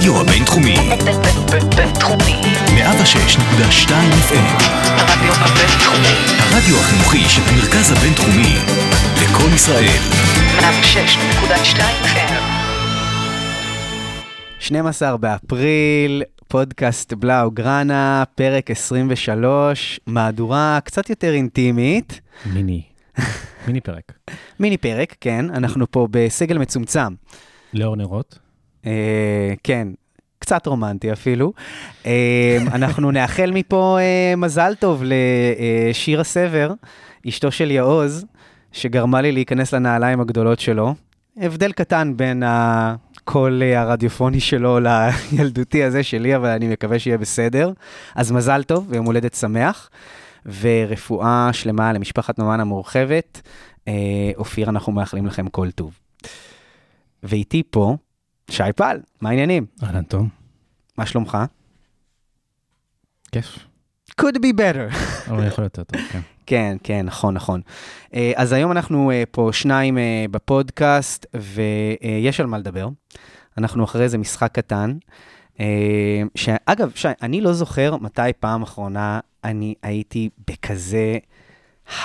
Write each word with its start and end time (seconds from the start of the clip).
הרדיו 0.00 0.20
הבינתחומי. 0.20 0.74
בינתחומי. 1.76 2.40
106.2 2.66 3.90
FM. 4.28 4.62
הרדיו 4.84 5.32
הבינתחומי. 5.32 6.16
הרדיו 6.38 6.76
החינוכי 6.76 7.18
של 7.28 7.42
המרכז 7.48 7.92
הבינתחומי. 7.92 8.54
לקום 9.22 9.54
ישראל. 9.54 10.00
106.2 10.58 11.80
FM. 12.04 12.32
12 14.60 15.16
באפריל, 15.16 16.22
פודקאסט 16.48 17.12
בלאו 17.12 17.50
גראנה, 17.50 18.24
פרק 18.34 18.70
23, 18.70 20.00
מהדורה 20.06 20.78
קצת 20.84 21.10
יותר 21.10 21.32
אינטימית. 21.32 22.20
מיני, 22.54 22.82
מיני 23.66 23.80
פרק. 23.80 24.12
מיני 24.60 24.76
פרק, 24.76 25.14
כן, 25.20 25.46
אנחנו 25.50 25.90
פה 25.90 26.08
בסגל 26.10 26.58
מצומצם. 26.58 27.14
לאור 27.74 27.96
נרות. 27.96 28.49
אה, 28.86 29.54
כן, 29.64 29.88
קצת 30.38 30.66
רומנטי 30.66 31.12
אפילו. 31.12 31.52
אה, 32.06 32.58
אנחנו 32.72 33.10
נאחל 33.16 33.50
מפה 33.54 33.98
אה, 34.00 34.36
מזל 34.36 34.74
טוב 34.78 35.02
לשירה 35.04 36.24
סבר, 36.24 36.72
אשתו 37.28 37.50
של 37.50 37.70
יעוז, 37.70 38.26
שגרמה 38.72 39.20
לי 39.20 39.32
להיכנס 39.32 39.74
לנעליים 39.74 40.20
הגדולות 40.20 40.60
שלו. 40.60 40.94
הבדל 41.36 41.72
קטן 41.72 42.12
בין 42.16 42.42
הקול 42.46 43.62
אה, 43.62 43.80
הרדיופוני 43.80 44.40
שלו 44.40 44.78
לילדותי 45.32 45.84
הזה 45.84 46.02
שלי, 46.02 46.36
אבל 46.36 46.48
אני 46.48 46.68
מקווה 46.68 46.98
שיהיה 46.98 47.18
בסדר. 47.18 47.72
אז 48.14 48.32
מזל 48.32 48.62
טוב 48.62 48.86
ויום 48.88 49.06
הולדת 49.06 49.34
שמח, 49.34 49.90
ורפואה 50.60 51.50
שלמה 51.52 51.92
למשפחת 51.92 52.38
ממן 52.38 52.60
המורחבת. 52.60 53.40
אה, 53.88 53.92
אופיר, 54.36 54.68
אנחנו 54.68 54.92
מאחלים 54.92 55.26
לכם 55.26 55.48
כל 55.48 55.70
טוב. 55.70 55.98
ואיתי 57.22 57.62
פה, 57.70 57.96
שי 58.50 58.62
פל, 58.76 59.00
מה 59.20 59.30
העניינים? 59.30 59.66
אהלן 59.82 60.02
תום. 60.02 60.28
מה 60.96 61.06
שלומך? 61.06 61.38
כיף. 63.32 63.58
could 64.20 64.34
be 64.34 64.52
better. 64.58 64.94
אבל 65.30 65.46
יכול 65.46 65.64
להיות 65.64 65.78
יותר 65.78 65.82
טוב, 65.84 66.00
כן. 66.12 66.20
כן, 66.46 66.76
כן, 66.82 67.06
נכון, 67.06 67.34
נכון. 67.34 67.60
אה, 68.14 68.32
אז 68.36 68.52
היום 68.52 68.72
אנחנו 68.72 69.10
אה, 69.10 69.22
פה 69.30 69.48
שניים 69.52 69.98
אה, 69.98 70.24
בפודקאסט, 70.30 71.26
ויש 71.34 72.40
על 72.40 72.46
מה 72.46 72.58
לדבר. 72.58 72.88
אנחנו 73.58 73.84
אחרי 73.84 74.02
איזה 74.02 74.18
משחק 74.18 74.52
קטן. 74.52 74.96
שאגב, 76.34 76.92
שי, 76.94 77.08
אני 77.22 77.40
לא 77.40 77.52
זוכר 77.52 77.96
מתי 77.96 78.22
פעם 78.40 78.62
אחרונה 78.62 79.20
אני 79.44 79.74
הייתי 79.82 80.28
בכזה 80.50 81.18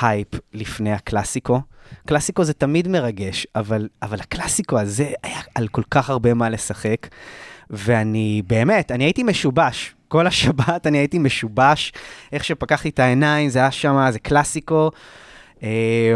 הייפ 0.02 0.28
לפני 0.54 0.92
הקלאסיקו. 0.94 1.62
קלאסיקו 2.06 2.44
זה 2.44 2.54
תמיד 2.54 2.88
מרגש, 2.88 3.48
אבל, 3.56 3.88
אבל 4.02 4.20
הקלאסיקו 4.20 4.80
הזה 4.80 5.12
היה 5.24 5.40
על 5.56 5.68
כל 5.68 5.84
כך 5.92 6.10
הרבה 6.10 6.34
מה 6.34 6.50
לשחק, 6.50 7.08
ואני 7.70 8.42
באמת, 8.48 8.92
אני 8.92 9.04
הייתי 9.04 9.24
משובש. 9.24 9.96
כל 10.08 10.28
השבת 10.28 10.88
אני 10.88 10.98
הייתי 10.98 11.20
משובש, 11.20 11.94
איך 12.32 12.44
שפקחתי 12.44 12.90
את 12.90 13.00
העיניים, 13.00 13.50
זה 13.50 13.60
היה 13.60 13.72
שם, 13.72 14.08
זה 14.12 14.20
קלאסיקו. 14.20 14.92
אה, 15.64 16.14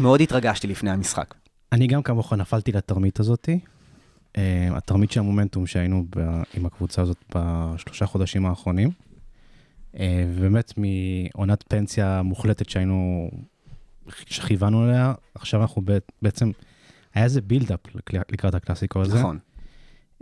מאוד 0.00 0.20
התרגשתי 0.20 0.66
לפני 0.66 0.90
המשחק. 0.90 1.34
אני 1.72 1.86
גם 1.86 2.02
כמוך 2.02 2.32
נפלתי 2.32 2.72
לתרמית 2.72 3.20
הזאתי. 3.20 3.58
אה, 4.36 4.68
התרמית 4.72 5.10
של 5.10 5.20
המומנטום 5.20 5.66
שהיינו 5.66 6.04
ב- 6.16 6.42
עם 6.54 6.66
הקבוצה 6.66 7.02
הזאת 7.02 7.24
בשלושה 7.34 8.06
חודשים 8.06 8.46
האחרונים. 8.46 8.90
אה, 9.98 10.24
ובאמת 10.28 10.72
מעונת 10.76 11.64
פנסיה 11.68 12.22
מוחלטת 12.22 12.68
שהיינו, 12.68 13.30
שכיוונו 14.08 14.82
עליה, 14.82 15.14
עכשיו 15.34 15.62
אנחנו 15.62 15.82
בעצם, 16.22 16.50
היה 17.14 17.24
איזה 17.24 17.40
בילדאפ 17.40 17.80
לקראת 18.12 18.54
הקלאסיקו 18.54 19.02
הזה. 19.02 19.18
נכון. 19.18 19.38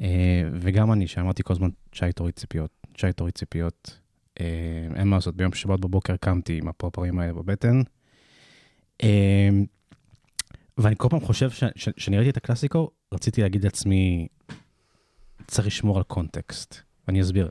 אה, 0.01 0.49
וגם 0.53 0.93
אני, 0.93 1.07
שאמרתי 1.07 1.43
כל 1.43 1.53
הזמן, 1.53 1.69
שי 1.93 2.13
תוריד 2.13 2.35
ציפיות, 2.35 2.71
שי 2.97 3.13
תוריד 3.13 3.35
ציפיות. 3.35 3.99
אה, 4.41 4.47
אין 4.95 5.09
מה 5.09 5.17
לעשות, 5.17 5.37
ביום 5.37 5.53
שבת 5.53 5.81
בבוקר 5.81 6.17
קמתי 6.17 6.59
עם 6.59 6.69
הפרפרים 6.69 7.19
האלה 7.19 7.33
בבטן. 7.33 7.83
אה, 9.03 9.49
ואני 10.79 10.95
כל 10.99 11.09
פעם 11.11 11.21
חושב, 11.21 11.51
כשאני 11.97 12.17
ראיתי 12.17 12.31
את 12.31 12.37
הקלאסיקו, 12.37 12.91
רציתי 13.13 13.43
להגיד 13.43 13.65
לעצמי, 13.65 14.29
צריך 15.47 15.67
לשמור 15.67 15.97
על 15.97 16.03
קונטקסט. 16.03 16.81
ואני 17.09 17.23
אסביר. 17.23 17.51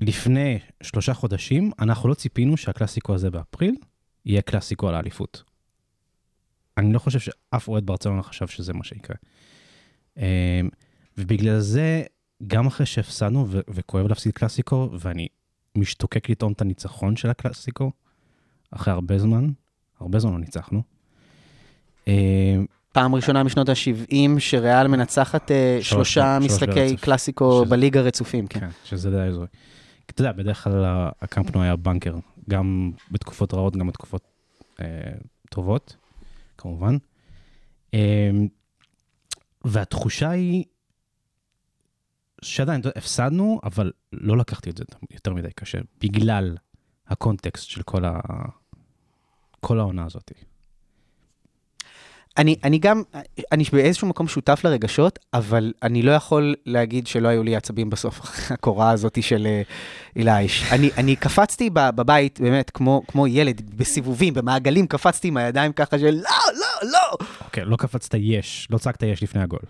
לפני 0.00 0.58
שלושה 0.82 1.14
חודשים, 1.14 1.70
אנחנו 1.78 2.08
לא 2.08 2.14
ציפינו 2.14 2.56
שהקלאסיקו 2.56 3.14
הזה 3.14 3.30
באפריל 3.30 3.74
יהיה 4.26 4.42
קלאסיקו 4.42 4.88
על 4.88 4.94
האליפות. 4.94 5.42
אני 6.78 6.92
לא 6.92 6.98
חושב 6.98 7.18
שאף 7.18 7.68
אוהד 7.68 7.86
ברצלונה 7.86 8.22
חשב 8.22 8.46
שזה 8.46 8.72
מה 8.72 8.84
שיקרה. 8.84 9.16
אמ, 10.16 10.22
ובגלל 11.18 11.58
זה, 11.60 12.02
גם 12.46 12.66
אחרי 12.66 12.86
שהפסדנו, 12.86 13.46
ו- 13.48 13.60
וכואב 13.68 14.06
להפסיד 14.08 14.32
קלאסיקו, 14.32 14.90
ואני 15.00 15.28
משתוקק 15.76 16.30
לטעון 16.30 16.52
את 16.52 16.60
הניצחון 16.60 17.16
של 17.16 17.30
הקלאסיקו, 17.30 17.90
אחרי 18.70 18.92
הרבה 18.94 19.18
זמן, 19.18 19.50
הרבה 20.00 20.18
זמן 20.18 20.32
לא 20.32 20.38
ניצחנו. 20.38 20.82
אמ, 22.08 22.66
פעם 22.92 23.14
ראשונה 23.14 23.42
משנות 23.42 23.68
ה-70 23.68 24.14
שריאל 24.38 24.88
מנצחת 24.88 25.50
אה, 25.50 25.78
שלוש- 25.80 25.90
שלושה 26.14 26.38
שלוש 26.40 26.52
משחקי 26.52 26.72
ברצף. 26.88 27.04
קלאסיקו 27.04 27.60
שזה- 27.64 27.70
בליגה 27.70 28.00
רצופים, 28.00 28.46
כן. 28.46 28.60
כן, 28.60 28.68
שזה 28.84 29.10
די. 29.10 29.30
כי 30.08 30.12
אתה 30.14 30.20
יודע, 30.20 30.32
בדרך 30.32 30.64
כלל 30.64 30.84
הקמפנו 31.22 31.62
היה 31.62 31.76
בנקר, 31.76 32.14
גם 32.50 32.92
בתקופות 33.10 33.54
רעות, 33.54 33.76
גם 33.76 33.86
בתקופות 33.86 34.22
אה, 34.80 35.12
טובות, 35.50 35.96
כמובן. 36.58 36.96
אה, 37.94 38.30
והתחושה 39.64 40.30
היא 40.30 40.64
שעדיין, 42.42 42.80
הפסדנו, 42.96 43.60
אבל 43.62 43.92
לא 44.12 44.36
לקחתי 44.36 44.70
את 44.70 44.76
זה 44.76 44.84
יותר 45.10 45.34
מדי 45.34 45.52
קשה, 45.54 45.78
בגלל 46.00 46.56
הקונטקסט 47.06 47.68
של 47.68 47.82
כל, 47.82 48.04
ה... 48.04 48.20
כל 49.60 49.78
העונה 49.80 50.04
הזאת. 50.04 50.32
אני, 52.38 52.56
אני 52.64 52.78
גם, 52.78 53.02
אני 53.52 53.64
באיזשהו 53.72 54.08
מקום 54.08 54.28
שותף 54.28 54.60
לרגשות, 54.64 55.18
אבל 55.34 55.72
אני 55.82 56.02
לא 56.02 56.12
יכול 56.12 56.54
להגיד 56.66 57.06
שלא 57.06 57.28
היו 57.28 57.42
לי 57.42 57.56
עצבים 57.56 57.90
בסוף, 57.90 58.20
הקורה 58.54 58.90
הזאת 58.90 59.22
של 59.22 59.46
אה, 59.46 59.62
אילייש. 60.16 60.72
אני, 60.72 60.90
אני 60.98 61.16
קפצתי 61.16 61.70
בבית, 61.70 62.40
באמת, 62.40 62.70
כמו, 62.70 63.02
כמו 63.08 63.26
ילד, 63.26 63.70
בסיבובים, 63.76 64.34
במעגלים, 64.34 64.86
קפצתי 64.86 65.28
עם 65.28 65.36
הידיים 65.36 65.72
ככה 65.72 65.98
של 65.98 66.14
לא, 66.14 66.52
לא, 66.54 66.90
לא, 66.90 67.26
אוקיי, 67.44 67.64
לא 67.64 67.76
קפצת 67.76 68.14
יש, 68.14 68.68
לא 68.70 68.78
צעקת 68.78 69.02
יש 69.02 69.22
לפני 69.22 69.42
הגול. 69.42 69.60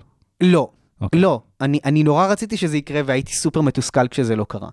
לא. 0.41 0.69
אוקיי. 1.01 1.21
לא, 1.21 1.41
אני, 1.61 1.81
אני 1.85 2.03
נורא 2.03 2.27
רציתי 2.27 2.57
שזה 2.57 2.77
יקרה 2.77 3.01
והייתי 3.07 3.33
סופר 3.33 3.61
מתוסכל 3.61 4.09
כשזה 4.09 4.37
לא 4.37 4.47
קרה. 4.49 4.69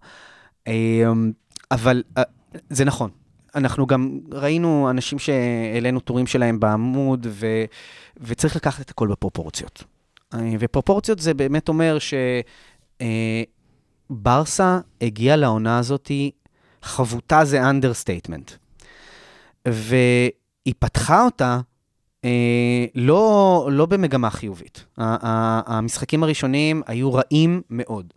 אמ, 0.67 1.31
אבל 1.71 2.03
אה, 2.17 2.23
זה 2.69 2.85
נכון. 2.85 3.09
אנחנו 3.55 3.87
גם 3.87 4.19
ראינו 4.31 4.89
אנשים 4.89 5.19
שהעלינו 5.19 5.99
טורים 5.99 6.27
שלהם 6.27 6.59
בעמוד, 6.59 7.27
ו, 7.29 7.47
וצריך 8.17 8.55
לקחת 8.55 8.81
את 8.81 8.89
הכל 8.89 9.07
בפרופורציות. 9.07 9.83
אה, 10.33 10.53
ופרופורציות 10.59 11.19
זה 11.19 11.33
באמת 11.33 11.69
אומר 11.69 11.97
שברסה 14.11 14.79
הגיעה 15.01 15.35
לעונה 15.35 15.79
הזאת, 15.79 16.11
חבוטה 16.81 17.45
זה 17.45 17.69
understatement. 17.69 18.51
והיא 19.67 20.73
פתחה 20.79 21.25
אותה 21.25 21.59
אה, 22.25 22.85
לא, 22.95 23.69
לא 23.71 23.85
במגמה 23.85 24.29
חיובית. 24.29 24.85
המשחקים 24.97 26.23
הראשונים 26.23 26.81
היו 26.87 27.13
רעים 27.13 27.61
מאוד. 27.69 28.13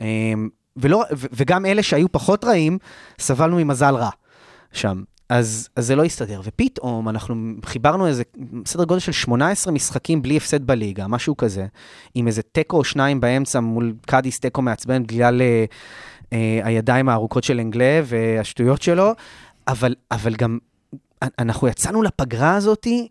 אה, 0.00 0.32
ולא, 0.76 1.04
וגם 1.12 1.66
אלה 1.66 1.82
שהיו 1.82 2.12
פחות 2.12 2.44
רעים, 2.44 2.78
סבלנו 3.18 3.56
ממזל 3.56 3.94
רע 3.94 4.10
שם. 4.72 5.02
אז, 5.28 5.68
אז 5.76 5.86
זה 5.86 5.96
לא 5.96 6.04
הסתדר. 6.04 6.40
ופתאום 6.44 7.08
אנחנו 7.08 7.54
חיברנו 7.64 8.06
איזה 8.06 8.22
סדר 8.66 8.84
גודל 8.84 9.00
של 9.00 9.12
18 9.12 9.72
משחקים 9.72 10.22
בלי 10.22 10.36
הפסד 10.36 10.66
בליגה, 10.66 11.06
משהו 11.06 11.36
כזה, 11.36 11.66
עם 12.14 12.26
איזה 12.26 12.42
תיקו 12.42 12.76
או 12.76 12.84
שניים 12.84 13.20
באמצע 13.20 13.60
מול 13.60 13.94
קאדיס 14.06 14.40
תיקו 14.40 14.62
מעצבן 14.62 15.02
בגלל 15.02 15.42
אה, 15.42 15.64
אה, 16.32 16.60
הידיים 16.64 17.08
הארוכות 17.08 17.44
של 17.44 17.60
אנגלה 17.60 18.00
והשטויות 18.04 18.82
שלו, 18.82 19.12
אבל, 19.68 19.94
אבל 20.10 20.34
גם 20.34 20.58
אנחנו 21.38 21.68
יצאנו 21.68 22.02
לפגרה 22.02 22.54
הזאתי 22.54 23.08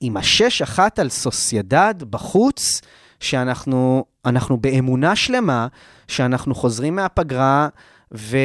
עם 0.00 0.16
השש 0.16 0.62
אחת 0.62 0.98
על 0.98 1.08
סוסיידד 1.08 1.94
בחוץ, 2.10 2.80
שאנחנו 3.20 4.04
אנחנו 4.24 4.56
באמונה 4.56 5.16
שלמה 5.16 5.66
שאנחנו 6.08 6.54
חוזרים 6.54 6.96
מהפגרה 6.96 7.68
ו, 8.14 8.36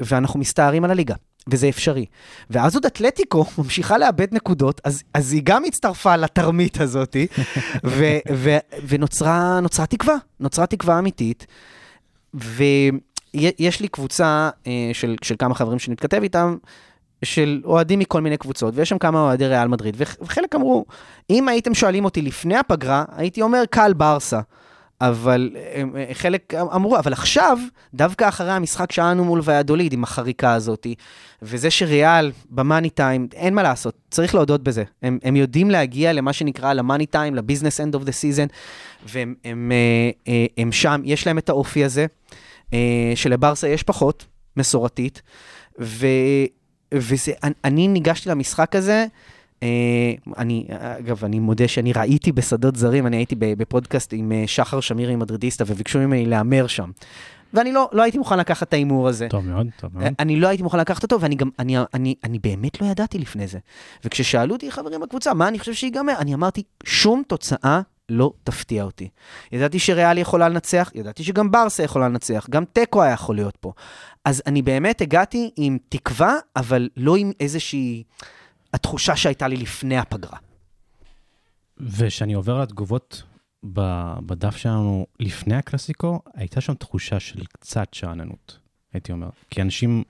ואנחנו 0.00 0.40
מסתערים 0.40 0.84
על 0.84 0.90
הליגה. 0.90 1.14
וזה 1.48 1.68
אפשרי. 1.68 2.06
ואז 2.50 2.74
עוד 2.74 2.86
אתלטיקו 2.86 3.44
ממשיכה 3.58 3.98
לאבד 3.98 4.34
נקודות, 4.34 4.80
אז, 4.84 5.02
אז 5.14 5.32
היא 5.32 5.42
גם 5.44 5.64
הצטרפה 5.64 6.16
לתרמית 6.16 6.80
הזאת, 6.80 7.16
ו, 7.84 8.04
ו, 8.32 8.56
ונוצרה 8.88 9.60
נוצרה 9.60 9.86
תקווה, 9.86 10.14
נוצרה 10.40 10.66
תקווה 10.66 10.98
אמיתית. 10.98 11.46
ויש 12.34 13.80
לי 13.80 13.88
קבוצה 13.88 14.50
אה, 14.66 14.90
של, 14.92 15.16
של 15.22 15.34
כמה 15.38 15.54
חברים 15.54 15.78
שנתכתב 15.78 16.22
איתם, 16.22 16.56
של 17.24 17.60
אוהדים 17.64 17.98
מכל 17.98 18.20
מיני 18.20 18.36
קבוצות, 18.36 18.74
ויש 18.76 18.88
שם 18.88 18.98
כמה 18.98 19.20
אוהדי 19.20 19.46
ריאל 19.46 19.68
מדריד, 19.68 19.94
וח- 19.98 20.16
וחלק 20.22 20.54
אמרו, 20.54 20.84
אם 21.30 21.48
הייתם 21.48 21.74
שואלים 21.74 22.04
אותי 22.04 22.22
לפני 22.22 22.56
הפגרה, 22.56 23.04
הייתי 23.16 23.42
אומר 23.42 23.62
קל 23.70 23.92
ברסה. 23.92 24.40
אבל 25.02 25.50
הם, 25.74 25.96
אה, 25.96 26.04
חלק 26.12 26.54
אמרו, 26.54 26.98
אבל 26.98 27.12
עכשיו, 27.12 27.58
דווקא 27.94 28.28
אחרי 28.28 28.50
המשחק 28.50 28.92
שלנו 28.92 29.24
מול 29.24 29.40
ויאדוליד 29.44 29.92
עם 29.92 30.02
החריקה 30.02 30.52
הזאת, 30.54 30.86
וזה 31.42 31.70
שריאל 31.70 32.32
ב 32.50 32.57
money 32.57 32.90
time, 32.90 33.28
אין 33.34 33.54
מה 33.54 33.62
לעשות, 33.62 33.94
צריך 34.10 34.34
להודות 34.34 34.62
בזה. 34.62 34.84
הם, 35.02 35.18
הם 35.22 35.36
יודעים 35.36 35.70
להגיע 35.70 36.12
למה 36.12 36.32
שנקרא 36.32 36.72
ל 36.72 36.78
money 36.78 37.06
time, 37.06 37.34
ל 37.34 37.39
business 37.39 37.80
end 37.80 37.94
of 37.94 38.04
the 38.04 38.12
season, 38.12 38.46
והם 39.06 39.34
הם, 39.44 39.72
אה, 39.72 40.32
אה, 40.32 40.46
הם 40.58 40.72
שם, 40.72 41.00
יש 41.04 41.26
להם 41.26 41.38
את 41.38 41.48
האופי 41.48 41.84
הזה, 41.84 42.06
שלברסה 43.14 43.68
יש 43.68 43.82
פחות, 43.82 44.26
מסורתית, 44.56 45.22
ו, 45.80 46.06
וזה, 46.94 47.32
אני, 47.64 47.88
ניגשתי 47.88 48.28
למשחק 48.28 48.76
הזה, 48.76 49.06
אני, 50.38 50.66
אגב, 50.98 51.24
אני 51.24 51.38
מודה 51.38 51.68
שאני 51.68 51.92
ראיתי 51.92 52.32
בשדות 52.32 52.76
זרים, 52.76 53.06
אני 53.06 53.16
הייתי 53.16 53.34
בפודקאסט 53.38 54.12
עם 54.16 54.32
אה, 54.32 54.44
שחר 54.46 54.80
שמירי 54.80 55.16
מדרידיסטה, 55.16 55.64
וביקשו 55.66 55.98
ממני 55.98 56.26
להמר 56.26 56.66
שם. 56.66 56.90
ואני 57.54 57.72
לא, 57.72 57.88
לא 57.92 58.02
הייתי 58.02 58.18
מוכן 58.18 58.38
לקחת 58.38 58.68
את 58.68 58.72
ההימור 58.72 59.08
הזה. 59.08 59.26
טוב 59.30 59.46
מאוד, 59.46 59.66
טוב 59.80 59.90
מאוד. 59.94 60.14
אני 60.18 60.40
לא 60.40 60.48
הייתי 60.48 60.62
מוכן 60.62 60.78
לקחת 60.78 61.02
אותו, 61.02 61.20
ואני 61.20 61.34
גם, 61.34 61.50
אני, 61.58 61.76
אני, 61.94 62.14
אני 62.24 62.38
באמת 62.38 62.80
לא 62.80 62.86
ידעתי 62.86 63.18
לפני 63.18 63.46
זה. 63.46 63.58
וכששאלו 64.04 64.54
אותי 64.54 64.70
חברים 64.70 65.00
בקבוצה, 65.00 65.34
מה 65.34 65.48
אני 65.48 65.58
חושב 65.58 65.74
שיגמר? 65.74 66.14
אני 66.18 66.34
אמרתי, 66.34 66.62
שום 66.84 67.22
תוצאה 67.26 67.80
לא 68.08 68.32
תפתיע 68.44 68.84
אותי. 68.84 69.08
ידעתי 69.52 69.78
שריאל 69.78 70.18
יכולה 70.18 70.48
לנצח, 70.48 70.90
ידעתי 70.94 71.24
שגם 71.24 71.50
ברסה 71.50 71.82
יכולה 71.82 72.08
לנצח, 72.08 72.46
גם 72.50 72.64
תיקו 72.64 73.02
היה 73.02 73.12
יכול 73.12 73.36
להיות 73.36 73.56
פה. 73.56 73.72
אז 74.24 74.42
אני 74.46 74.62
באמת 74.62 75.00
הגעתי 75.00 75.50
עם 75.56 75.78
תקווה, 75.88 76.36
אבל 76.56 76.88
לא 76.96 77.16
עם 77.16 77.32
איזושהי... 77.40 78.02
התחושה 78.72 79.16
שהייתה 79.16 79.48
לי 79.48 79.56
לפני 79.56 79.98
הפגרה. 79.98 80.38
וכשאני 81.78 82.32
עובר 82.32 82.56
על 82.56 82.62
התגובות 82.62 83.22
בדף 84.26 84.56
שלנו 84.56 85.06
לפני 85.20 85.54
הקלאסיקו, 85.54 86.22
הייתה 86.34 86.60
שם 86.60 86.74
תחושה 86.74 87.20
של 87.20 87.44
קצת 87.44 87.94
שאננות, 87.94 88.58
הייתי 88.92 89.12
אומר. 89.12 89.30
כי 89.50 89.62
אנשים 89.62 90.02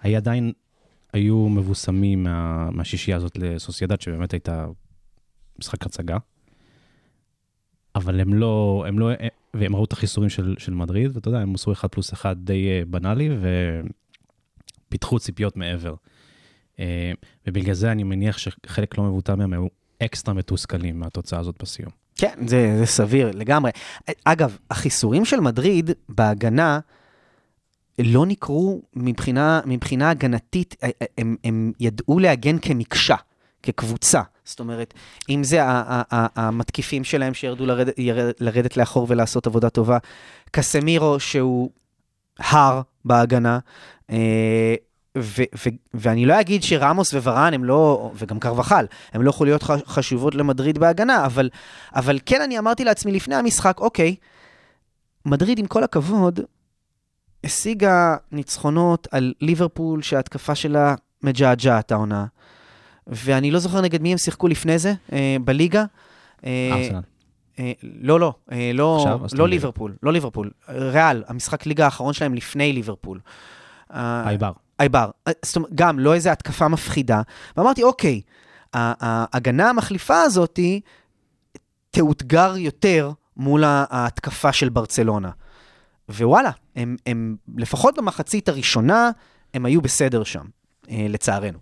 היה 0.00 0.18
עדיין 0.18 0.52
היו 1.12 1.48
מבוסמים 1.48 2.22
מה, 2.22 2.70
מהשישייה 2.70 3.16
הזאת 3.16 3.38
לסוסיידד, 3.38 4.00
שבאמת 4.00 4.32
הייתה 4.32 4.66
משחק 5.58 5.86
הצגה. 5.86 6.16
אבל 7.94 8.20
הם 8.20 8.34
לא, 8.34 8.84
הם 8.88 8.98
לא, 8.98 9.10
והם 9.54 9.76
ראו 9.76 9.84
את 9.84 9.92
החיסורים 9.92 10.30
של, 10.30 10.54
של 10.58 10.74
מדריד, 10.74 11.10
ואתה 11.14 11.28
יודע, 11.28 11.40
הם 11.40 11.54
עשו 11.54 11.72
1 11.72 11.92
פלוס 11.92 12.12
1 12.12 12.36
די 12.36 12.68
אה, 12.68 12.82
בנאלי, 12.86 13.30
ופיתחו 14.88 15.18
ציפיות 15.18 15.56
מעבר. 15.56 15.94
אה, 16.80 17.12
ובגלל 17.46 17.74
זה 17.74 17.92
אני 17.92 18.02
מניח 18.02 18.38
שחלק 18.38 18.98
לא 18.98 19.04
מבוטל 19.04 19.34
מהם 19.34 19.52
היו 19.52 19.66
אקסטרה 20.02 20.34
מתוסכלים 20.34 21.00
מהתוצאה 21.00 21.38
הזאת 21.38 21.54
בסיום. 21.62 21.90
כן, 22.16 22.46
זה, 22.46 22.76
זה 22.78 22.86
סביר 22.86 23.30
לגמרי. 23.34 23.70
אגב, 24.24 24.58
החיסורים 24.70 25.24
של 25.24 25.40
מדריד 25.40 25.90
בהגנה 26.08 26.80
לא 27.98 28.26
נקרו 28.26 28.82
מבחינה, 28.94 29.60
מבחינה 29.66 30.10
הגנתית, 30.10 30.76
הם, 31.18 31.36
הם 31.44 31.72
ידעו 31.80 32.18
להגן 32.18 32.58
כמקשה, 32.58 33.16
כקבוצה. 33.62 34.22
זאת 34.44 34.60
אומרת, 34.60 34.94
אם 35.28 35.44
זה 35.44 35.60
המתקיפים 36.36 37.04
שלהם 37.04 37.34
שירדו 37.34 37.66
לרדת, 37.66 37.98
ירד, 37.98 38.32
לרדת 38.40 38.76
לאחור 38.76 39.06
ולעשות 39.08 39.46
עבודה 39.46 39.70
טובה, 39.70 39.98
קסמירו 40.50 41.20
שהוא 41.20 41.70
הר 42.38 42.82
בהגנה, 43.04 43.58
אה, 44.10 44.74
ו- 45.20 45.42
ו- 45.66 45.68
ואני 45.94 46.26
לא 46.26 46.40
אגיד 46.40 46.62
שרמוס 46.62 47.14
וורן 47.14 47.54
הם 47.54 47.64
לא, 47.64 48.12
וגם 48.14 48.38
קרבחל, 48.38 48.86
הם 49.12 49.22
לא 49.22 49.32
חוליות 49.32 49.62
חשובות 49.62 50.34
למדריד 50.34 50.78
בהגנה, 50.78 51.26
אבל, 51.26 51.50
אבל 51.94 52.18
כן 52.26 52.42
אני 52.42 52.58
אמרתי 52.58 52.84
לעצמי 52.84 53.12
לפני 53.12 53.34
המשחק, 53.34 53.80
אוקיי, 53.80 54.16
מדריד 55.26 55.58
עם 55.58 55.66
כל 55.66 55.84
הכבוד, 55.84 56.40
השיגה 57.44 58.16
ניצחונות 58.32 59.08
על 59.10 59.34
ליברפול 59.40 60.02
שההתקפה 60.02 60.54
שלה 60.54 60.94
מג'עג'עת 61.22 61.92
העונה. 61.92 62.26
ואני 63.06 63.50
לא 63.50 63.58
זוכר 63.58 63.80
נגד 63.80 64.02
מי 64.02 64.12
הם 64.12 64.18
שיחקו 64.18 64.48
לפני 64.48 64.78
זה, 64.78 64.94
אה, 65.12 65.36
בליגה. 65.44 65.84
אה, 66.44 66.70
ארסנל. 66.72 67.00
אה, 67.58 67.72
לא, 67.82 68.20
לא, 68.20 68.34
אה, 68.52 68.70
לא, 68.74 69.06
לא. 69.32 69.48
ליברפול, 69.48 69.96
לא 70.02 70.12
ליברפול. 70.12 70.50
ריאל, 70.68 71.24
המשחק 71.26 71.66
ליגה 71.66 71.84
האחרון 71.84 72.12
שלהם 72.12 72.34
לפני 72.34 72.72
ליברפול. 72.72 73.20
אה, 73.94 74.22
אייבר. 74.80 75.10
אה, 75.28 75.32
זאת 75.44 75.56
אומרת, 75.56 75.70
גם 75.74 75.98
לא 75.98 76.14
איזו 76.14 76.30
התקפה 76.30 76.68
מפחידה. 76.68 77.22
ואמרתי, 77.56 77.82
אוקיי, 77.82 78.20
ההגנה 78.72 79.70
המחליפה 79.70 80.22
הזאתי 80.22 80.80
תאותגר 81.90 82.54
יותר 82.56 83.10
מול 83.36 83.64
ההתקפה 83.64 84.52
של 84.52 84.68
ברצלונה. 84.68 85.30
ווואלה, 86.08 86.50
הם, 86.76 86.96
הם 87.06 87.36
לפחות 87.56 87.98
במחצית 87.98 88.48
הראשונה, 88.48 89.10
הם 89.54 89.66
היו 89.66 89.80
בסדר 89.80 90.24
שם, 90.24 90.44
אה, 90.90 91.06
לצערנו. 91.08 91.58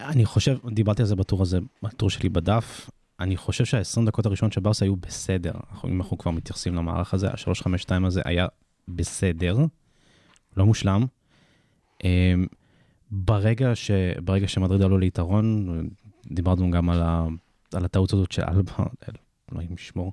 אני 0.00 0.24
חושב, 0.24 0.56
דיברתי 0.72 1.02
על 1.02 1.08
זה 1.08 1.16
בטור 1.16 1.42
הזה, 1.42 1.58
בטור 1.82 2.10
שלי 2.10 2.28
בדף, 2.28 2.90
אני 3.20 3.36
חושב 3.36 3.64
שה-20 3.64 4.06
דקות 4.06 4.26
הראשונות 4.26 4.52
של 4.52 4.60
ברסה 4.60 4.84
היו 4.84 4.96
בסדר. 4.96 5.52
אם 5.84 6.00
אנחנו 6.00 6.18
כבר 6.18 6.30
מתייחסים 6.30 6.74
למערך 6.74 7.14
הזה, 7.14 7.28
ה-352 7.28 8.06
הזה 8.06 8.22
היה 8.24 8.46
בסדר, 8.88 9.56
לא 10.56 10.66
מושלם. 10.66 11.06
אמ, 12.04 12.46
ברגע, 13.10 13.70
ש, 13.74 13.90
ברגע 14.24 14.48
שמדריד 14.48 14.82
עלו 14.82 14.98
ליתרון, 14.98 15.66
דיברנו 16.26 16.70
גם 16.70 16.90
על, 16.90 17.02
ה, 17.02 17.26
על 17.74 17.84
הטעות 17.84 18.12
הזאת 18.12 18.32
של 18.32 18.42
אלבה, 18.42 18.72
אלוהים 19.52 19.74
ישמור. 19.74 20.12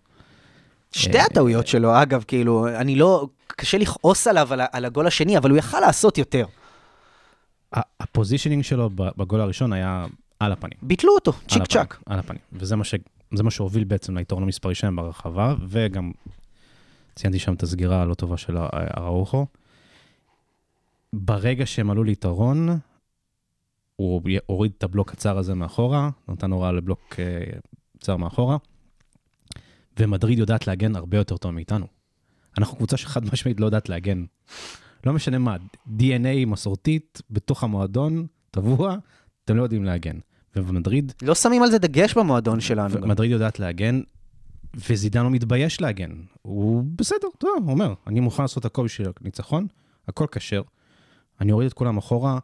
שתי 0.91 1.17
אה, 1.17 1.25
הטעויות 1.25 1.67
שלו, 1.67 2.01
אגב, 2.01 2.23
כאילו, 2.27 2.67
אני 2.67 2.95
לא, 2.95 3.27
קשה 3.47 3.77
לכעוס 3.77 4.27
עליו 4.27 4.53
על, 4.53 4.61
על 4.71 4.85
הגול 4.85 5.07
השני, 5.07 5.37
אבל 5.37 5.49
הוא 5.49 5.57
יכל 5.57 5.79
לעשות 5.79 6.17
יותר. 6.17 6.45
ה 7.99 8.05
positioning 8.05 8.63
שלו 8.63 8.89
בגול 8.95 9.41
הראשון 9.41 9.73
היה 9.73 10.05
על 10.39 10.51
הפנים. 10.51 10.77
ביטלו 10.81 11.15
אותו, 11.15 11.33
צ'יק 11.47 11.63
צ'אק. 11.67 11.99
על 12.05 12.19
הפנים. 12.19 12.41
וזה 12.53 12.75
מה, 12.75 12.83
ש... 12.83 12.95
מה 13.31 13.51
שהוביל 13.51 13.83
בעצם 13.83 14.17
ליתרון 14.17 14.43
המספרי 14.43 14.75
שלהם 14.75 14.95
ברחבה, 14.95 15.55
וגם 15.67 16.11
ציינתי 17.15 17.39
שם 17.39 17.53
את 17.53 17.63
הסגירה 17.63 18.01
הלא 18.01 18.13
טובה 18.13 18.37
של 18.37 18.57
ה- 18.57 18.69
אראוחו. 18.97 19.45
ברגע 21.13 21.65
שהם 21.65 21.89
עלו 21.89 22.03
ליתרון, 22.03 22.79
הוא 23.95 24.21
הוריד 24.45 24.71
את 24.77 24.83
הבלוק 24.83 25.13
הצר 25.13 25.37
הזה 25.37 25.55
מאחורה, 25.55 26.09
נתן 26.27 26.51
הוראה 26.51 26.71
לבלוק 26.71 27.15
אה, 27.19 27.59
צר 27.99 28.17
מאחורה, 28.17 28.57
ומדריד 29.99 30.39
יודעת 30.39 30.67
להגן 30.67 30.95
הרבה 30.95 31.17
יותר 31.17 31.37
טוב 31.37 31.51
מאיתנו. 31.51 31.87
אנחנו 32.57 32.77
קבוצה 32.77 32.97
שחד 32.97 33.25
משמעית 33.33 33.59
לא 33.59 33.65
יודעת 33.65 33.89
להגן. 33.89 34.25
לא 35.05 35.13
משנה 35.13 35.37
מה, 35.37 35.55
DNA 35.99 36.45
מסורתית 36.47 37.21
בתוך 37.29 37.63
המועדון, 37.63 38.27
טבוע, 38.51 38.95
אתם 39.45 39.57
לא 39.57 39.63
יודעים 39.63 39.83
להגן. 39.83 40.19
ובמדריד, 40.55 41.13
לא 41.21 41.35
שמים 41.35 41.63
על 41.63 41.71
זה 41.71 41.79
דגש 41.79 42.13
במועדון 42.13 42.59
שלנו. 42.59 43.07
מדריד 43.07 43.31
יודעת 43.31 43.59
להגן, 43.59 44.01
וזידן 44.89 45.23
לא 45.23 45.29
מתבייש 45.29 45.81
להגן. 45.81 46.11
הוא 46.41 46.83
בסדר, 46.95 47.27
אתה 47.37 47.47
יודע, 47.47 47.63
הוא 47.63 47.71
אומר, 47.71 47.93
אני 48.07 48.19
מוכן 48.19 48.43
לעשות 48.43 48.65
הכל 48.65 48.83
בשביל 48.83 49.07
הניצחון, 49.21 49.67
הכל 50.07 50.25
כשר. 50.31 50.61
אני 51.41 51.51
אוריד 51.51 51.67
את 51.67 51.73
כולם 51.73 51.97
אחורה, 51.97 52.39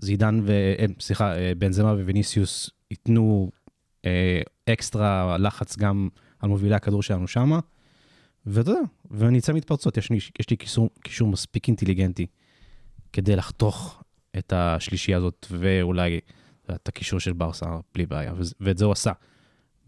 זידן 0.00 0.40
ו... 0.44 0.52
אה, 0.78 0.84
סליחה, 1.00 1.36
אה, 1.36 1.52
בנזמה 1.58 1.92
וויניסיוס 1.92 2.70
ייתנו 2.90 3.50
אה, 4.04 4.40
אקסטרה 4.72 5.38
לחץ 5.38 5.76
גם 5.76 6.08
על 6.40 6.48
מובילי 6.48 6.74
הכדור 6.74 7.02
שלנו 7.02 7.28
שמה, 7.28 7.60
ואתה 8.46 8.70
יודע, 8.70 8.80
ונצא 9.10 9.52
מתפרצות. 9.52 9.96
יש 9.96 10.10
יש 10.40 10.50
לי 10.50 10.56
קישור, 10.56 10.90
קישור 11.02 11.28
מספיק 11.28 11.68
אינטליגנטי 11.68 12.26
כדי 13.12 13.36
לחתוך 13.36 14.02
את 14.38 14.52
השלישייה 14.56 15.18
הזאת, 15.18 15.46
ואולי 15.50 16.20
את 16.70 16.88
הקישור 16.88 17.20
של 17.20 17.32
ברסה 17.32 17.66
בלי 17.94 18.06
בעיה, 18.06 18.32
ואת 18.60 18.78
זה 18.78 18.84
הוא 18.84 18.92
עשה 18.92 19.12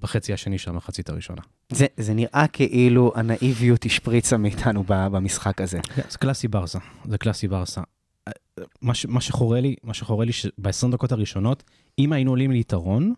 בחצי 0.00 0.32
השני 0.32 0.58
של 0.58 0.70
המחצית 0.70 1.08
הראשונה. 1.08 1.42
זה, 1.72 1.86
זה 1.96 2.14
נראה 2.14 2.46
כאילו 2.52 3.12
הנאיביות 3.14 3.84
השפריצה 3.84 4.36
מאיתנו 4.36 4.84
במשחק 4.86 5.60
הזה. 5.60 5.80
כן, 5.94 6.02
זה 6.10 6.18
קלאסי 6.18 6.48
ברסה, 6.48 6.78
זה 7.08 7.18
קלאסי 7.18 7.48
ברסה. 7.48 7.80
מה, 8.82 8.94
ש, 8.94 9.06
מה 9.06 9.20
שחורה 9.20 9.60
לי, 9.60 9.74
מה 9.84 9.94
שחורה 9.94 10.24
לי 10.24 10.32
שב-20 10.32 10.92
דקות 10.92 11.12
הראשונות, 11.12 11.62
אם 11.98 12.12
היינו 12.12 12.30
עולים 12.30 12.50
ליתרון, 12.50 13.14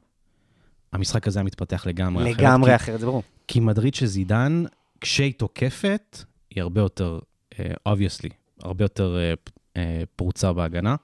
המשחק 0.93 1.29
הזה 1.29 1.39
היה 1.39 1.45
מתפתח 1.45 1.87
לגמרי. 1.87 2.25
אחרת, 2.25 2.39
לגמרי 2.39 2.77
אחרת, 2.77 3.01
זה 3.01 3.07
ברור. 3.07 3.23
כי 3.49 3.61
מדריד 3.61 3.95
של 3.95 4.07
זידן, 4.07 4.65
כשהיא 5.01 5.33
תוקפת, 5.37 6.25
היא 6.51 6.63
הרבה 6.63 6.81
יותר, 6.81 7.19
uh, 7.55 7.57
obviously, 7.89 8.33
הרבה 8.63 8.85
יותר 8.85 9.17
uh, 9.17 9.51
uh, 9.75 9.81
פרוצה 10.17 10.53
בהגנה. 10.53 10.97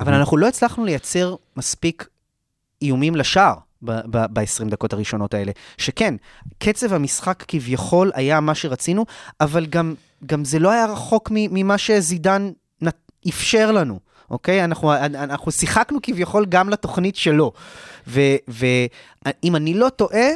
אבל 0.00 0.14
אנחנו 0.14 0.36
לא 0.36 0.48
הצלחנו 0.48 0.84
לייצר 0.84 1.36
מספיק 1.56 2.08
איומים 2.82 3.16
לשער 3.16 3.54
ב-20 3.82 4.64
דקות 4.70 4.92
הראשונות 4.92 5.34
האלה. 5.34 5.52
שכן, 5.78 6.14
קצב 6.58 6.92
המשחק 6.92 7.44
כביכול 7.48 8.10
היה 8.14 8.40
מה 8.40 8.54
שרצינו, 8.54 9.04
אבל 9.40 9.66
גם, 9.66 9.94
גם 10.26 10.44
זה 10.44 10.58
לא 10.58 10.70
היה 10.70 10.86
רחוק 10.86 11.28
ממה 11.32 11.78
שזידן 11.78 12.50
אפשר 13.30 13.72
לנו. 13.72 13.98
אוקיי? 14.30 14.64
אנחנו, 14.64 14.94
אנחנו 14.94 15.52
שיחקנו 15.52 15.98
כביכול 16.02 16.46
גם 16.48 16.68
לתוכנית 16.68 17.16
שלו. 17.16 17.52
ואם 18.06 19.56
אני 19.56 19.74
לא 19.74 19.88
טועה, 19.88 20.28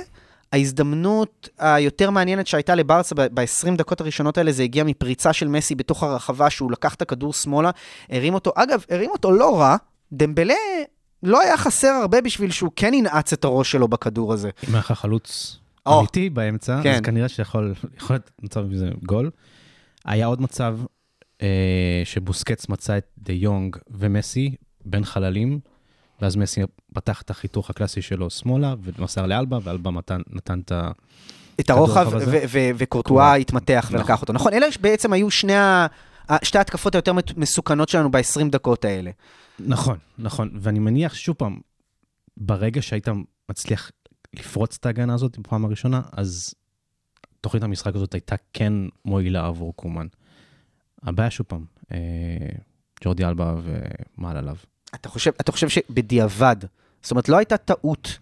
ההזדמנות 0.52 1.48
היותר 1.58 2.10
מעניינת 2.10 2.46
שהייתה 2.46 2.74
לברסה 2.74 3.14
ב-20 3.14 3.76
דקות 3.76 4.00
הראשונות 4.00 4.38
האלה, 4.38 4.52
זה 4.52 4.62
הגיע 4.62 4.84
מפריצה 4.84 5.32
של 5.32 5.48
מסי 5.48 5.74
בתוך 5.74 6.02
הרחבה, 6.02 6.50
שהוא 6.50 6.72
לקח 6.72 6.94
את 6.94 7.02
הכדור 7.02 7.32
שמאלה, 7.32 7.70
הרים 8.10 8.34
אותו, 8.34 8.52
אגב, 8.54 8.84
הרים 8.90 9.10
אותו 9.10 9.32
לא 9.32 9.60
רע, 9.60 9.76
דמבלה 10.12 10.54
לא 11.22 11.40
היה 11.40 11.56
חסר 11.56 11.88
הרבה 11.88 12.20
בשביל 12.20 12.50
שהוא 12.50 12.70
כן 12.76 12.94
ינעץ 12.94 13.32
את 13.32 13.44
הראש 13.44 13.72
שלו 13.72 13.88
בכדור 13.88 14.32
הזה. 14.32 14.50
אם 14.68 14.74
היה 14.74 14.78
לך 14.78 14.92
חלוץ. 14.92 15.58
אמיתי 15.88 16.30
באמצע, 16.30 16.80
כן. 16.82 16.94
אז 16.94 17.00
כנראה 17.00 17.28
שיכול 17.28 17.74
יכול 17.96 18.16
להיות 18.16 18.30
מצב 18.42 18.60
מזה 18.60 18.88
גול. 19.06 19.30
היה 20.04 20.26
עוד 20.26 20.42
מצב 20.42 20.78
שבוסקץ 22.04 22.68
מצא 22.68 22.98
את 22.98 23.06
דה 23.18 23.32
יונג 23.32 23.76
ומסי 23.90 24.54
בין 24.84 25.04
חללים, 25.04 25.60
ואז 26.22 26.36
מסי 26.36 26.60
פתח 26.94 27.22
את 27.22 27.30
החיתוך 27.30 27.70
הקלאסי 27.70 28.02
שלו 28.02 28.30
שמאלה, 28.30 28.74
ומסר 28.82 29.26
לאלבה, 29.26 29.58
ואלבה 29.62 29.90
נתן, 29.90 30.20
נתן 30.30 30.60
את 30.60 30.72
ה... 30.72 30.90
את 31.60 31.70
הרוחב, 31.70 32.12
וקורטואה 32.76 33.34
התמתח 33.34 33.84
נכון. 33.84 34.00
ולקח 34.00 34.20
אותו. 34.20 34.32
נכון, 34.32 34.52
אלה 34.52 34.66
בעצם 34.80 35.12
היו 35.12 35.30
שני 35.30 35.54
ה... 35.54 35.86
שתי 36.42 36.58
ההתקפות 36.58 36.94
היותר 36.94 37.12
מסוכנות 37.36 37.88
שלנו 37.88 38.10
ב-20 38.10 38.50
דקות 38.50 38.84
האלה. 38.84 39.10
נכון, 39.58 39.98
נכון, 40.18 40.50
ואני 40.60 40.78
מניח 40.78 41.14
ששוב 41.14 41.36
פעם, 41.36 41.58
ברגע 42.36 42.82
שהיית 42.82 43.08
מצליח 43.50 43.90
לפרוץ 44.34 44.76
את 44.80 44.86
ההגנה 44.86 45.14
הזאת 45.14 45.38
בפעם 45.38 45.64
הראשונה, 45.64 46.02
אז 46.12 46.54
תוכנית 47.40 47.62
המשחק 47.62 47.94
הזאת 47.94 48.14
הייתה 48.14 48.36
כן 48.52 48.72
מועילה 49.04 49.46
עבור 49.46 49.72
קומן. 49.76 50.06
הבעיה 51.06 51.30
שוב 51.30 51.46
פעם, 51.46 51.64
אה, 51.92 51.98
ג'ורדי 53.04 53.24
אלבה 53.24 53.54
ומעל 53.62 54.36
עליו. 54.36 54.56
אתה 54.94 55.08
חושב, 55.08 55.30
אתה 55.40 55.52
חושב 55.52 55.68
שבדיעבד, 55.68 56.56
זאת 57.02 57.10
אומרת, 57.10 57.28
לא 57.28 57.36
הייתה 57.36 57.56
טעות 57.56 58.18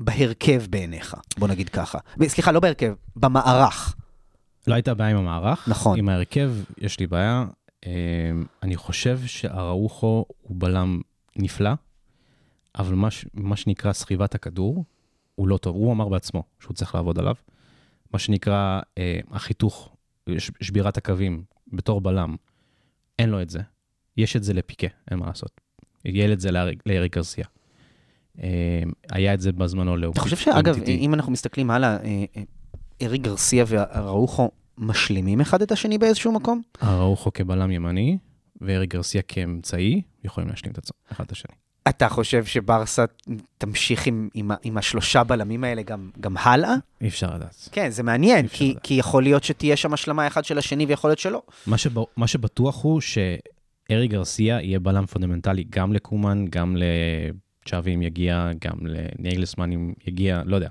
בהרכב 0.00 0.62
בעיניך, 0.70 1.16
בוא 1.38 1.48
נגיד 1.48 1.68
ככה. 1.68 1.98
סליחה, 2.26 2.52
לא 2.52 2.60
בהרכב, 2.60 2.94
במערך. 3.16 3.94
לא 4.66 4.74
הייתה 4.74 4.94
בעיה 4.94 5.10
עם 5.10 5.16
המערך. 5.16 5.68
נכון. 5.68 5.98
עם 5.98 6.08
ההרכב, 6.08 6.52
יש 6.78 7.00
לי 7.00 7.06
בעיה. 7.06 7.44
אה, 7.86 7.92
אני 8.62 8.76
חושב 8.76 9.20
שאראוחו 9.26 10.24
הוא 10.42 10.56
בלם 10.58 11.00
נפלא, 11.36 11.70
אבל 12.78 12.94
מה, 12.94 13.08
מה 13.34 13.56
שנקרא 13.56 13.92
סחיבת 13.92 14.34
הכדור, 14.34 14.84
הוא 15.34 15.48
לא 15.48 15.56
טוב. 15.56 15.76
הוא 15.76 15.92
אמר 15.92 16.08
בעצמו 16.08 16.42
שהוא 16.60 16.74
צריך 16.74 16.94
לעבוד 16.94 17.18
עליו. 17.18 17.34
מה 18.12 18.18
שנקרא 18.18 18.80
אה, 18.98 19.20
החיתוך, 19.30 19.96
שבירת 20.60 20.96
הקווים 20.96 21.44
בתור 21.72 22.00
בלם, 22.00 22.36
אין 23.18 23.28
לו 23.28 23.42
את 23.42 23.50
זה. 23.50 23.60
יש 24.16 24.36
את 24.36 24.42
זה 24.44 24.54
לפיקה, 24.54 24.86
אין 25.10 25.18
מה 25.18 25.26
לעשות. 25.26 25.60
יהיה 26.04 26.32
את 26.32 26.40
זה 26.40 26.50
לארי- 26.50 26.76
לאריק 26.86 27.14
גרסיה. 27.16 27.44
אה, 28.42 28.82
היה 29.10 29.34
את 29.34 29.40
זה 29.40 29.52
בזמנו 29.52 29.96
לאו. 29.96 30.10
אתה 30.12 30.20
חושב 30.20 30.36
שאגב, 30.36 30.82
אם 30.88 31.14
אנחנו 31.14 31.32
מסתכלים 31.32 31.70
הלאה, 31.70 31.96
אה, 31.96 32.24
אה, 32.36 32.42
ארי 33.02 33.18
גרסיה 33.18 33.64
והראוכו 33.68 34.50
משלימים 34.78 35.40
אחד 35.40 35.62
את 35.62 35.72
השני 35.72 35.98
באיזשהו 35.98 36.32
מקום? 36.32 36.62
אראוחו 36.82 37.32
כבלם 37.32 37.70
ימני, 37.70 38.18
ואריק 38.60 38.90
גרסיה 38.90 39.22
כאמצעי, 39.22 40.02
יכולים 40.24 40.50
להשלים 40.50 40.72
את 40.72 40.90
אחד 41.12 41.24
את 41.24 41.32
השני. 41.32 41.54
אתה 41.88 42.08
חושב 42.08 42.44
שברסה 42.44 43.04
תמשיך 43.58 44.06
עם, 44.06 44.28
עם, 44.34 44.50
עם 44.62 44.78
השלושה 44.78 45.24
בלמים 45.24 45.64
האלה 45.64 45.82
גם, 45.82 46.10
גם 46.20 46.36
הלאה? 46.36 46.74
אי 47.00 47.08
אפשר 47.08 47.34
לדעת. 47.34 47.68
כן, 47.72 47.90
זה 47.90 48.02
מעניין, 48.02 48.48
כי, 48.48 48.70
לדעת. 48.70 48.82
כי 48.82 48.94
יכול 48.94 49.22
להיות 49.22 49.44
שתהיה 49.44 49.76
שם 49.76 49.94
השלמה 49.94 50.26
אחד 50.26 50.44
של 50.44 50.58
השני 50.58 50.86
ויכול 50.86 51.10
להיות 51.10 51.18
שלא. 51.18 51.42
מה, 51.66 51.78
שב... 51.78 51.90
מה 52.16 52.26
שבטוח 52.26 52.82
הוא 52.82 53.00
שאריק 53.00 54.08
גרסיה 54.08 54.60
יהיה 54.60 54.80
בלם 54.80 55.06
פונדמנטלי 55.06 55.64
גם 55.70 55.92
לקומן, 55.92 56.44
גם 56.50 56.76
לצ'אבי 56.76 57.94
אם 57.94 58.02
יגיע, 58.02 58.50
גם 58.64 58.86
לנגלסמן 58.86 59.72
אם 59.72 59.92
יגיע, 60.06 60.42
לא 60.44 60.56
יודע. 60.56 60.68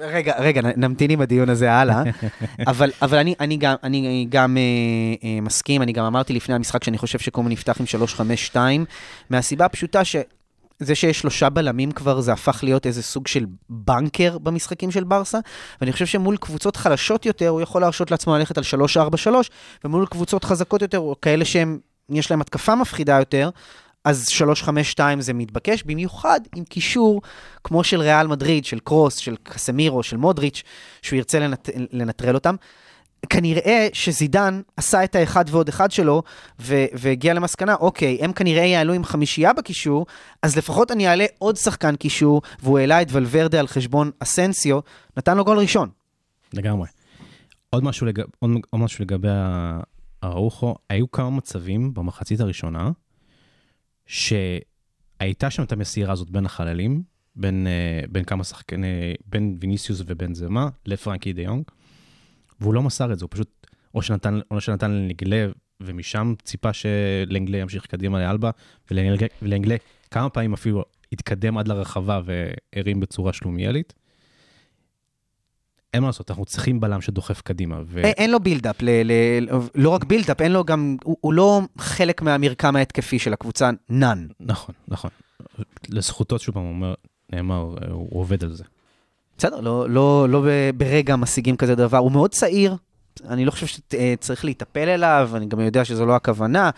רגע, 0.00 0.34
רגע, 0.38 0.60
נמתין 0.76 1.10
עם 1.10 1.20
הדיון 1.20 1.48
הזה 1.48 1.72
הלאה. 1.72 2.02
אבל, 2.66 2.90
אבל 3.02 3.18
אני, 3.18 3.34
אני 3.40 3.56
גם, 3.56 3.74
אני 3.82 4.26
גם 4.28 4.56
אה, 4.56 4.62
אה, 5.28 5.40
מסכים, 5.40 5.82
אני 5.82 5.92
גם 5.92 6.04
אמרתי 6.04 6.32
לפני 6.32 6.54
המשחק 6.54 6.84
שאני 6.84 6.98
חושב 6.98 7.18
שקומן 7.18 7.52
יפתח 7.52 7.80
עם 7.80 7.86
3-5-2, 8.52 8.56
מהסיבה 9.30 9.64
הפשוטה 9.64 10.04
ש... 10.04 10.16
זה 10.80 10.94
שיש 10.94 11.20
שלושה 11.20 11.48
בלמים 11.48 11.92
כבר, 11.92 12.20
זה 12.20 12.32
הפך 12.32 12.60
להיות 12.62 12.86
איזה 12.86 13.02
סוג 13.02 13.26
של 13.26 13.46
בנקר 13.68 14.38
במשחקים 14.38 14.90
של 14.90 15.04
ברסה, 15.04 15.38
ואני 15.80 15.92
חושב 15.92 16.06
שמול 16.06 16.36
קבוצות 16.36 16.76
חלשות 16.76 17.26
יותר, 17.26 17.48
הוא 17.48 17.60
יכול 17.60 17.80
להרשות 17.80 18.10
לעצמו 18.10 18.38
ללכת 18.38 18.58
על 18.58 18.64
3-4-3, 19.26 19.28
ומול 19.84 20.06
קבוצות 20.06 20.44
חזקות 20.44 20.82
יותר, 20.82 20.98
או 20.98 21.14
כאלה 21.22 21.44
שהם, 21.44 21.78
יש 22.10 22.30
להם 22.30 22.40
התקפה 22.40 22.74
מפחידה 22.74 23.18
יותר, 23.18 23.50
אז 24.04 24.26
3-5-2 24.96 25.00
זה 25.18 25.32
מתבקש, 25.32 25.82
במיוחד 25.82 26.40
עם 26.56 26.64
קישור 26.64 27.22
כמו 27.64 27.84
של 27.84 28.00
ריאל 28.00 28.26
מדריד, 28.26 28.64
של 28.64 28.78
קרוס, 28.78 29.16
של 29.16 29.36
קסמירו, 29.42 30.02
של 30.02 30.16
מודריץ', 30.16 30.62
שהוא 31.02 31.16
ירצה 31.16 31.38
לנט... 31.38 31.68
לנטרל 31.92 32.34
אותם. 32.34 32.54
כנראה 33.28 33.88
שזידן 33.92 34.60
עשה 34.76 35.04
את 35.04 35.14
האחד 35.14 35.44
ועוד 35.50 35.68
אחד 35.68 35.90
שלו, 35.90 36.22
ו- 36.60 36.84
והגיע 36.94 37.34
למסקנה, 37.34 37.74
אוקיי, 37.74 38.18
הם 38.20 38.32
כנראה 38.32 38.64
יעלו 38.64 38.92
עם 38.92 39.04
חמישייה 39.04 39.52
בקישור, 39.52 40.06
אז 40.42 40.56
לפחות 40.56 40.90
אני 40.90 41.08
אעלה 41.08 41.24
עוד 41.38 41.56
שחקן 41.56 41.96
קישור, 41.96 42.42
והוא 42.62 42.78
העלה 42.78 43.02
את 43.02 43.06
ולוורדה 43.10 43.60
על 43.60 43.66
חשבון 43.66 44.10
אסנסיו, 44.18 44.80
נתן 45.16 45.36
לו 45.36 45.44
גול 45.44 45.58
ראשון. 45.58 45.88
לגמרי. 46.52 46.88
עוד 47.70 47.84
משהו, 47.84 48.06
לג... 48.06 48.20
עוד... 48.38 48.50
עוד 48.70 48.80
משהו 48.80 49.04
לגבי 49.04 49.28
אראוחו, 50.24 50.74
היו 50.90 51.10
כמה 51.10 51.30
מצבים 51.30 51.94
במחצית 51.94 52.40
הראשונה, 52.40 52.90
שהייתה 54.10 55.50
שם 55.50 55.62
את 55.62 55.72
המסירה 55.72 56.12
הזאת 56.12 56.30
בין 56.30 56.46
החללים, 56.46 57.02
בין, 57.36 57.66
אה, 57.66 58.06
בין 58.10 58.24
כמה 58.24 58.44
שחקני, 58.44 59.14
בין 59.26 59.56
ויניסיוס 59.60 60.02
ובין 60.06 60.34
זמה, 60.34 60.68
לפרנקי 60.86 61.32
דה 61.32 61.42
יונג, 61.42 61.64
והוא 62.60 62.74
לא 62.74 62.82
מסר 62.82 63.12
את 63.12 63.18
זה, 63.18 63.24
הוא 63.24 63.30
פשוט, 63.30 63.66
או 63.94 64.02
שנתן, 64.02 64.40
או 64.50 64.60
שנתן 64.60 64.90
לנגלה, 64.90 65.46
ומשם 65.80 66.34
ציפה 66.42 66.72
שלנגלה 66.72 67.58
ימשיך 67.58 67.86
קדימה 67.86 68.18
לאלבה, 68.18 68.50
ולנגלה, 68.90 69.28
ולנגלה 69.42 69.76
כמה 70.10 70.30
פעמים 70.30 70.54
אפילו 70.54 70.84
התקדם 71.12 71.58
עד 71.58 71.68
לרחבה 71.68 72.20
והרים 72.24 73.00
בצורה 73.00 73.32
שלומיאלית. 73.32 73.94
אין 75.94 76.02
מה 76.02 76.08
לעשות, 76.08 76.30
אנחנו 76.30 76.44
צריכים 76.44 76.80
בלם 76.80 77.00
שדוחף 77.00 77.40
קדימה. 77.40 77.80
ו... 77.86 78.00
אין, 78.00 78.30
לו 78.30 78.40
בילדאפ, 78.40 78.82
ל- 78.82 79.02
ל- 79.02 79.48
לא 79.74 79.90
רק 79.90 80.04
buildup, 80.04 80.40
אין 80.40 80.52
לו 80.52 80.64
גם, 80.64 80.96
הוא, 81.04 81.16
הוא 81.20 81.32
לא 81.32 81.60
חלק 81.78 82.22
מהמרקם 82.22 82.76
ההתקפי 82.76 83.18
של 83.18 83.32
הקבוצה, 83.32 83.70
נון. 83.88 84.26
נכון, 84.40 84.74
נכון. 84.88 85.10
לזכותו, 85.88 86.38
שוב 86.38 86.54
פעם, 86.54 86.62
הוא 86.62 86.70
אומר, 86.70 86.94
נאמר, 87.32 87.74
אה, 87.82 87.90
הוא 87.90 88.20
עובד 88.20 88.44
על 88.44 88.52
זה. 88.52 88.64
בסדר, 89.38 89.60
לא, 89.60 89.90
לא, 89.90 90.28
לא 90.28 90.46
ברגע 90.76 91.16
משיגים 91.16 91.56
כזה 91.56 91.74
דבר. 91.74 91.98
הוא 91.98 92.12
מאוד 92.12 92.30
צעיר, 92.30 92.76
אני 93.28 93.44
לא 93.44 93.50
חושב 93.50 93.66
שצריך 93.66 94.44
להיטפל 94.44 94.88
אליו, 94.88 95.30
אני 95.34 95.46
גם 95.46 95.60
יודע 95.60 95.84
שזו 95.84 96.06
לא 96.06 96.16
הכוונה. 96.16 96.70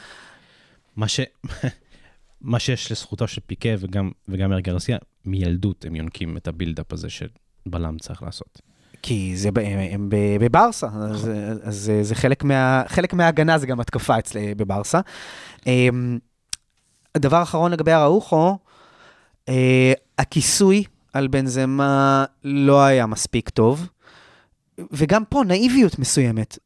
מה, 0.96 1.08
ש... 1.08 1.20
מה 2.40 2.58
שיש 2.58 2.92
לזכותו 2.92 3.28
של 3.28 3.40
פיקה 3.46 3.68
וגם, 3.78 4.10
וגם 4.28 4.52
אריק 4.52 4.64
גרסיה, 4.64 4.98
מילדות 5.24 5.84
הם 5.84 5.96
יונקים 5.96 6.36
את 6.36 6.48
ה 6.48 6.54
buildup 6.54 6.92
הזה 6.92 7.08
שבלם 7.10 7.98
צריך 7.98 8.22
לעשות. 8.22 8.71
כי 9.02 9.32
זה, 9.36 9.48
הם, 9.48 9.78
הם 9.92 10.08
בברסה, 10.40 10.86
אז, 11.10 11.30
אז 11.62 11.76
זה- 11.76 12.02
זה 12.02 12.14
חלק, 12.14 12.44
מה, 12.44 12.82
חלק 12.88 13.14
מההגנה, 13.14 13.58
זה 13.58 13.66
גם 13.66 13.80
התקפה 13.80 14.18
אצל 14.18 14.38
בברסה. 14.56 15.00
אמ, 15.66 16.18
הדבר 17.14 17.36
האחרון 17.36 17.72
לגבי 17.72 17.92
אראוחו, 17.92 18.58
אה, 19.48 19.92
הכיסוי 20.18 20.84
על 21.12 21.28
בנזמה 21.28 22.24
לא 22.44 22.82
היה 22.82 23.06
מספיק 23.06 23.48
טוב, 23.48 23.86
וגם 24.92 25.24
פה 25.24 25.42
נאיביות 25.46 25.98
מסוימת. 25.98 26.58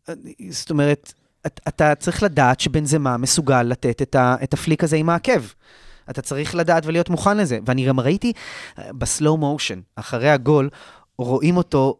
זאת 0.50 0.70
אומרת, 0.70 1.12
את- 1.46 1.60
אתה 1.68 1.94
צריך 1.94 2.22
לדעת 2.22 2.60
שבנזמה 2.60 3.16
מסוגל 3.16 3.62
לתת 3.62 4.02
את, 4.02 4.14
ה, 4.14 4.36
את 4.42 4.54
הפליק 4.54 4.84
הזה 4.84 4.96
עם 4.96 5.10
העקב. 5.10 5.40
אתה 6.10 6.22
צריך 6.22 6.54
לדעת 6.54 6.86
ולהיות 6.86 7.10
מוכן 7.10 7.36
לזה. 7.36 7.58
ואני 7.66 7.86
גם 7.86 8.00
ראיתי 8.00 8.32
אה, 8.78 8.92
בסלואו 8.92 9.36
מושן, 9.36 9.80
אחרי 9.96 10.30
הגול, 10.30 10.68
רואים 11.18 11.56
אותו 11.56 11.98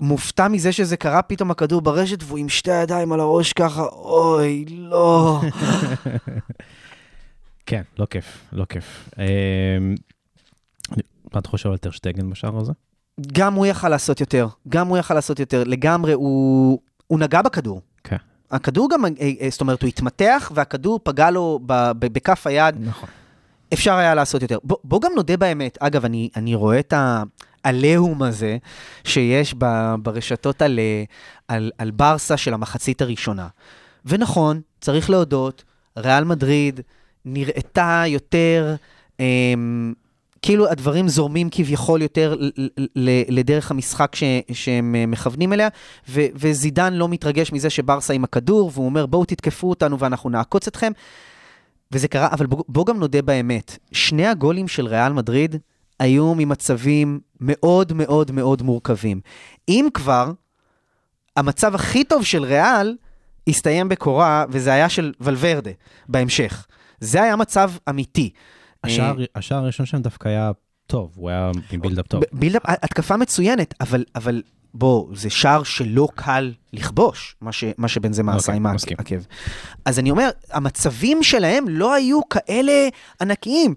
מופתע 0.00 0.48
מזה 0.48 0.72
שזה 0.72 0.96
קרה, 0.96 1.22
פתאום 1.22 1.50
הכדור 1.50 1.80
ברשת 1.80 2.22
והוא 2.22 2.38
עם 2.38 2.48
שתי 2.48 2.72
הידיים 2.72 3.12
על 3.12 3.20
הראש 3.20 3.52
ככה, 3.52 3.82
אוי, 3.82 4.64
לא. 4.68 5.40
כן, 7.66 7.82
לא 7.98 8.06
כיף, 8.06 8.38
לא 8.52 8.64
כיף. 8.64 9.08
אה, 9.18 9.24
מה 11.34 11.40
אתה 11.40 11.48
חושב 11.48 11.70
על 11.70 11.76
טרשטגן 11.76 12.30
בשער 12.30 12.58
הזה? 12.58 12.72
גם 13.32 13.54
הוא 13.54 13.66
יכל 13.66 13.88
לעשות 13.88 14.20
יותר, 14.20 14.48
גם 14.68 14.86
הוא 14.86 14.98
יכל 14.98 15.14
לעשות 15.14 15.40
יותר. 15.40 15.64
לגמרי, 15.66 16.12
הוא, 16.12 16.80
הוא 17.06 17.18
נגע 17.18 17.42
בכדור. 17.42 17.80
כן. 18.04 18.16
הכדור 18.50 18.88
גם, 18.90 19.04
אה, 19.04 19.10
אה, 19.40 19.48
זאת 19.50 19.60
אומרת, 19.60 19.82
הוא 19.82 19.88
התמתח 19.88 20.52
והכדור 20.54 21.00
פגע 21.02 21.30
לו 21.30 21.60
בכף 21.98 22.46
היד. 22.46 22.74
נכון. 22.80 23.08
אפשר 23.72 23.94
היה 23.94 24.14
לעשות 24.14 24.42
יותר. 24.42 24.58
בוא, 24.64 24.76
בוא 24.84 25.00
גם 25.00 25.12
נודה 25.16 25.36
באמת, 25.36 25.78
אגב, 25.80 26.04
אני, 26.04 26.28
אני 26.36 26.54
רואה 26.54 26.78
את 26.78 26.94
העליהום 27.64 28.22
הזה 28.22 28.56
שיש 29.04 29.54
ב, 29.58 29.94
ברשתות 30.02 30.62
על, 30.62 30.78
אה, 30.78 31.04
על, 31.48 31.70
על 31.78 31.90
ברסה 31.90 32.36
של 32.36 32.54
המחצית 32.54 33.02
הראשונה. 33.02 33.48
ונכון, 34.04 34.60
צריך 34.80 35.10
להודות, 35.10 35.64
ריאל 35.96 36.24
מדריד 36.24 36.80
נראתה 37.24 38.02
יותר 38.06 38.74
אמ, 39.20 39.92
כאילו 40.42 40.68
הדברים 40.68 41.08
זורמים 41.08 41.48
כביכול 41.50 42.02
יותר 42.02 42.36
לדרך 43.28 43.70
המשחק 43.70 44.14
ש- 44.14 44.24
שהם 44.52 44.94
אה, 44.94 45.06
מכוונים 45.06 45.52
אליה, 45.52 45.68
ו- 46.08 46.26
וזידן 46.34 46.92
לא 46.92 47.08
מתרגש 47.08 47.52
מזה 47.52 47.70
שברסה 47.70 48.14
עם 48.14 48.24
הכדור, 48.24 48.70
והוא 48.74 48.86
אומר, 48.86 49.06
בואו 49.06 49.24
תתקפו 49.24 49.70
אותנו 49.70 49.98
ואנחנו 49.98 50.30
נעקוץ 50.30 50.68
אתכם. 50.68 50.92
וזה 51.92 52.08
קרה, 52.08 52.28
אבל 52.32 52.46
בוא, 52.46 52.64
בוא 52.68 52.86
גם 52.86 52.98
נודה 52.98 53.22
באמת, 53.22 53.78
שני 53.92 54.26
הגולים 54.26 54.68
של 54.68 54.86
ריאל 54.86 55.12
מדריד 55.12 55.56
היו 56.00 56.34
ממצבים 56.34 57.20
מאוד 57.40 57.92
מאוד 57.92 58.30
מאוד 58.30 58.62
מורכבים. 58.62 59.20
אם 59.68 59.88
כבר, 59.94 60.32
המצב 61.36 61.74
הכי 61.74 62.04
טוב 62.04 62.24
של 62.24 62.44
ריאל 62.44 62.96
הסתיים 63.48 63.88
בקורה, 63.88 64.44
וזה 64.48 64.72
היה 64.72 64.88
של 64.88 65.12
ולוורדה 65.20 65.70
בהמשך. 66.08 66.66
זה 67.00 67.22
היה 67.22 67.36
מצב 67.36 67.70
אמיתי. 67.88 68.30
השער 68.84 69.16
השער 69.34 69.58
הראשון 69.58 69.86
שלהם 69.86 70.02
דווקא 70.02 70.28
היה 70.28 70.50
טוב, 70.86 71.12
הוא 71.16 71.30
היה 71.30 71.50
עם 71.70 71.80
build-up 71.80 72.06
טוב. 72.06 72.22
build-up, 72.32 72.62
התקפה 72.64 73.16
מצוינת, 73.16 73.74
אבל, 73.80 74.04
אבל 74.14 74.42
בוא, 74.74 75.08
זה 75.14 75.30
שער 75.30 75.62
שלא 75.62 76.08
קל 76.14 76.52
לכבוש, 76.72 77.36
מה, 77.40 77.52
ש, 77.52 77.64
מה 77.78 77.88
שבן 77.88 78.12
זה 78.12 78.22
מעשה 78.22 78.52
אוקיי, 78.52 78.56
עם. 78.56 78.66
העקב. 78.98 79.24
אז 79.84 79.98
אני 79.98 80.10
אומר, 80.10 80.30
המצבים 80.50 81.22
שלהם 81.22 81.68
לא 81.68 81.94
היו 81.94 82.28
כאלה 82.28 82.88
ענקיים. 83.20 83.74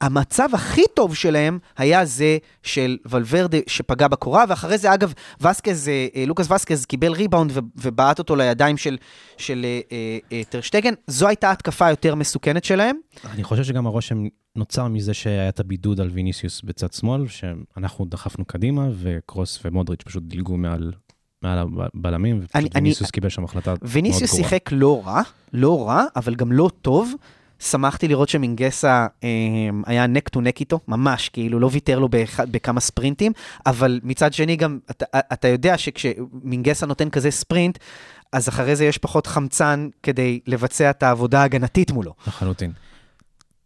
המצב 0.00 0.48
הכי 0.52 0.82
טוב 0.94 1.14
שלהם 1.14 1.58
היה 1.76 2.04
זה 2.04 2.38
של 2.62 2.96
ולוורדה 3.06 3.58
שפגע 3.66 4.08
בקורה, 4.08 4.44
ואחרי 4.48 4.78
זה, 4.78 4.94
אגב, 4.94 5.12
וסקז, 5.40 5.88
אה, 5.88 6.06
אה, 6.16 6.24
לוקאס 6.26 6.50
וסקז 6.50 6.86
קיבל 6.86 7.12
ריבאונד 7.12 7.52
ובעט 7.76 8.18
אותו 8.18 8.36
לידיים 8.36 8.76
של, 8.76 8.96
של 9.36 9.66
אה, 10.32 10.42
טרשטגן. 10.48 10.94
זו 11.06 11.28
הייתה 11.28 11.50
התקפה 11.50 11.86
היותר 11.86 12.14
מסוכנת 12.14 12.64
שלהם. 12.64 12.96
אני 13.24 13.44
חושב 13.44 13.64
שגם 13.64 13.86
הרושם 13.86 14.24
נוצר 14.56 14.88
מזה 14.88 15.14
שהיה 15.14 15.48
את 15.48 15.60
הבידוד 15.60 16.00
על 16.00 16.08
ויניסיוס 16.08 16.62
בצד 16.62 16.92
שמאל, 16.92 17.28
שאנחנו 17.28 18.04
דחפנו 18.04 18.44
קדימה, 18.44 18.88
וקרוס 18.94 19.58
ומודריץ' 19.64 20.02
פשוט 20.02 20.22
דילגו 20.22 20.56
מעל, 20.56 20.92
מעל 21.42 21.58
הבלמים, 21.58 22.40
ופשוט 22.42 22.74
ויניסיוס 22.74 23.10
קיבל 23.10 23.28
שם 23.28 23.44
החלטה 23.44 23.70
מאוד 23.70 23.78
גרועה. 23.78 23.94
ויניסיוס 23.94 24.34
שיחק 24.34 24.68
לא 24.72 25.02
רע, 25.06 25.22
לא 25.52 25.88
רע, 25.88 26.04
אבל 26.16 26.34
גם 26.34 26.52
לא 26.52 26.70
טוב. 26.82 27.12
שמחתי 27.58 28.08
לראות 28.08 28.28
שמינגסה 28.28 29.06
אה, 29.24 29.28
היה 29.86 30.06
נק 30.06 30.28
טו 30.28 30.40
נק 30.40 30.60
איתו, 30.60 30.80
ממש, 30.88 31.28
כאילו 31.28 31.58
לא 31.60 31.68
ויתר 31.72 31.98
לו 31.98 32.08
באחד, 32.08 32.52
בכמה 32.52 32.80
ספרינטים, 32.80 33.32
אבל 33.66 34.00
מצד 34.02 34.32
שני 34.32 34.56
גם, 34.56 34.78
אתה, 34.90 35.04
אתה 35.32 35.48
יודע 35.48 35.78
שכשמינגסה 35.78 36.86
נותן 36.86 37.10
כזה 37.10 37.30
ספרינט, 37.30 37.78
אז 38.32 38.48
אחרי 38.48 38.76
זה 38.76 38.84
יש 38.84 38.98
פחות 38.98 39.26
חמצן 39.26 39.88
כדי 40.02 40.40
לבצע 40.46 40.90
את 40.90 41.02
העבודה 41.02 41.40
ההגנתית 41.40 41.90
מולו. 41.90 42.14
לחלוטין. 42.26 42.72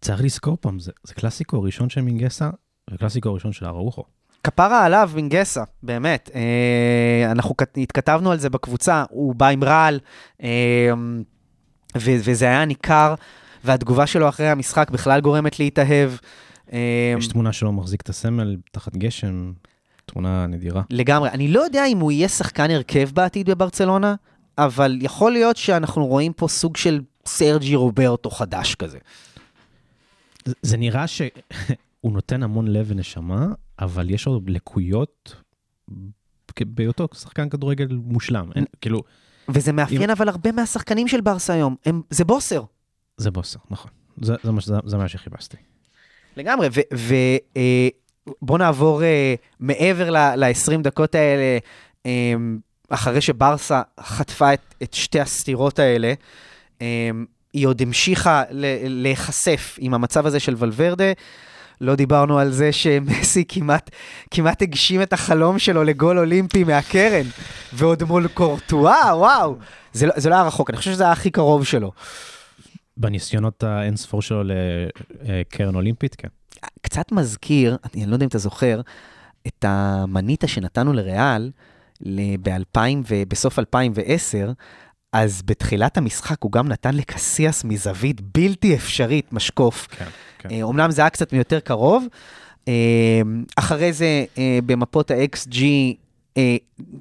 צריך 0.00 0.22
לזכור 0.22 0.56
פעם, 0.61 0.78
זה, 0.78 0.92
זה 1.04 1.14
קלאסיקו 1.14 1.62
ראשון 1.62 1.90
של 1.90 2.00
מינגסה, 2.00 2.50
וקלאסיקו 2.90 3.34
ראשון 3.34 3.52
של 3.52 3.66
אראוחו. 3.66 4.04
כפרה 4.44 4.84
עליו, 4.84 5.11
מינגסה, 5.14 5.62
באמת. 5.82 6.30
אה, 6.34 7.30
אנחנו 7.32 7.56
כת- 7.56 7.78
התכתבנו 7.78 8.30
על 8.32 8.38
זה 8.38 8.50
בקבוצה, 8.50 9.04
הוא 9.11 9.34
בא 9.34 9.49
עם 9.49 9.64
רעל, 9.64 10.00
אה, 10.42 10.49
ו- 11.96 12.16
וזה 12.25 12.44
היה 12.44 12.64
ניכר, 12.64 13.14
והתגובה 13.64 14.07
שלו 14.07 14.28
אחרי 14.28 14.49
המשחק 14.49 14.90
בכלל 14.90 15.21
גורמת 15.21 15.59
להתאהב. 15.59 16.11
אה, 16.73 17.14
יש 17.19 17.26
תמונה 17.28 17.52
שלו 17.52 17.73
מחזיק 17.73 18.00
את 18.00 18.09
הסמל 18.09 18.57
תחת 18.73 18.97
גשם, 18.97 19.52
תמונה 20.07 20.47
נדירה. 20.47 20.83
לגמרי. 20.90 21.31
אני 21.31 21.49
לא 21.49 21.61
יודע 21.61 21.87
אם 21.87 21.99
הוא 21.99 22.12
יהיה 22.12 22.28
שחקן 22.28 22.71
הרכב 22.71 23.11
בעתיד 23.14 23.50
בברצלונה, 23.50 24.14
אבל 24.59 24.99
יכול 25.00 25.33
להיות 25.33 25.57
שאנחנו 25.57 26.07
רואים 26.07 26.33
פה 26.33 26.49
סוג 26.49 26.76
של 26.76 27.00
סרג'י 27.26 27.75
רוברטו 27.75 28.31
חדש 28.31 28.75
כזה. 28.75 28.99
זה- 30.45 30.54
זה 30.62 30.76
נראה 30.76 31.07
שהוא 31.07 31.31
נותן 32.12 32.42
המון 32.42 32.66
לב 32.66 32.87
ונשמה, 32.88 33.47
אבל 33.78 34.11
יש 34.11 34.26
לו 34.26 34.40
לקויות 34.47 35.37
בהיותו 36.61 37.09
שחקן 37.14 37.48
כדורגל 37.48 37.88
מושלם. 38.05 38.51
אין, 38.55 38.64
כאילו, 38.81 39.03
וזה 39.48 39.72
מאפיין 39.72 40.11
אבל 40.11 40.29
הרבה 40.29 40.53
מהשחקנים 40.53 41.09
של 41.09 41.20
ברסה 41.20 41.53
היום, 41.53 41.77
הם, 41.87 42.03
זה 42.11 42.25
בוסר. 42.25 42.62
זה 43.16 43.31
בוסר, 43.31 43.59
נכון. 43.70 43.90
זה, 44.20 44.35
זה, 44.42 44.51
זה, 44.61 44.75
זה 44.85 44.96
מה 44.96 45.09
שחיפשתי. 45.09 45.57
לגמרי, 46.37 46.68
ובוא 48.42 48.59
נעבור 48.59 49.03
אה, 49.03 49.35
מעבר 49.61 50.11
ל-20 50.11 50.83
דקות 50.83 51.14
האלה, 51.14 51.59
אה, 52.07 52.35
אחרי 52.88 53.20
שברסה 53.20 53.83
חטפה 54.01 54.55
את, 54.55 54.75
את 54.83 54.94
שתי 54.94 55.20
הסתירות 55.20 55.79
האלה, 55.79 56.12
אה, 56.83 57.11
היא 57.53 57.66
עוד 57.66 57.83
המשיכה 57.83 58.42
ל- 58.51 59.03
להיחשף 59.03 59.77
עם 59.79 59.94
המצב 59.94 60.27
הזה 60.27 60.40
של 60.40 60.55
ולוורדה. 60.59 61.12
לא 61.81 61.94
דיברנו 61.94 62.38
על 62.38 62.51
זה 62.51 62.72
שמסי 62.72 63.44
כמעט, 63.48 63.90
כמעט 64.31 64.62
הגשים 64.62 65.03
את 65.03 65.12
החלום 65.12 65.59
שלו 65.59 65.85
לגול 65.85 66.18
אולימפי 66.18 66.64
מהקרן, 66.64 67.27
ועוד 67.72 68.03
מול 68.05 68.29
קורטואה, 68.29 69.16
וואו. 69.16 69.57
זה 69.92 70.07
לא, 70.07 70.12
זה 70.16 70.29
לא 70.29 70.35
היה 70.35 70.44
רחוק, 70.44 70.70
אני 70.70 70.77
חושב 70.79 70.90
שזה 70.92 71.05
היה 71.05 71.12
הכי 71.12 71.31
קרוב 71.31 71.64
שלו. 71.64 71.92
בניסיונות 72.96 73.62
האינספור 73.62 74.22
שלו 74.22 74.42
לקרן 75.22 75.74
אולימפית, 75.74 76.14
כן. 76.14 76.28
קצת 76.83 77.12
מזכיר, 77.12 77.76
אני 77.94 78.07
לא 78.07 78.12
יודע 78.14 78.24
אם 78.24 78.28
אתה 78.28 78.38
זוכר, 78.38 78.81
את 79.46 79.64
המניטה 79.68 80.48
שנתנו 80.48 80.92
לריאל 80.92 81.50
ב-2000 82.42 82.78
ובסוף 83.09 83.59
2010, 83.59 84.52
אז 85.12 85.42
בתחילת 85.44 85.96
המשחק 85.96 86.37
הוא 86.42 86.52
גם 86.52 86.68
נתן 86.68 86.94
לקסיאס 86.94 87.64
מזווית 87.64 88.20
בלתי 88.20 88.74
אפשרית 88.74 89.33
משקוף. 89.33 89.87
כן, 89.87 90.05
כן. 90.38 90.50
אה, 90.50 90.62
אומנם 90.62 90.90
זה 90.90 91.02
היה 91.02 91.11
קצת 91.11 91.33
מיותר 91.33 91.61
קרוב. 91.61 92.07
אה, 92.68 93.22
אחרי 93.57 93.92
זה, 93.92 94.24
אה, 94.38 94.59
במפות 94.66 95.11
ה-XG, 95.11 95.59
אה, 96.37 96.57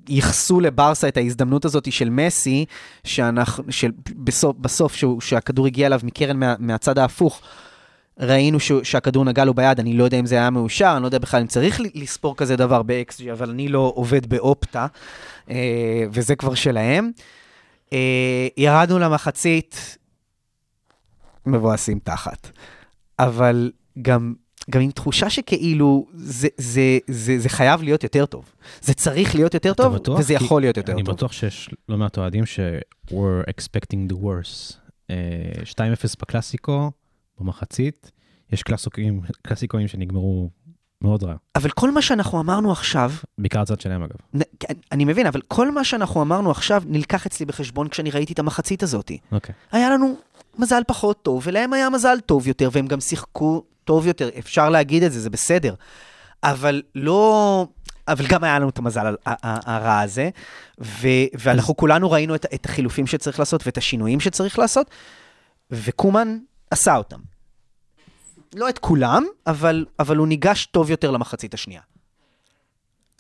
ייחסו 0.10 0.60
לברסה 0.60 1.08
את 1.08 1.18
ההזדמנות 1.18 1.66
הזאת 1.66 1.92
של 1.92 2.10
מסי, 2.10 2.66
שאנחנו, 3.04 3.64
של, 3.70 3.92
בסוף, 4.16 4.58
בסוף 4.58 4.96
שהוא, 4.96 5.22
שהכדור 5.22 5.66
הגיע 5.66 5.88
אליו 5.88 6.00
מקרן 6.04 6.40
מה, 6.40 6.56
מהצד 6.60 6.98
ההפוך, 6.98 7.42
ראינו 8.20 8.60
ש, 8.60 8.72
שהכדור 8.84 9.26
נגע 9.26 9.46
לו 9.46 9.54
ביד, 9.54 9.80
אני 9.80 9.94
לא 9.94 10.04
יודע 10.04 10.20
אם 10.20 10.26
זה 10.26 10.36
היה 10.36 10.50
מאושר, 10.50 10.94
אני 10.96 11.02
לא 11.02 11.08
יודע 11.08 11.20
בכלל 11.20 11.42
אם 11.42 11.48
צריך 11.48 11.82
לספור 11.96 12.38
כזה 12.38 12.56
דבר 12.56 12.84
ב-XG, 12.84 13.32
אבל 13.32 13.50
אני 13.50 13.68
לא 13.68 13.92
עובד 13.96 14.26
באופטה, 14.30 14.88
אה, 15.50 16.04
וזה 16.12 16.36
כבר 16.36 16.54
שלהם. 16.54 17.12
אה, 17.94 18.48
ירדנו 18.58 19.00
למחצית, 19.00 19.98
מבואסים 21.46 22.00
תחת. 22.04 22.52
אבל 23.20 23.72
גם, 24.02 24.34
גם 24.70 24.82
עם 24.82 24.92
תחושה 24.92 25.30
שכאילו 25.30 26.06
זה, 26.14 26.48
זה, 26.58 26.82
זה, 27.08 27.40
זה 27.40 27.50
חייב 27.50 27.82
להיות 27.84 28.04
יותר 28.04 28.26
טוב. 28.26 28.46
זה 28.82 28.94
צריך 28.94 29.36
להיות 29.36 29.54
יותר 29.54 29.74
טוב, 29.74 29.96
בטוח? 29.96 30.20
וזה 30.20 30.34
יכול 30.34 30.62
להיות 30.62 30.78
יותר 30.78 30.92
אני 30.94 31.04
טוב. 31.04 31.16
בטוח 31.16 31.32
שיש 31.32 31.70
לא 31.90 31.98
מעט 31.98 32.18
אוהדים 32.18 32.46
ש- 32.46 32.60
were 33.10 33.44
expecting 33.50 34.12
the 34.12 34.16
worst. 34.16 34.74
אה, 35.10 35.16
2-0 35.64 35.76
בקלאסיקו, 36.22 36.92
במחצית, 37.40 38.12
יש 38.52 38.64
קלאסיקואים, 38.64 39.22
קלאסיקואים 39.42 39.88
שנגמרו 39.88 40.50
מאוד 41.02 41.24
רע. 41.24 41.36
אבל 41.56 41.70
כל 41.70 41.92
מה 41.92 42.02
שאנחנו 42.02 42.40
אמרנו 42.40 42.72
עכשיו, 42.72 43.12
בעיקר 43.38 43.62
הצד 43.62 43.82
שלהם 43.82 44.04
אגב. 44.04 44.16
נ- 44.34 44.42
כן, 44.60 44.74
אני 44.92 45.06
מבין, 45.06 45.28
אבל 45.28 45.42
כל 45.48 45.72
מה 45.72 45.84
שאנחנו 45.84 46.22
אמרנו 46.22 46.52
עכשיו 46.52 46.84
נלקח 46.86 47.26
אצלי 47.26 47.46
בחשבון 47.46 47.88
כשאני 47.88 48.12
ראיתי 48.12 48.34
את 48.34 48.40
המחצית 48.40 48.84
הזאת. 48.84 49.12
אוקיי. 49.32 49.56
היה 49.72 49.90
לנו 49.90 50.16
מזל 50.60 50.82
פחות 50.88 51.24
טוב, 51.24 51.42
ולהם 51.46 51.74
היה 51.74 51.90
מזל 51.90 52.18
טוב 52.26 52.48
יותר, 52.48 52.70
והם 52.72 52.88
גם 52.88 53.00
שיחקו 53.00 53.64
טוב 53.84 54.08
יותר, 54.08 54.30
אפשר 54.40 54.70
להגיד 54.70 55.04
את 55.04 55.12
זה, 55.12 55.20
זה 55.20 55.30
בסדר. 55.30 55.76
אבל 56.44 56.82
לא... 56.96 57.68
אבל 58.08 58.28
גם 58.28 58.44
היה 58.44 58.60
לנו 58.60 58.70
את 58.70 58.78
המזל 58.78 59.16
הרע 59.26 60.00
הזה, 60.00 60.30
ו- 60.82 61.28
ואנחנו 61.40 61.78
כולנו 61.78 62.12
ראינו 62.12 62.36
את, 62.36 62.46
את 62.54 62.66
החילופים 62.66 63.08
שצריך 63.08 63.40
לעשות 63.40 63.66
ואת 63.66 63.78
השינויים 63.78 64.20
שצריך 64.20 64.60
לעשות, 64.60 64.90
וקומן 65.72 66.38
עשה 66.72 66.96
אותם. 66.96 67.20
לא 68.56 68.70
את 68.70 68.80
כולם, 68.80 69.24
אבל, 69.48 69.86
אבל 70.00 70.18
הוא 70.18 70.28
ניגש 70.28 70.66
טוב 70.66 70.90
יותר 70.92 71.12
למחצית 71.12 71.54
השנייה. 71.54 71.82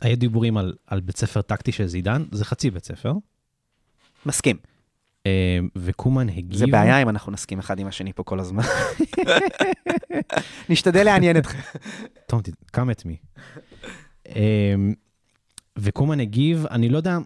היה 0.02 0.15
דיבורים 0.15 0.58
על, 0.58 0.74
על 0.88 1.00
בית 1.00 1.17
ספר 1.17 1.41
טקטי 1.41 1.71
של 1.71 1.88
זידן, 1.88 2.24
זה 2.32 2.45
חצי 2.45 2.71
בית 2.71 2.86
ספר, 2.86 3.13
מסכים. 4.26 4.58
אה, 5.25 5.60
וקומן 5.75 6.29
הגיב... 6.29 6.57
זה 6.57 6.65
בעיה 6.67 7.01
אם 7.01 7.10
אנחנו 7.10 7.31
נסכים 7.31 7.60
אחד 7.60 7.79
עם 7.79 7.88
השני 7.88 8.13
פה 8.13 8.23
כל 8.23 8.39
הזמן. 8.39 8.63
נשתדל 10.69 11.03
לעניין 11.03 11.38
אתכם. 11.38 11.60
טוב, 12.27 12.41
come 12.75 12.79
at 12.79 13.05
me. 13.05 13.41
אמ, 14.27 14.93
וקומן 15.77 16.19
הגיב, 16.19 16.65
אני 16.71 16.89
לא 16.89 16.97
יודע, 16.97 17.17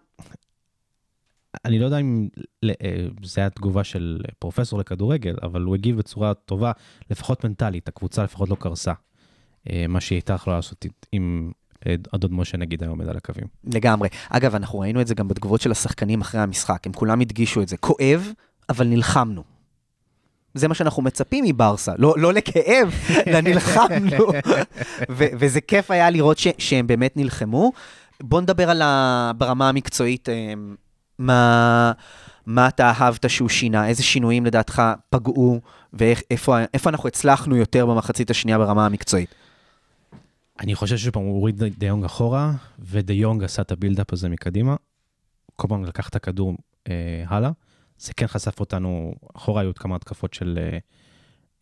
אני 1.65 1.79
לא 1.79 1.85
יודע 1.85 1.97
אם 1.97 2.27
אה, 2.63 3.07
זה 3.23 3.41
היה 3.41 3.49
תגובה 3.49 3.83
של 3.83 4.21
פרופסור 4.39 4.79
לכדורגל, 4.79 5.35
אבל 5.43 5.61
הוא 5.61 5.75
הגיב 5.75 5.97
בצורה 5.97 6.33
טובה, 6.33 6.71
לפחות 7.09 7.45
מנטלית, 7.45 7.87
הקבוצה 7.87 8.23
לפחות 8.23 8.49
לא 8.49 8.55
קרסה. 8.59 8.93
אה, 9.69 9.85
מה 9.89 10.01
שהיא 10.01 10.15
הייתה 10.15 10.33
יכולה 10.33 10.55
לעשות 10.55 10.85
אם 11.13 11.51
אה, 11.51 11.64
הדוד 12.13 12.33
משה 12.33 12.57
נגיד 12.57 12.83
היה 12.83 12.89
עומד 12.89 13.09
על 13.09 13.17
הקווים. 13.17 13.45
לגמרי. 13.73 14.09
אגב, 14.29 14.55
אנחנו 14.55 14.79
ראינו 14.79 15.01
את 15.01 15.07
זה 15.07 15.15
גם 15.15 15.27
בתגובות 15.27 15.61
של 15.61 15.71
השחקנים 15.71 16.21
אחרי 16.21 16.41
המשחק, 16.41 16.87
הם 16.87 16.93
כולם 16.93 17.19
הדגישו 17.21 17.61
את 17.61 17.67
זה. 17.67 17.77
כואב, 17.77 18.31
אבל 18.69 18.87
נלחמנו. 18.87 19.43
זה 20.53 20.67
מה 20.67 20.73
שאנחנו 20.75 21.03
מצפים 21.03 21.45
מברסה, 21.47 21.91
לא, 21.97 22.13
לא 22.17 22.33
לכאב, 22.33 22.93
אלא 23.27 23.41
נלחמנו. 23.41 24.27
ו- 25.11 25.25
וזה 25.39 25.61
כיף 25.61 25.91
היה 25.91 26.09
לראות 26.09 26.37
ש- 26.37 26.47
שהם 26.57 26.87
באמת 26.87 27.17
נלחמו. 27.17 27.71
בוא 28.23 28.41
נדבר 28.41 28.69
על 28.69 28.81
ה- 28.81 29.31
ברמה 29.37 29.69
המקצועית, 29.69 30.29
אה, 30.29 30.53
מה, 31.19 31.91
מה 32.45 32.67
אתה 32.67 32.91
אהבת 32.99 33.29
שהוא 33.29 33.49
שינה, 33.49 33.87
איזה 33.87 34.03
שינויים 34.03 34.45
לדעתך 34.45 34.81
פגעו, 35.09 35.59
ואיפה 35.93 36.57
איפה 36.73 36.89
אנחנו 36.89 37.07
הצלחנו 37.07 37.55
יותר 37.55 37.85
במחצית 37.85 38.29
השנייה 38.29 38.57
ברמה 38.57 38.85
המקצועית. 38.85 39.35
אני 40.59 40.75
חושב 40.75 40.97
שפעם 40.97 41.23
הוא 41.23 41.35
הוריד 41.35 41.63
את 41.63 41.77
דיונג 41.77 42.05
אחורה, 42.05 42.51
ודיונג 42.79 43.43
עשה 43.43 43.61
את 43.61 43.71
ה 43.71 43.76
build-up 43.76 44.13
הזה 44.13 44.29
מקדימה. 44.29 44.75
כל 45.55 45.67
פעם 45.67 45.85
לקח 45.85 46.09
את 46.09 46.15
הכדור 46.15 46.53
אה, 46.87 47.23
הלאה. 47.27 47.51
זה 47.97 48.13
כן 48.13 48.27
חשף 48.27 48.59
אותנו, 48.59 49.15
אחורה 49.35 49.61
היו 49.61 49.69
עוד 49.69 49.77
כמה 49.77 49.95
התקפות 49.95 50.33
של, 50.33 50.59
אה, 50.61 50.77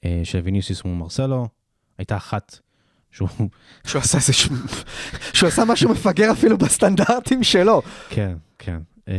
אה, 0.05 0.21
של 0.23 0.39
ויניסיוס 0.39 0.85
מול 0.85 0.95
מרסלו. 0.95 1.47
הייתה 1.97 2.17
אחת 2.17 2.59
שהוא, 3.11 3.29
שהוא 3.87 4.01
עשה 4.01 4.17
איזה 4.17 4.33
ש... 4.33 4.49
שהוא 5.33 5.47
עשה 5.47 5.65
משהו 5.65 5.89
מפגר 5.89 6.31
אפילו 6.31 6.57
בסטנדרטים 6.57 7.43
שלו. 7.43 7.81
כן, 8.09 8.35
כן. 8.59 8.81
אה, 9.07 9.13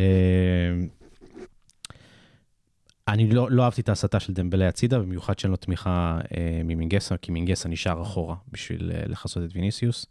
אני 3.09 3.31
לא, 3.31 3.51
לא 3.51 3.65
אהבתי 3.65 3.81
את 3.81 3.89
ההסתה 3.89 4.21
של 4.21 4.33
דמבלי 4.33 4.67
הצידה, 4.67 4.99
במיוחד 4.99 5.39
שאין 5.39 5.51
לו 5.51 5.57
תמיכה 5.57 6.19
אה, 6.37 6.61
ממינגסה, 6.65 7.17
כי 7.17 7.33
מינגסה 7.33 7.69
נשאר 7.69 8.03
אחורה 8.03 8.37
בשביל 8.53 8.93
אה, 8.95 9.03
לכסות 9.07 9.45
את 9.45 9.51
ויניסיוס. 9.55 10.07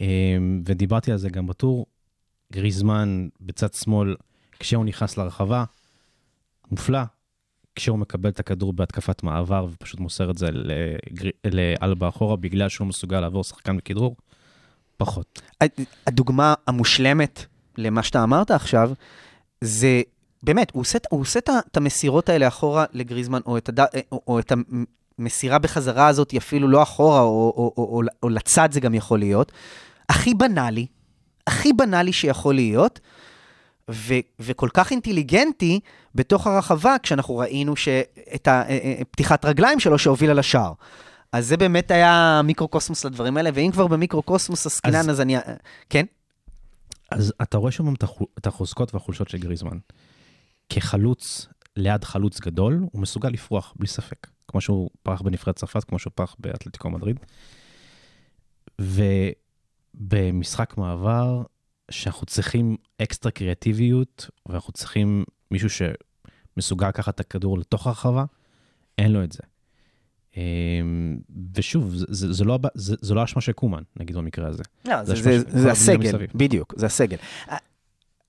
אה, 0.00 0.06
ודיברתי 0.64 1.12
על 1.12 1.18
זה 1.18 1.30
גם 1.30 1.46
בטור, 1.46 1.86
גריזמן 2.52 3.28
בצד 3.40 3.74
שמאל, 3.74 4.16
כשהוא 4.58 4.84
נכנס 4.84 5.16
לרחבה, 5.16 5.64
מופלא. 6.70 7.00
כשהוא 7.74 7.98
מקבל 7.98 8.30
את 8.30 8.40
הכדור 8.40 8.72
בהתקפת 8.72 9.22
מעבר 9.22 9.66
ופשוט 9.72 10.00
מוסר 10.00 10.30
את 10.30 10.38
זה 10.38 10.48
לגר... 10.50 11.30
לאלבה 11.44 12.08
אחורה, 12.08 12.36
בגלל 12.36 12.68
שהוא 12.68 12.86
מסוגל 12.86 13.20
לעבור 13.20 13.44
שחקן 13.44 13.76
בכדרור, 13.76 14.16
פחות. 14.96 15.42
הדוגמה 16.06 16.54
המושלמת 16.66 17.46
למה 17.78 18.02
שאתה 18.02 18.22
אמרת 18.22 18.50
עכשיו, 18.50 18.92
זה 19.60 20.02
באמת, 20.42 20.70
הוא 20.72 20.80
עושה, 20.80 20.98
הוא 21.10 21.20
עושה 21.20 21.38
את 21.38 21.76
המסירות 21.76 22.28
האלה 22.28 22.48
אחורה 22.48 22.84
לגריזמן, 22.92 23.40
או 23.46 23.56
את, 23.56 23.68
הד... 23.68 23.80
או, 24.12 24.20
או 24.26 24.38
את 24.38 24.52
המסירה 25.18 25.58
בחזרה 25.58 26.06
הזאת, 26.08 26.34
אפילו 26.34 26.68
לא 26.68 26.82
אחורה, 26.82 27.20
או, 27.20 27.52
או, 27.56 27.72
או, 27.76 27.84
או, 27.94 28.02
או 28.22 28.28
לצד 28.28 28.68
זה 28.72 28.80
גם 28.80 28.94
יכול 28.94 29.18
להיות. 29.18 29.52
הכי 30.08 30.34
בנאלי, 30.34 30.86
הכי 31.46 31.72
בנאלי 31.72 32.12
שיכול 32.12 32.54
להיות, 32.54 33.00
ו, 33.90 34.14
וכל 34.40 34.68
כך 34.74 34.90
אינטליגנטי 34.90 35.80
בתוך 36.14 36.46
הרחבה, 36.46 36.96
כשאנחנו 37.02 37.36
ראינו 37.36 37.74
את 38.34 38.48
הפתיחת 38.50 39.44
רגליים 39.44 39.80
שלו 39.80 39.98
שהובילה 39.98 40.34
לשער. 40.34 40.72
אז 41.32 41.46
זה 41.46 41.56
באמת 41.56 41.90
היה 41.90 42.40
מיקרוקוסמוס 42.44 43.04
לדברים 43.04 43.36
האלה, 43.36 43.50
ואם 43.54 43.70
כבר 43.72 43.86
במיקרוקוסמוס 43.86 44.66
עסקינן, 44.66 44.96
אז... 44.96 45.10
אז 45.10 45.20
אני... 45.20 45.36
כן? 45.90 46.04
אז 47.10 47.32
אתה 47.42 47.58
רואה 47.58 47.72
שם 47.72 47.94
את 48.38 48.46
החוזקות 48.46 48.94
והחולשות 48.94 49.28
של 49.28 49.38
גריזמן. 49.38 49.78
כחלוץ 50.74 51.46
ליד 51.76 52.04
חלוץ 52.04 52.40
גדול, 52.40 52.86
הוא 52.92 53.02
מסוגל 53.02 53.28
לפרוח, 53.28 53.74
בלי 53.76 53.88
ספק. 53.88 54.26
כמו 54.48 54.60
שהוא 54.60 54.90
פרח 55.02 55.22
בנבחרת 55.22 55.56
צרפת, 55.56 55.84
כמו 55.84 55.98
שהוא 55.98 56.12
פרח 56.14 56.36
באתלטיקו 56.38 56.90
מדריד. 56.90 57.20
ובמשחק 59.94 60.76
מעבר, 60.76 61.42
שאנחנו 61.90 62.26
צריכים 62.26 62.76
אקסטרה 63.02 63.32
קריאטיביות, 63.32 64.30
ואנחנו 64.48 64.72
צריכים 64.72 65.24
מישהו 65.50 65.68
שמסוגל 65.70 66.88
לקחת 66.88 67.14
את 67.14 67.20
הכדור 67.20 67.58
לתוך 67.58 67.86
הרחבה, 67.86 68.24
אין 68.98 69.12
לו 69.12 69.24
את 69.24 69.32
זה. 69.32 69.42
אמ, 70.36 71.18
ושוב, 71.54 71.94
זה, 71.94 72.06
זה, 72.08 72.32
זה, 72.32 72.44
לא, 72.44 72.58
זה, 72.74 72.96
זה 73.00 73.14
לא 73.14 73.24
אשמה 73.24 73.42
של 73.42 73.52
קומן, 73.52 73.82
נגיד 73.96 74.16
במקרה 74.16 74.48
הזה. 74.48 74.62
לא, 74.84 75.04
זה, 75.04 75.14
זה, 75.14 75.38
זה, 75.38 75.60
זה 75.60 75.70
הסגל, 75.70 76.26
בדיוק, 76.34 76.74
זה 76.76 76.86
הסגל. 76.86 77.16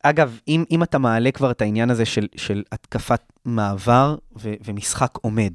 אגב, 0.04 0.40
אם, 0.48 0.64
אם 0.72 0.84
אתה 0.84 0.98
מעלה 0.98 1.32
כבר 1.32 1.52
את 1.52 1.62
העניין 1.62 1.90
הזה 1.90 2.06
של, 2.06 2.28
של 2.36 2.64
התקפת 2.72 3.22
מעבר 3.46 4.16
ו, 4.42 4.54
ומשחק 4.66 5.18
עומד, 5.22 5.52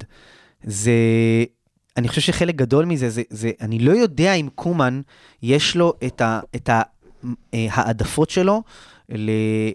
זה... 0.63 0.93
אני 1.97 2.09
חושב 2.09 2.21
שחלק 2.21 2.55
גדול 2.55 2.85
מזה, 2.85 3.11
זה, 3.11 3.23
זה, 3.31 3.51
אני 3.61 3.79
לא 3.79 3.93
יודע 3.93 4.35
אם 4.35 4.49
קומן, 4.55 5.01
יש 5.43 5.77
לו 5.77 5.93
את, 6.07 6.21
ה, 6.21 6.41
את 6.57 6.69
ה, 6.69 6.83
אה, 7.55 7.67
העדפות 7.71 8.31
שלו 8.31 8.63
ל, 9.09 9.31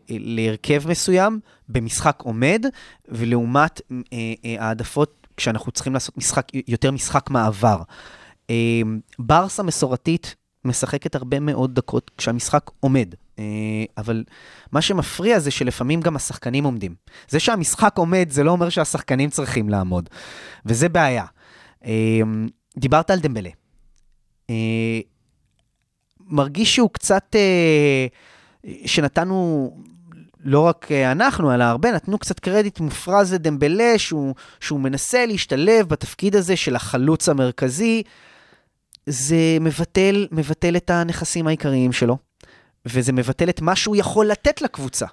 להרכב 0.10 0.84
מסוים 0.88 1.40
במשחק 1.70 2.22
עומד, 2.24 2.66
ולעומת 3.08 3.82
אה, 3.92 4.34
אה, 4.46 4.56
העדפות 4.60 5.28
כשאנחנו 5.38 5.72
צריכים 5.72 5.94
לעשות 5.94 6.18
משחק, 6.18 6.48
יותר 6.68 6.92
משחק 6.92 7.30
מעבר. 7.30 7.82
ברסה 9.20 9.64
מסורתית 9.64 10.36
משחקת 10.66 11.16
הרבה 11.16 11.40
מאוד 11.40 11.76
דקות 11.76 12.12
כשהמשחק 12.18 12.72
עומד. 12.80 13.14
אבל 13.98 14.24
מה 14.72 14.82
שמפריע 14.82 15.40
זה 15.40 15.52
שלפעמים 15.52 16.02
גם 16.02 16.16
השחקנים 16.16 16.64
עומדים. 16.64 16.96
זה 17.30 17.40
שהמשחק 17.40 17.98
עומד, 17.98 18.28
זה 18.30 18.44
לא 18.44 18.52
אומר 18.52 18.70
שהשחקנים 18.70 19.30
צריכים 19.30 19.70
לעמוד, 19.70 20.10
וזה 20.66 20.90
בעיה. 20.90 21.26
דיברת 22.78 23.10
על 23.10 23.20
דמבלה. 23.20 23.50
מרגיש 26.20 26.76
שהוא 26.76 26.90
קצת, 26.90 27.36
שנתנו, 28.86 29.70
לא 30.44 30.60
רק 30.60 30.92
אנחנו, 30.92 31.54
אלא 31.54 31.64
הרבה, 31.64 31.92
נתנו 31.92 32.18
קצת 32.18 32.40
קרדיט 32.40 32.80
מופרז 32.80 33.34
לדמבלה, 33.34 33.94
שהוא, 33.98 34.36
שהוא 34.60 34.80
מנסה 34.80 35.26
להשתלב 35.26 35.88
בתפקיד 35.88 36.36
הזה 36.36 36.56
של 36.56 36.76
החלוץ 36.76 37.30
המרכזי. 37.30 38.04
זה 39.06 39.58
מבטל, 39.62 40.28
מבטל 40.32 40.78
את 40.78 40.90
הנכסים 40.90 41.48
העיקריים 41.48 41.92
שלו, 41.92 42.18
וזה 42.86 43.12
מבטל 43.12 43.50
את 43.50 43.62
מה 43.62 43.76
שהוא 43.76 43.96
יכול 43.96 44.26
לתת 44.28 44.62
לקבוצה. 44.62 45.06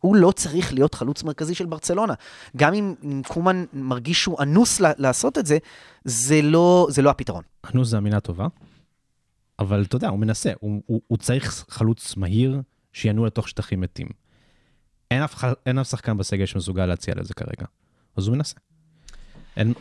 הוא 0.00 0.16
לא 0.16 0.32
צריך 0.32 0.72
להיות 0.72 0.94
חלוץ 0.94 1.22
מרכזי 1.22 1.54
של 1.54 1.66
ברצלונה. 1.66 2.14
גם 2.56 2.74
אם, 2.74 2.94
אם 3.04 3.22
קומן 3.28 3.64
מרגיש 3.72 4.22
שהוא 4.22 4.42
אנוס 4.42 4.80
ל- 4.80 4.92
לעשות 4.98 5.38
את 5.38 5.46
זה, 5.46 5.58
זה 6.04 6.42
לא, 6.42 6.86
זה 6.90 7.02
לא 7.02 7.10
הפתרון. 7.10 7.42
אנוס 7.74 7.88
זה 7.88 7.96
המילה 7.96 8.20
טובה, 8.20 8.46
אבל 9.58 9.82
אתה 9.82 9.96
יודע, 9.96 10.08
הוא 10.08 10.18
מנסה, 10.18 10.52
הוא, 10.60 10.82
הוא, 10.86 11.00
הוא 11.06 11.18
צריך 11.18 11.64
חלוץ 11.68 12.16
מהיר 12.16 12.60
שינוע 12.92 13.26
לתוך 13.26 13.48
שטחים 13.48 13.80
מתים. 13.80 14.06
אין 15.10 15.22
אף, 15.22 15.44
אין 15.66 15.78
אף 15.78 15.88
שחקן 15.88 16.16
בסגל 16.16 16.46
שמסוגל 16.46 16.86
להציע 16.86 17.14
לזה 17.16 17.34
כרגע, 17.34 17.66
אז 18.16 18.26
הוא 18.26 18.36
מנסה. 18.36 18.56
אין, 19.56 19.72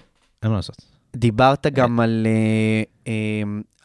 אין 0.44 0.52
מה 0.52 0.56
לעשות. 0.58 0.82
דיברת 1.16 1.68
גם 1.68 2.00
על 2.00 2.28
uh, 2.28 3.06
uh, 3.06 3.10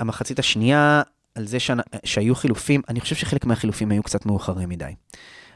המחצית 0.00 0.38
השנייה, 0.38 1.02
על 1.38 1.46
זה 1.46 1.61
ש... 1.61 1.70
שהיו 2.05 2.35
חילופים, 2.35 2.83
אני 2.88 3.01
חושב 3.01 3.16
שחלק 3.16 3.44
מהחילופים 3.44 3.90
היו 3.90 4.03
קצת 4.03 4.27
מאוחרים 4.27 4.68
מדי. 4.68 4.94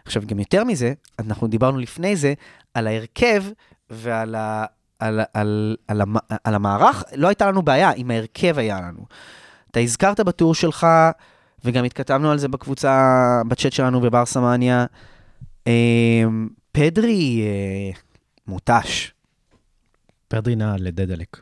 עכשיו, 0.05 0.23
גם 0.27 0.39
יותר 0.39 0.65
מזה, 0.65 0.93
אנחנו 1.19 1.47
דיברנו 1.47 1.79
לפני 1.79 2.17
זה 2.17 2.35
על 2.75 2.87
ההרכב 2.87 3.45
ועל 3.91 4.35
ה... 4.35 4.65
על, 4.99 5.21
על, 5.35 5.75
על, 5.89 6.01
על, 6.01 6.39
על 6.45 6.55
המערך, 6.55 7.05
לא 7.15 7.29
הייתה 7.29 7.47
לנו 7.47 7.63
בעיה, 7.63 7.91
עם 7.97 8.11
ההרכב 8.11 8.59
היה 8.59 8.81
לנו. 8.81 9.07
אתה 9.71 9.81
הזכרת 9.81 10.21
בטור 10.21 10.55
שלך, 10.55 10.87
וגם 11.65 11.85
התכתבנו 11.85 12.31
על 12.31 12.39
זה 12.39 12.49
בקבוצה, 12.49 13.43
בצ'אט 13.49 13.73
שלנו 13.73 14.01
בברסה 14.01 14.41
מניה, 14.41 14.87
אה, 15.67 16.23
פדרי 16.73 17.43
אה, 17.43 17.99
מותש. 18.47 19.13
פדרי 20.29 20.57
נע 20.57 20.75
לדדלק. 20.79 21.41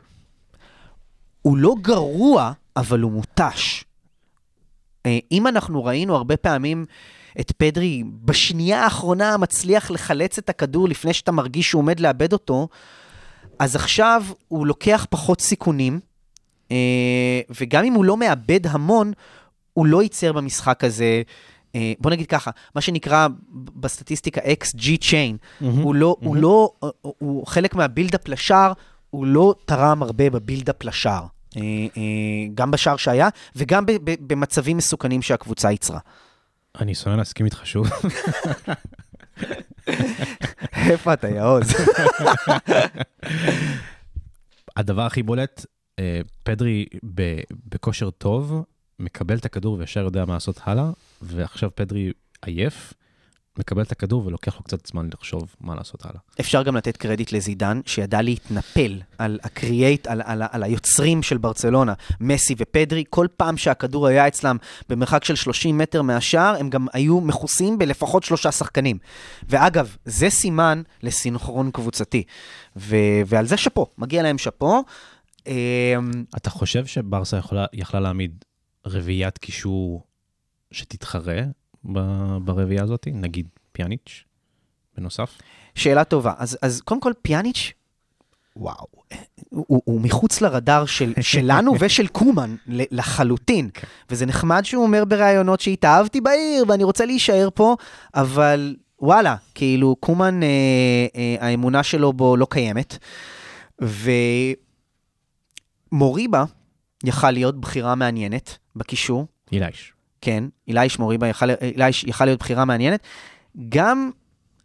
הוא 1.41 1.57
לא 1.57 1.75
גרוע, 1.81 2.51
אבל 2.75 2.99
הוא 2.99 3.11
מותש. 3.11 3.83
אה, 5.05 5.19
אם 5.31 5.47
אנחנו 5.47 5.83
ראינו 5.83 6.15
הרבה 6.15 6.37
פעמים 6.37 6.85
את 7.39 7.51
פדרי 7.51 8.03
בשנייה 8.25 8.83
האחרונה 8.83 9.37
מצליח 9.37 9.91
לחלץ 9.91 10.37
את 10.37 10.49
הכדור 10.49 10.87
לפני 10.89 11.13
שאתה 11.13 11.31
מרגיש 11.31 11.69
שהוא 11.69 11.79
עומד 11.79 11.99
לאבד 11.99 12.33
אותו, 12.33 12.67
אז 13.59 13.75
עכשיו 13.75 14.23
הוא 14.47 14.67
לוקח 14.67 15.05
פחות 15.09 15.41
סיכונים, 15.41 15.99
אה, 16.71 17.41
וגם 17.59 17.83
אם 17.83 17.93
הוא 17.93 18.05
לא 18.05 18.17
מאבד 18.17 18.67
המון, 18.67 19.11
הוא 19.73 19.85
לא 19.85 20.03
ייצר 20.03 20.31
במשחק 20.31 20.83
הזה, 20.83 21.21
אה, 21.75 21.93
בוא 21.99 22.11
נגיד 22.11 22.27
ככה, 22.27 22.51
מה 22.75 22.81
שנקרא 22.81 23.27
בסטטיסטיקה 23.53 24.41
XG 24.41 24.79
chain, 24.79 25.35
mm-hmm, 25.61 25.65
הוא 25.65 25.95
לא, 25.95 26.15
mm-hmm. 26.19 26.25
הוא 26.25 26.35
לא, 26.35 26.71
הוא 27.01 27.47
חלק 27.47 27.75
מהבילדאפ 27.75 28.27
לשער, 28.27 28.73
הוא 29.09 29.25
לא 29.25 29.55
תרם 29.65 30.03
הרבה 30.03 30.29
בבילדאפ 30.29 30.83
לשער. 30.83 31.25
גם 32.53 32.71
בשער 32.71 32.97
שהיה, 32.97 33.29
וגם 33.55 33.85
במצבים 34.03 34.77
מסוכנים 34.77 35.21
שהקבוצה 35.21 35.71
ייצרה. 35.71 35.99
אני 36.79 36.95
שונא 36.95 37.15
להסכים 37.15 37.45
איתך 37.45 37.65
שוב. 37.65 37.87
איפה 40.89 41.13
אתה, 41.13 41.29
יעוז? 41.29 41.73
הדבר 44.75 45.01
הכי 45.01 45.23
בולט, 45.23 45.65
אה, 45.99 46.21
פדרי 46.43 46.85
בכושר 47.69 48.09
טוב, 48.09 48.63
מקבל 48.99 49.37
את 49.37 49.45
הכדור 49.45 49.77
וישר 49.79 49.99
יודע 49.99 50.25
מה 50.25 50.33
לעשות 50.33 50.59
הלאה, 50.63 50.89
ועכשיו 51.21 51.69
פדרי 51.75 52.11
עייף, 52.41 52.93
מקבל 53.59 53.81
את 53.81 53.91
הכדור 53.91 54.25
ולוקח 54.25 54.55
לו 54.55 54.63
קצת 54.63 54.85
זמן 54.85 55.09
לחשוב 55.13 55.55
מה 55.61 55.75
לעשות 55.75 56.05
הלאה. 56.05 56.19
אפשר 56.39 56.63
גם 56.63 56.75
לתת 56.75 56.97
קרדיט 56.97 57.31
לזידן, 57.31 57.81
שידע 57.85 58.21
להתנפל 58.21 59.01
על 59.17 59.39
הקריאייט, 59.43 60.07
על, 60.07 60.21
על, 60.25 60.43
על 60.51 60.63
היוצרים 60.63 61.23
של 61.23 61.37
ברצלונה, 61.37 61.93
מסי 62.19 62.55
ופדרי. 62.57 63.03
כל 63.09 63.27
פעם 63.37 63.57
שהכדור 63.57 64.07
היה 64.07 64.27
אצלם 64.27 64.57
במרחק 64.89 65.23
של 65.23 65.35
30 65.35 65.77
מטר 65.77 66.01
מהשער, 66.01 66.55
הם 66.59 66.69
גם 66.69 66.87
היו 66.93 67.21
מכוסים 67.21 67.77
בלפחות 67.77 68.23
שלושה 68.23 68.51
שחקנים. 68.51 68.97
ואגב, 69.49 69.95
זה 70.05 70.29
סימן 70.29 70.81
לסינכרון 71.03 71.71
קבוצתי. 71.71 72.23
ו, 72.75 72.95
ועל 73.25 73.45
זה 73.45 73.57
שאפו, 73.57 73.87
מגיע 73.97 74.23
להם 74.23 74.37
שאפו. 74.37 74.83
אמ, 75.47 75.53
אתה 76.37 76.49
חושב 76.49 76.85
שברסה 76.85 77.37
יכולה, 77.37 77.65
יכלה 77.73 77.99
להעמיד 77.99 78.45
רביעיית 78.85 79.37
קישור 79.37 80.03
שתתחרה 80.71 81.41
ברביעייה 81.83 82.83
הזאת? 82.83 83.07
נגיד 83.13 83.47
פיאניץ' 83.71 84.23
בנוסף? 84.97 85.37
שאלה 85.75 86.03
טובה. 86.03 86.33
אז, 86.37 86.57
אז 86.61 86.81
קודם 86.81 87.01
כל, 87.01 87.13
פיאניץ', 87.21 87.73
וואו, 88.55 88.85
הוא, 89.49 89.81
הוא 89.85 90.01
מחוץ 90.01 90.41
לרדאר 90.41 90.85
של, 90.85 91.13
שלנו 91.31 91.73
ושל 91.79 92.07
קומן 92.07 92.55
לחלוטין. 92.67 93.69
כן. 93.73 93.87
וזה 94.09 94.25
נחמד 94.25 94.61
שהוא 94.65 94.83
אומר 94.83 95.05
בראיונות 95.05 95.59
שהתאהבתי 95.59 96.21
בעיר 96.21 96.65
ואני 96.67 96.83
רוצה 96.83 97.05
להישאר 97.05 97.49
פה, 97.53 97.75
אבל 98.15 98.75
וואלה, 99.01 99.35
כאילו, 99.55 99.95
קומן, 99.99 100.43
אה, 100.43 100.47
אה, 101.15 101.35
האמונה 101.47 101.83
שלו 101.83 102.13
בו 102.13 102.37
לא 102.37 102.47
קיימת. 102.49 102.97
ומוריבה 105.91 106.43
יכל 107.03 107.31
להיות 107.31 107.61
בחירה 107.61 107.95
מעניינת 107.95 108.57
בקישור. 108.75 109.27
אילייש. 109.51 109.93
כן, 110.21 110.43
אילייש 110.67 110.99
מוריבה 110.99 111.27
יכל, 111.27 111.45
אילייש 111.61 112.03
יכל 112.03 112.25
להיות 112.25 112.39
בחירה 112.39 112.65
מעניינת. 112.65 112.99
גם, 113.69 114.11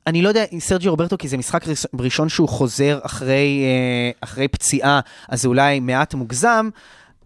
אני 0.07 0.23
לא 0.23 0.29
יודע, 0.29 0.45
סרג'י 0.59 0.89
רוברטו, 0.89 1.19
כי 1.19 1.29
זה 1.29 1.37
משחק 1.37 1.69
ראש- 1.69 1.87
ראשון 1.99 2.29
שהוא 2.29 2.49
חוזר 2.49 2.99
אחרי, 3.03 3.63
אה, 3.65 4.11
אחרי 4.21 4.49
פציעה, 4.49 5.01
אז 5.29 5.43
זה 5.43 5.49
אולי 5.49 5.81
מעט 5.81 6.15
מוגזם, 6.15 6.69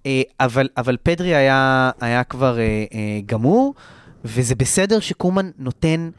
אה, 0.06 0.22
אבל, 0.40 0.68
אבל 0.76 0.96
פדרי 1.02 1.34
היה, 1.34 1.90
היה 2.00 2.24
כבר 2.24 2.58
אה, 2.58 2.64
גמור, 3.26 3.74
וזה 4.24 4.54
בסדר 4.54 5.00
שקומן 5.00 5.50
נותן, 5.58 6.10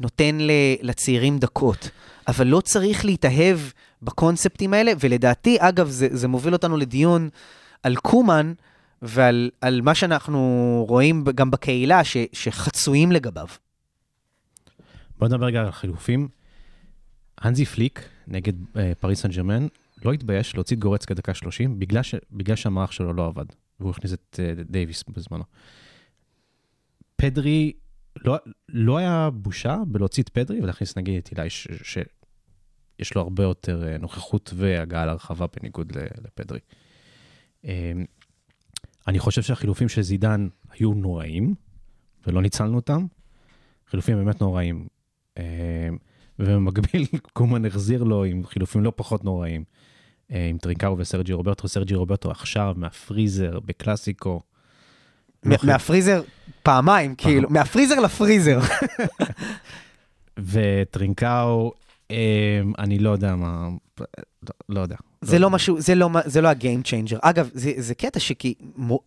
נותן 0.00 0.38
לצעירים 0.82 1.38
דקות, 1.38 1.90
אבל 2.28 2.46
לא 2.46 2.60
צריך 2.60 3.04
להתאהב 3.04 3.58
בקונספטים 4.02 4.74
האלה, 4.74 4.92
ולדעתי, 5.00 5.56
אגב, 5.60 5.88
זה, 5.88 6.08
זה 6.10 6.28
מוביל 6.28 6.52
אותנו 6.52 6.76
לדיון 6.76 7.28
על 7.82 7.96
קומן, 7.96 8.52
ועל 9.02 9.50
על 9.60 9.80
מה 9.80 9.94
שאנחנו 9.94 10.38
רואים 10.88 11.24
גם 11.34 11.50
בקהילה, 11.50 12.04
ש, 12.04 12.16
שחצויים 12.32 13.12
לגביו. 13.12 13.46
בוא 15.18 15.28
נדבר 15.28 15.46
רגע 15.46 15.60
על 15.60 15.66
החילופים. 15.66 16.28
האנזי 17.44 17.64
פליק 17.64 18.08
נגד 18.26 18.52
אה, 18.76 18.92
פריס 19.00 19.22
סן 19.22 19.28
ג'רמן 19.28 19.66
לא 20.04 20.12
התבייש 20.12 20.54
להוציא 20.54 20.76
את 20.76 20.82
גורצקה 20.82 21.14
דקה 21.14 21.34
30 21.34 21.78
בגלל, 21.78 22.02
ש... 22.02 22.14
בגלל 22.30 22.56
שהמערך 22.56 22.92
שלו 22.92 23.12
לא 23.12 23.26
עבד, 23.26 23.44
והוא 23.80 23.90
הכניס 23.90 24.12
את 24.12 24.40
אה, 24.42 24.62
דייוויס 24.70 25.04
בזמנו. 25.08 25.44
פדרי, 27.16 27.72
לא, 28.24 28.36
לא 28.68 28.98
היה 28.98 29.30
בושה 29.32 29.76
בלהוציא 29.86 30.22
את 30.22 30.28
פדרי 30.28 30.60
ולהכניס 30.62 30.96
נגיד 30.96 31.16
את 31.16 31.38
אילייש. 31.38 31.50
שיש 31.50 33.14
לו 33.14 33.22
הרבה 33.22 33.42
יותר 33.42 33.88
אה, 33.88 33.98
נוכחות 33.98 34.52
והגעה 34.56 35.06
להרחבה 35.06 35.46
בניגוד 35.56 35.92
לפדרי. 36.24 36.60
אני 39.08 39.18
חושב 39.18 39.42
שהחילופים 39.42 39.88
של 39.88 40.02
זידן 40.02 40.48
היו 40.70 40.94
נוראים, 40.94 41.54
ולא 42.26 42.42
ניצלנו 42.42 42.76
אותם. 42.76 43.06
חילופים 43.90 44.16
באמת 44.16 44.40
נוראים. 44.40 44.86
אה, 45.38 45.88
ובמקביל, 46.38 47.06
קומן 47.32 47.66
החזיר 47.66 48.02
לו 48.02 48.24
עם 48.24 48.46
חילופים 48.46 48.84
לא 48.84 48.92
פחות 48.96 49.24
נוראים, 49.24 49.64
אה, 50.32 50.46
עם 50.46 50.58
טרינקאו 50.58 50.98
וסרג'י 50.98 51.32
רוברטו. 51.32 51.68
סרג'י 51.68 51.94
רוברטו 51.94 52.30
עכשיו 52.30 52.74
מהפריזר 52.76 53.60
בקלאסיקו. 53.60 54.40
לא 55.44 55.56
מהפריזר 55.62 56.22
פעמיים, 56.62 57.14
כאילו, 57.14 57.50
מהפריזר 57.50 58.00
לפריזר. 58.00 58.58
וטרינקאו, 60.38 61.72
אני 62.78 62.98
לא 62.98 63.10
יודע 63.10 63.36
מה, 63.36 63.68
לא, 64.00 64.06
לא 64.68 64.80
יודע. 64.80 64.96
זה 65.20 65.38
לא 65.38 65.50
משהו, 65.50 65.80
זה 65.80 65.94
לא, 65.94 66.08
זה 66.24 66.40
לא 66.40 66.48
ה 66.48 66.55
game 66.55 66.82
changer. 66.82 67.18
אגב, 67.22 67.50
זה, 67.54 67.72
זה 67.76 67.94
קטע 67.94 68.20
שכי, 68.20 68.54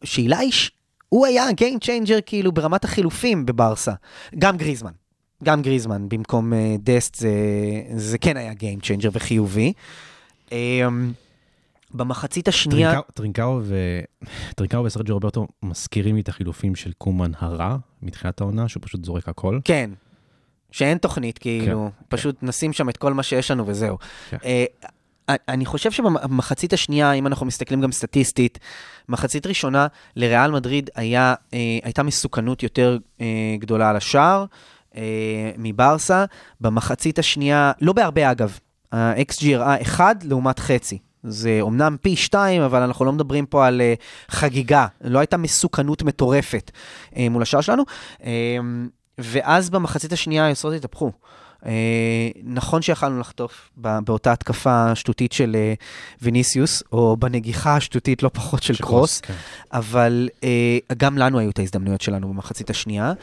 שאילייש, 0.04 0.72
הוא 1.10 1.26
היה 1.26 1.48
ה 1.48 1.54
game 1.54 1.80
changer 1.80 2.20
כאילו 2.26 2.52
ברמת 2.52 2.84
החילופים 2.84 3.46
בברסה. 3.46 3.94
גם 4.40 4.58
גריזמן. 4.58 4.92
גם 5.44 5.62
גריזמן 5.62 6.10
במקום 6.10 6.54
uh, 6.54 6.56
דסט, 6.80 7.16
זה, 7.16 7.32
זה 7.96 8.18
כן 8.18 8.38
היה 8.38 8.54
game 8.54 8.80
changer 8.80 9.10
וחיובי. 9.14 9.74
Um, 10.50 10.54
במחצית 11.94 12.48
השנייה... 12.48 13.00
טרינקאו- 13.14 13.60
ו... 13.62 13.76
טרינקאו 14.56 14.84
וסרג'י 14.84 15.12
רוברטו 15.12 15.48
מזכירים 15.64 16.16
לי 16.16 16.22
את 16.22 16.30
החילופים 16.30 16.76
של 16.76 16.92
קומן 16.98 17.32
הרע 17.40 17.78
מתחילת 18.02 18.42
העונה, 18.42 18.68
שהוא 18.68 18.84
פשוט 18.84 19.06
זורק 19.06 19.30
הכל. 19.30 19.60
כן, 19.64 19.90
שאין 20.72 20.98
תוכנית, 20.98 21.38
כאילו, 21.38 21.90
כן, 22.00 22.06
פשוט 22.10 22.36
נשים 22.42 22.74
שם 22.74 22.90
את 22.90 22.98
כל 22.98 23.14
מה 23.14 23.24
שיש 23.24 23.52
לנו 23.52 23.68
וזהו. 23.68 23.98
כן. 24.30 24.38
אה, 24.46 24.66
אני 25.30 25.66
חושב 25.66 25.92
שבמחצית 25.92 26.74
השנייה, 26.74 27.12
אם 27.12 27.28
אנחנו 27.28 27.46
מסתכלים 27.46 27.82
גם 27.82 27.92
סטטיסטית, 27.92 28.60
מחצית 29.10 29.48
ראשונה 29.48 29.88
לריאל 30.16 30.52
מדריד 30.52 30.90
היה, 30.96 31.34
אה, 31.54 31.60
הייתה 31.84 32.04
מסוכנות 32.04 32.64
יותר 32.64 32.98
אה, 33.22 33.26
גדולה 33.60 33.90
על 33.90 33.96
השער 33.96 34.46
אה, 34.96 35.52
מברסה. 35.58 36.26
במחצית 36.62 37.20
השנייה, 37.20 37.72
לא 37.82 37.94
בהרבה 37.94 38.32
אגב, 38.32 38.60
ה-XG 38.92 39.46
הראה 39.54 39.82
1 39.82 40.24
לעומת 40.24 40.60
חצי. 40.60 40.98
זה 41.24 41.58
אומנם 41.62 41.98
פי 42.02 42.16
2, 42.16 42.62
אבל 42.62 42.82
אנחנו 42.82 43.06
לא 43.06 43.12
מדברים 43.12 43.46
פה 43.46 43.68
על 43.68 43.82
אה, 43.82 43.94
חגיגה. 44.30 44.88
לא 45.02 45.20
הייתה 45.20 45.38
מסוכנות 45.38 46.04
מטורפת 46.04 46.72
אה, 47.18 47.30
מול 47.30 47.42
השער 47.42 47.62
שלנו. 47.62 47.84
אה, 48.24 48.58
ואז 49.18 49.70
במחצית 49.70 50.14
השנייה 50.14 50.46
היסודות 50.46 50.78
התהפכו. 50.78 51.12
אה, 51.66 51.72
נכון 52.44 52.82
שיכלנו 52.82 53.20
לחטוף 53.20 53.70
באותה 53.78 54.32
התקפה 54.32 54.96
שטותית 54.96 55.32
של 55.32 55.56
אה, 55.56 55.74
ויניסיוס, 56.22 56.84
או 56.92 57.18
בנגיחה 57.18 57.76
השטותית 57.76 58.24
לא 58.24 58.30
פחות 58.34 58.64
של 58.64 58.76
קרוס, 58.76 59.22
כן. 59.22 59.34
אבל 59.74 60.30
אה, 60.44 60.78
גם 60.98 61.18
לנו 61.18 61.40
היו 61.40 61.50
את 61.50 61.60
ההזדמנויות 61.60 62.02
שלנו 62.02 62.30
במחצית 62.30 62.70
השנייה. 62.70 63.14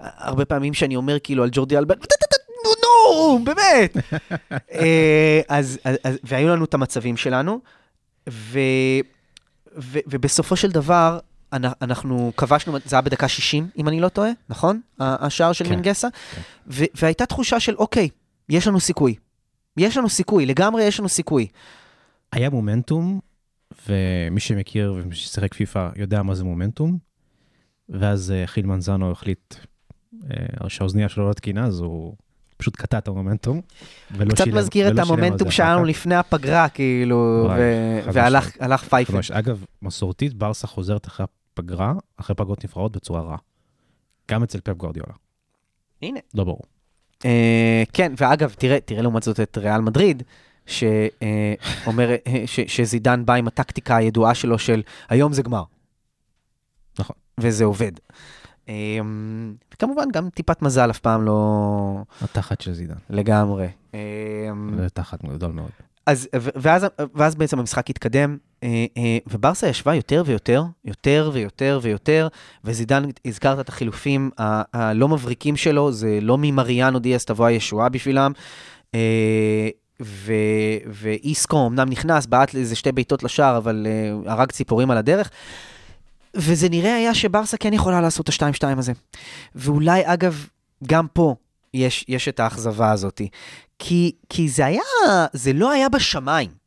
הרבה 0.00 0.44
פעמים 0.44 0.74
שאני 0.74 0.96
אומר 0.96 1.18
כאילו 1.18 1.42
על 1.42 1.48
ג'ורדי 1.52 1.78
אלבן, 1.78 1.94
"ט- 1.94 2.06
ט- 2.06 2.24
ט- 2.30 2.34
נו, 2.64 2.70
נו, 2.82 3.44
באמת. 3.44 3.96
אה, 4.72 5.40
אז, 5.48 5.78
אז, 5.84 5.96
אז, 6.04 6.18
והיו 6.24 6.48
לנו 6.48 6.64
את 6.64 6.74
המצבים 6.74 7.16
שלנו, 7.16 7.60
ו, 8.30 8.58
ו, 9.78 9.98
ובסופו 10.06 10.56
של 10.56 10.70
דבר, 10.70 11.18
אנחנו 11.82 12.32
כבשנו, 12.36 12.78
זה 12.84 12.96
היה 12.96 13.00
בדקה 13.00 13.28
60, 13.28 13.68
אם 13.78 13.88
אני 13.88 14.00
לא 14.00 14.08
טועה, 14.08 14.30
נכון? 14.48 14.80
השער 15.00 15.52
של 15.52 15.64
כן, 15.64 15.70
מינגסה. 15.70 16.08
כן. 16.34 16.40
ו- 16.66 16.84
והייתה 16.94 17.26
תחושה 17.26 17.60
של, 17.60 17.74
אוקיי, 17.76 18.08
יש 18.48 18.66
לנו 18.66 18.80
סיכוי. 18.80 19.14
יש 19.76 19.96
לנו 19.96 20.08
סיכוי, 20.08 20.46
לגמרי 20.46 20.82
יש 20.84 21.00
לנו 21.00 21.08
סיכוי. 21.08 21.46
היה 22.32 22.50
מומנטום, 22.50 23.20
ומי 23.88 24.40
שמכיר 24.40 24.94
ומי 24.96 25.14
ששיחק 25.14 25.54
פיפא 25.54 25.88
יודע 25.96 26.22
מה 26.22 26.34
זה 26.34 26.44
מומנטום, 26.44 26.98
ואז 27.88 28.30
אה, 28.30 28.46
חיל 28.46 28.66
מנזנו 28.66 29.10
החליט 29.12 29.54
אה, 30.30 30.68
שהאוזנייה 30.68 31.08
שלו 31.08 31.28
לא 31.28 31.32
תקינה, 31.32 31.64
אז 31.64 31.80
הוא 31.80 32.14
פשוט 32.56 32.76
קטע 32.76 32.98
את 32.98 33.08
המומנטום. 33.08 33.60
קצת 34.28 34.44
שילם- 34.44 34.56
מזכיר 34.58 34.88
את 34.92 34.98
המומנטום 34.98 35.50
שהיה 35.50 35.74
לנו. 35.74 35.84
לפני 35.84 36.14
הפגרה, 36.14 36.68
כאילו, 36.68 37.48
ו- 37.56 38.00
והלך 38.12 38.84
פייפן. 38.88 39.18
אגב, 39.32 39.64
מסורתית, 39.82 40.34
ברסה 40.34 40.66
חוזרת 40.66 41.06
אחרי 41.06 41.26
הפגרה, 41.54 41.92
אחרי 42.16 42.36
פגרות 42.36 42.64
נפרעות 42.64 42.96
בצורה 42.96 43.20
רעה. 43.20 43.36
גם 44.30 44.42
אצל 44.42 44.60
פפ 44.60 44.76
גורדיולה. 44.76 45.12
הנה. 46.02 46.20
לא 46.34 46.44
ברור. 46.44 46.60
אה, 47.24 47.82
כן, 47.92 48.12
ואגב, 48.16 48.54
תראה, 48.58 48.80
תראה 48.80 49.02
לעומת 49.02 49.22
זאת 49.22 49.40
את 49.40 49.58
ריאל 49.58 49.80
מדריד, 49.80 50.22
שאומר 50.66 52.14
שזידן 52.46 53.26
בא 53.26 53.34
עם 53.34 53.46
הטקטיקה 53.46 53.96
הידועה 53.96 54.34
שלו 54.34 54.58
של 54.58 54.82
היום 55.08 55.32
זה 55.32 55.42
גמר. 55.42 55.62
נכון. 56.98 57.16
וזה 57.40 57.64
עובד. 57.64 57.92
אה, 58.68 58.98
וכמובן, 59.74 60.04
גם 60.12 60.30
טיפת 60.30 60.62
מזל 60.62 60.90
אף 60.90 60.98
פעם 60.98 61.22
לא 61.22 62.02
התחת 62.22 62.60
של 62.60 62.72
זידן. 62.72 62.94
לגמרי. 63.10 63.68
אה, 63.94 64.00
זה 64.76 64.88
תחת 64.90 65.24
גדול 65.24 65.52
מאוד. 65.52 65.70
אז, 66.06 66.28
ואז, 66.34 66.86
ואז 67.14 67.34
בעצם 67.34 67.58
המשחק 67.58 67.90
התקדם, 67.90 68.30
אה, 68.30 68.36
אה, 68.36 68.38
וברסה 69.26 69.68
ישבה 69.68 69.94
יותר 69.94 70.22
ויותר, 70.26 70.64
יותר 70.84 71.30
ויותר 71.32 71.80
ויותר, 71.82 72.28
וזידן, 72.64 73.04
הזכרת 73.24 73.60
את 73.60 73.68
החילופים 73.68 74.30
הלא 74.38 75.08
מבריקים 75.08 75.56
שלו, 75.56 75.92
זה 75.92 76.18
לא 76.22 76.38
ממריאנו 76.38 76.98
דיאס 76.98 77.24
תבוא 77.24 77.46
הישועה 77.46 77.88
בשבילם. 77.88 78.32
אה, 78.94 79.68
ואיסקו 80.86 81.66
אמנם 81.66 81.88
נכנס, 81.88 82.26
בעט 82.26 82.54
לאיזה 82.54 82.74
שתי 82.76 82.92
בעיטות 82.92 83.22
לשער, 83.22 83.56
אבל 83.56 83.86
אה, 83.86 84.32
הרג 84.32 84.52
ציפורים 84.52 84.90
על 84.90 84.98
הדרך. 84.98 85.30
וזה 86.34 86.68
נראה 86.68 86.94
היה 86.94 87.14
שברסה 87.14 87.56
כן 87.56 87.72
יכולה 87.72 88.00
לעשות 88.00 88.28
את 88.28 88.42
ה-2-2 88.42 88.78
הזה. 88.78 88.92
ואולי, 89.54 90.02
אגב, 90.04 90.46
גם 90.86 91.06
פה, 91.12 91.34
יש, 91.74 92.04
יש 92.08 92.28
את 92.28 92.40
האכזבה 92.40 92.92
הזאת. 92.92 93.20
כי, 93.78 94.12
כי 94.28 94.48
זה 94.48 94.66
היה, 94.66 94.82
זה 95.32 95.52
לא 95.52 95.70
היה 95.70 95.88
בשמיים. 95.88 96.63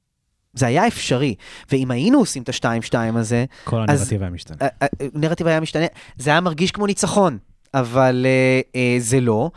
זה 0.58 0.68
היה 0.68 0.88
אפשרי. 0.88 1.36
ואם 1.72 1.92
היינו 1.92 2.20
עושים 2.20 2.44
את 2.44 2.50
השתיים-שתיים 2.50 3.18
הזה, 3.18 3.46
כל 3.64 3.86
אז- 3.90 4.00
הנרטיב 4.02 4.22
היה 4.22 4.30
משתנה. 4.32 4.58
ה- 4.62 4.86
ה- 4.86 4.88
הנרטיב 5.16 5.48
היה 5.48 5.60
משתנה, 5.60 5.86
זה 6.18 6.30
היה 6.30 6.42
מרגיש 6.42 6.72
כמו 6.72 6.86
ניצחון, 6.88 7.38
אבל 7.74 8.26
אה, 8.26 8.62
אה, 8.76 8.96
זה 9.00 9.20
לא. 9.20 9.52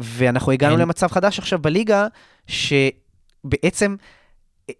ואנחנו 0.00 0.52
הגענו 0.52 0.72
אין- 0.72 0.80
למצב 0.80 1.06
חדש 1.08 1.38
עכשיו 1.38 1.58
בליגה, 1.58 2.06
שבעצם 2.46 3.96
אה, 4.70 4.74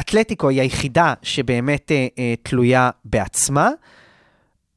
אתלטיקו 0.00 0.48
היא 0.48 0.60
היחידה 0.60 1.14
שבאמת 1.22 1.92
אה, 1.92 2.06
אה, 2.18 2.34
תלויה 2.42 2.90
בעצמה. 3.04 3.70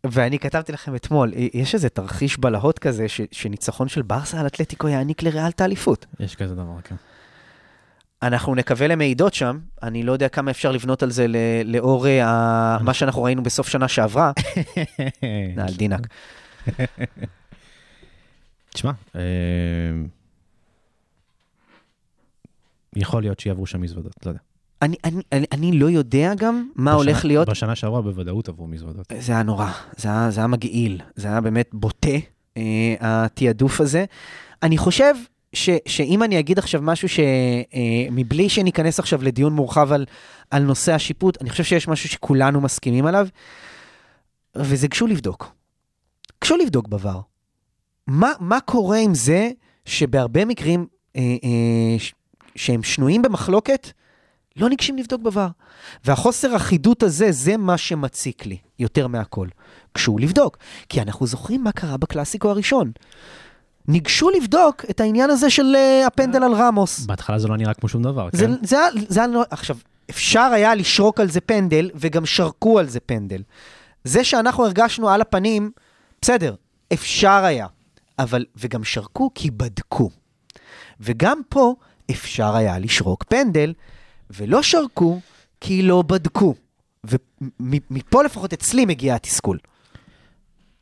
ואני 0.06 0.40
כתבתי 0.40 0.72
לכם 0.72 0.96
אתמול, 0.96 1.34
אה, 1.36 1.48
יש 1.54 1.74
איזה 1.76 1.90
תרחיש 1.90 2.38
בלהות 2.38 2.80
כזה, 2.80 3.08
ש, 3.10 3.22
שניצחון 3.32 3.88
של 3.88 4.02
ברסה 4.02 4.40
על 4.40 4.48
אתלטיקו 4.48 4.88
יעניק 4.88 5.24
לריאל 5.24 5.48
את 5.50 5.62
האליפות. 5.62 6.06
יש 6.20 6.36
כזה 6.36 6.56
דבר, 6.56 6.82
כן. 6.84 6.96
אנחנו 8.22 8.56
נקווה 8.56 8.88
למעידות 8.88 9.34
שם, 9.34 9.60
אני 9.84 10.04
לא 10.04 10.12
יודע 10.12 10.30
כמה 10.30 10.52
אפשר 10.52 10.72
לבנות 10.72 11.04
על 11.04 11.12
זה 11.12 11.26
לאור 11.66 12.08
אה, 12.08 12.26
ה- 12.28 12.78
מה 12.82 12.94
שאנחנו 12.94 13.24
ראינו 13.24 13.44
בסוף 13.44 13.68
שנה 13.68 13.88
שעברה. 13.88 14.32
נעל 15.56 15.74
דינק. 15.74 16.08
תשמע, 18.70 18.92
אה, 19.16 19.22
יכול 22.96 23.22
להיות 23.22 23.40
שיעברו 23.40 23.66
שם 23.66 23.82
מזוודות, 23.82 24.14
לא 24.26 24.30
יודע. 24.32 24.40
אני, 24.82 24.96
אני, 25.04 25.22
אני, 25.32 25.46
אני 25.52 25.72
לא 25.80 25.90
יודע 25.90 26.34
גם 26.38 26.70
מה 26.76 26.92
הולך 26.92 27.18
בשנה- 27.18 27.28
להיות. 27.28 27.50
בשנה 27.50 27.76
שעברה 27.76 28.02
בוודאות 28.02 28.50
עברו 28.50 28.68
מזוודות. 28.68 29.12
זה 29.20 29.32
היה 29.34 29.44
נורא, 29.44 29.72
זה 29.98 30.10
היה, 30.10 30.32
זה 30.32 30.40
היה 30.42 30.48
מגעיל, 30.48 31.02
זה 31.16 31.28
היה 31.28 31.42
באמת 31.42 31.70
בוטה, 31.74 32.10
אה, 32.58 32.64
התעדוף 33.00 33.82
הזה. 33.82 34.06
אני 34.64 34.78
חושב 34.78 35.14
ש, 35.54 35.70
שאם 35.86 36.24
אני 36.24 36.40
אגיד 36.40 36.60
עכשיו 36.60 36.82
משהו 36.82 37.08
שמבלי 37.10 38.50
שניכנס 38.50 39.00
עכשיו 39.00 39.24
לדיון 39.24 39.54
מורחב 39.54 39.92
על, 39.92 40.06
על 40.52 40.64
נושא 40.64 40.94
השיפוט, 40.94 41.42
אני 41.42 41.50
חושב 41.50 41.64
שיש 41.64 41.88
משהו 41.88 42.10
שכולנו 42.10 42.62
מסכימים 42.62 43.06
עליו, 43.06 43.28
וזה 44.56 44.88
גשו 44.88 45.08
לבדוק. 45.08 45.52
גשו 46.44 46.58
לבדוק 46.58 46.88
בVAR. 46.88 47.22
מה, 48.08 48.32
מה 48.40 48.60
קורה 48.60 48.98
עם 48.98 49.16
זה 49.16 49.50
שבהרבה 49.86 50.46
מקרים 50.46 50.86
אה, 51.16 51.22
אה, 51.22 51.98
שהם 52.56 52.84
שנויים 52.84 53.22
במחלוקת, 53.22 53.92
לא 54.56 54.70
ניגשים 54.70 54.98
לבדוק 54.98 55.22
בVAR. 55.22 55.52
והחוסר 56.06 56.56
אחידות 56.56 57.04
הזה, 57.04 57.32
זה 57.32 57.58
מה 57.58 57.78
שמציק 57.78 58.46
לי 58.46 58.58
יותר 58.80 59.08
מהכל. 59.08 59.48
גשו 59.96 60.18
לבדוק, 60.18 60.58
כי 60.90 61.02
אנחנו 61.02 61.28
זוכרים 61.28 61.64
מה 61.64 61.72
קרה 61.72 61.98
בקלאסיקו 61.98 62.50
הראשון. 62.50 62.92
ניגשו 63.90 64.30
לבדוק 64.30 64.86
את 64.90 65.00
העניין 65.00 65.30
הזה 65.30 65.50
של 65.50 65.76
uh, 65.76 66.08
הפנדל 66.08 66.44
על 66.44 66.54
רמוס. 66.54 67.00
בהתחלה 67.06 67.40
זה 67.40 67.48
לא 67.48 67.58
נראה 67.58 67.74
כמו 67.74 67.90
שום 67.90 68.04
דבר, 68.04 68.30
זה, 68.34 68.46
כן? 68.46 68.52
זה, 68.64 68.80
היה- 68.80 68.90
זה 69.08 69.24
היה, 69.24 69.30
עכשיו, 69.50 69.78
אפשר 70.10 70.50
היה 70.54 70.76
לשרוק 70.76 71.20
על 71.20 71.30
זה 71.30 71.42
פנדל, 71.42 71.90
וגם 71.96 72.26
שרקו 72.26 72.80
על 72.80 72.90
זה 72.90 73.00
פנדל. 73.00 73.42
זה 74.04 74.24
שאנחנו 74.24 74.66
הרגשנו 74.66 75.10
על 75.10 75.22
הפנים, 75.22 75.72
בסדר, 76.22 76.56
אפשר 76.94 77.42
היה. 77.46 77.68
אבל, 78.20 78.46
וגם 78.56 78.84
שרקו 78.84 79.32
כי 79.36 79.52
בדקו. 79.52 80.10
וגם 81.00 81.42
פה 81.50 81.76
אפשר 82.12 82.56
היה 82.56 82.80
לשרוק 82.80 83.24
פנדל, 83.24 83.74
ולא 84.30 84.64
שרקו 84.64 85.20
כי 85.62 85.82
לא 85.82 86.02
בדקו. 86.02 86.56
ומפה 87.60 88.24
לפחות 88.24 88.54
אצלי 88.54 88.86
מגיע 88.86 89.16
התסכול. 89.16 89.58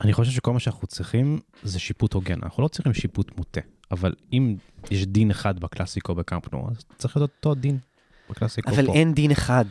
אני 0.01 0.13
חושב 0.13 0.31
שכל 0.31 0.53
מה 0.53 0.59
שאנחנו 0.59 0.87
צריכים 0.87 1.39
זה 1.63 1.79
שיפוט 1.79 2.13
הוגן. 2.13 2.39
אנחנו 2.43 2.63
לא 2.63 2.67
צריכים 2.67 2.93
שיפוט 2.93 3.37
מוטה, 3.37 3.61
אבל 3.91 4.13
אם 4.33 4.55
יש 4.91 5.05
דין 5.05 5.31
אחד 5.31 5.59
בקלאסיקו 5.59 6.15
בקאמפ 6.15 6.53
נו, 6.53 6.67
אז 6.71 6.77
צריך 6.97 7.17
להיות 7.17 7.31
אותו 7.37 7.55
דין 7.55 7.77
בקלאסיקו 8.29 8.69
פה. 8.71 8.75
אבל 8.75 8.89
אין 8.89 9.13
דין 9.13 9.31
אחד. 9.31 9.65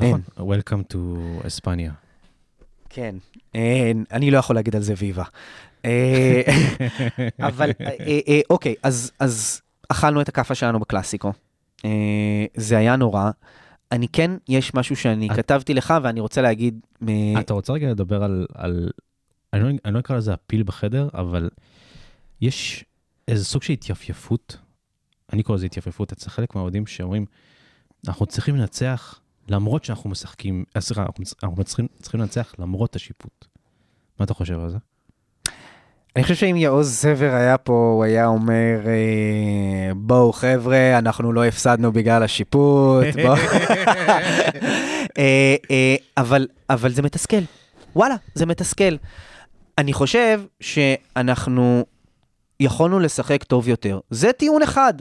נכון, 0.00 0.20
Welcome 0.36 0.92
to 0.94 0.98
אספניה. 1.46 1.92
כן, 2.88 3.14
אין, 3.54 4.04
אני 4.12 4.30
לא 4.30 4.38
יכול 4.38 4.56
להגיד 4.56 4.76
על 4.76 4.82
זה 4.82 4.94
ויבה. 4.96 5.24
אה, 5.84 6.42
אבל 7.48 7.70
אה, 7.80 8.18
אה, 8.28 8.40
אוקיי, 8.50 8.74
אז, 8.82 9.12
אז 9.18 9.60
אכלנו 9.88 10.20
את 10.20 10.28
הכאפה 10.28 10.54
שלנו 10.54 10.80
בקלאסיקו. 10.80 11.32
אה, 11.84 11.90
זה 12.56 12.78
היה 12.78 12.96
נורא. 12.96 13.30
אני 13.92 14.08
כן, 14.08 14.30
יש 14.48 14.74
משהו 14.74 14.96
שאני 14.96 15.28
את- 15.30 15.36
כתבתי 15.36 15.74
לך 15.74 15.94
ואני 16.02 16.20
רוצה 16.20 16.42
להגיד... 16.42 16.80
אה, 17.08 17.40
אתה 17.40 17.54
רוצה 17.54 17.72
רגע 17.72 17.90
לדבר 17.90 18.22
על, 18.24 18.46
על 18.54 18.90
אני, 19.52 19.62
לא, 19.62 19.68
אני 19.84 19.94
לא 19.94 19.98
אקרא 19.98 20.16
לזה 20.16 20.32
הפיל 20.32 20.62
בחדר, 20.62 21.08
אבל 21.14 21.50
יש 22.40 22.84
איזה 23.28 23.44
סוג 23.44 23.62
של 23.62 23.72
התייפייפות, 23.72 24.56
אני 25.32 25.42
קורא 25.42 25.56
לזה 25.56 25.66
התייפייפות, 25.66 26.12
אצל 26.12 26.30
חלק 26.30 26.54
מהאוהדים 26.54 26.86
שאומרים, 26.86 27.26
אנחנו 28.08 28.26
צריכים 28.26 28.56
לנצח 28.56 29.20
למרות 29.48 29.84
שאנחנו 29.84 30.10
משחקים, 30.10 30.64
אה, 30.76 30.80
סליחה, 30.80 31.02
אנחנו, 31.02 31.24
אנחנו 31.42 31.64
צריכים, 31.64 31.86
צריכים 32.02 32.20
לנצח 32.20 32.54
למרות 32.58 32.96
השיפוט. 32.96 33.46
מה 34.18 34.24
אתה 34.24 34.34
חושב 34.34 34.60
על 34.60 34.70
זה? 34.70 34.78
אני 36.16 36.22
חושב 36.22 36.34
שאם 36.34 36.56
יעוז 36.56 36.94
סבר 36.94 37.34
היה 37.34 37.58
פה, 37.58 37.92
הוא 37.94 38.04
היה 38.04 38.26
אומר, 38.26 38.80
אה, 38.86 39.94
בואו 39.96 40.32
חבר'ה, 40.32 40.98
אנחנו 40.98 41.32
לא 41.32 41.44
הפסדנו 41.44 41.92
בגלל 41.92 42.22
השיפוט, 42.22 43.04
בואו. 43.22 43.36
אה, 45.18 45.96
אבל, 46.16 46.46
אבל 46.70 46.92
זה 46.92 47.02
מתסכל. 47.02 47.40
וואלה, 47.96 48.14
זה 48.34 48.46
מתסכל. 48.46 48.96
אני 49.78 49.92
חושב 49.92 50.42
שאנחנו 50.60 51.84
יכולנו 52.60 52.98
לשחק 52.98 53.44
טוב 53.44 53.68
יותר. 53.68 54.00
זה 54.10 54.32
טיעון 54.32 54.62
אחד, 54.62 54.94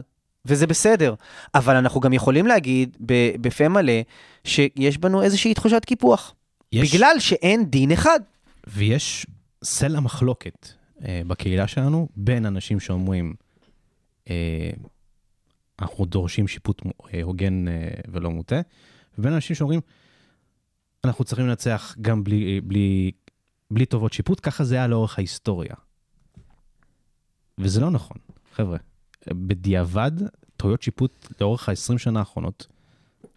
וזה 0.46 0.68
בסדר. 0.68 1.14
אבל 1.56 1.76
אנחנו 1.76 2.02
גם 2.02 2.14
יכולים 2.14 2.48
להגיד 2.48 2.98
בפה 3.42 3.68
מלא 3.68 4.02
שיש 4.44 4.98
בנו 4.98 5.22
איזושהי 5.24 5.54
תחושת 5.54 5.86
קיפוח. 5.86 6.34
יש, 6.72 6.94
בגלל 6.96 7.16
שאין 7.20 7.66
דין 7.66 7.92
אחד. 7.92 8.20
ויש 8.68 9.26
סלע 9.64 10.00
מחלוקת 10.00 10.68
אה, 11.06 11.22
בקהילה 11.28 11.68
שלנו 11.68 12.08
בין 12.16 12.46
אנשים 12.46 12.80
שאומרים, 12.80 13.34
אה, 14.30 14.70
אנחנו 15.82 16.06
דורשים 16.06 16.48
שיפוט 16.48 16.82
אה, 17.14 17.24
הוגן 17.24 17.68
אה, 17.68 17.90
ולא 18.12 18.32
מוטה, 18.32 18.62
ובין 19.18 19.34
אנשים 19.34 19.56
שאומרים, 19.56 19.80
אנחנו 21.04 21.24
צריכים 21.24 21.48
לנצח 21.48 21.96
גם 22.02 22.24
בלי, 22.24 22.62
בלי, 22.62 23.12
בלי 23.72 23.86
טובות 23.86 24.14
שיפוט, 24.14 24.40
ככה 24.44 24.64
זה 24.64 24.76
היה 24.76 24.88
לאורך 24.88 25.18
ההיסטוריה. 25.18 25.76
וזה 27.58 27.82
לא 27.82 27.90
נכון, 27.90 28.18
חבר'ה. 28.56 28.78
בדיעבד, 29.28 30.12
טעויות 30.58 30.82
שיפוט 30.82 31.28
לאורך 31.42 31.70
ה-20 31.70 31.98
שנה 31.98 32.20
האחרונות 32.20 32.68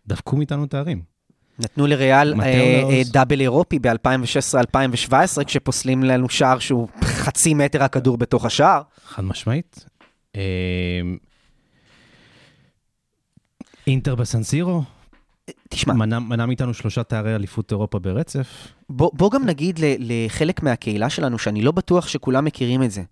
דפקו 0.07 0.37
מאיתנו 0.37 0.67
תארים. 0.67 1.03
נתנו 1.59 1.87
לריאל 1.87 2.41
אה, 2.41 2.81
לאוז. 2.81 2.93
אה, 2.93 3.03
דאבל 3.13 3.41
אירופי 3.41 3.79
ב-2016-2017, 3.79 5.45
כשפוסלים 5.47 6.05
לנו 6.05 6.29
שער 6.29 6.59
שהוא 6.59 6.89
חצי 7.03 7.55
מטר 7.55 7.83
הכדור 7.83 8.19
בתוך 8.19 8.45
השער. 8.45 8.83
חד 9.05 9.25
משמעית. 9.25 9.85
אה, 10.37 11.01
אינטר 13.87 14.15
בסנסירו, 14.15 14.83
תשמע, 15.69 15.93
מנע, 15.95 16.19
מנע 16.19 16.47
מאיתנו 16.47 16.75
שלושה 16.75 17.03
תארי 17.03 17.35
אליפות 17.35 17.71
אירופה 17.71 17.99
ברצף. 17.99 18.47
בוא, 18.91 19.11
בוא 19.15 19.31
גם 19.31 19.45
נגיד 19.47 19.79
ל- 19.79 19.95
לחלק 19.99 20.63
מהקהילה 20.63 21.11
שלנו, 21.11 21.39
שאני 21.39 21.63
לא 21.63 21.73
בטוח 21.73 22.09
שכולם 22.09 22.45
מכירים 22.45 22.83
את 22.83 22.91
זה. 22.91 23.03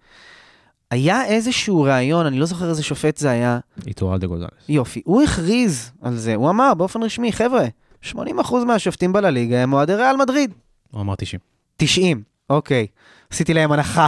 היה 0.91 1.25
איזשהו 1.25 1.83
ראיון, 1.83 2.27
אני 2.27 2.39
לא 2.39 2.47
זוכר 2.47 2.71
איזה 2.71 2.83
שופט 2.83 3.17
זה 3.17 3.31
היה, 3.31 3.59
איטורל 3.87 4.19
דה 4.19 4.27
גוזלס. 4.27 4.49
יופי, 4.69 5.03
הוא 5.05 5.23
הכריז 5.23 5.91
על 6.03 6.17
זה, 6.17 6.35
הוא 6.35 6.51
אמר 6.51 6.75
באופן 6.75 7.03
רשמי, 7.03 7.33
חבר'ה, 7.33 7.65
80% 8.05 8.15
מהשופטים 8.67 9.13
בלליגה 9.13 9.63
הם 9.63 9.73
אוהדי 9.73 9.95
ריאל 9.95 10.17
מדריד. 10.17 10.55
הוא 10.91 11.01
אמר 11.01 11.15
90. 11.15 11.41
90, 11.77 12.23
אוקיי, 12.51 12.87
עשיתי 13.33 13.55
להם 13.55 13.73
הנחה. 13.73 14.07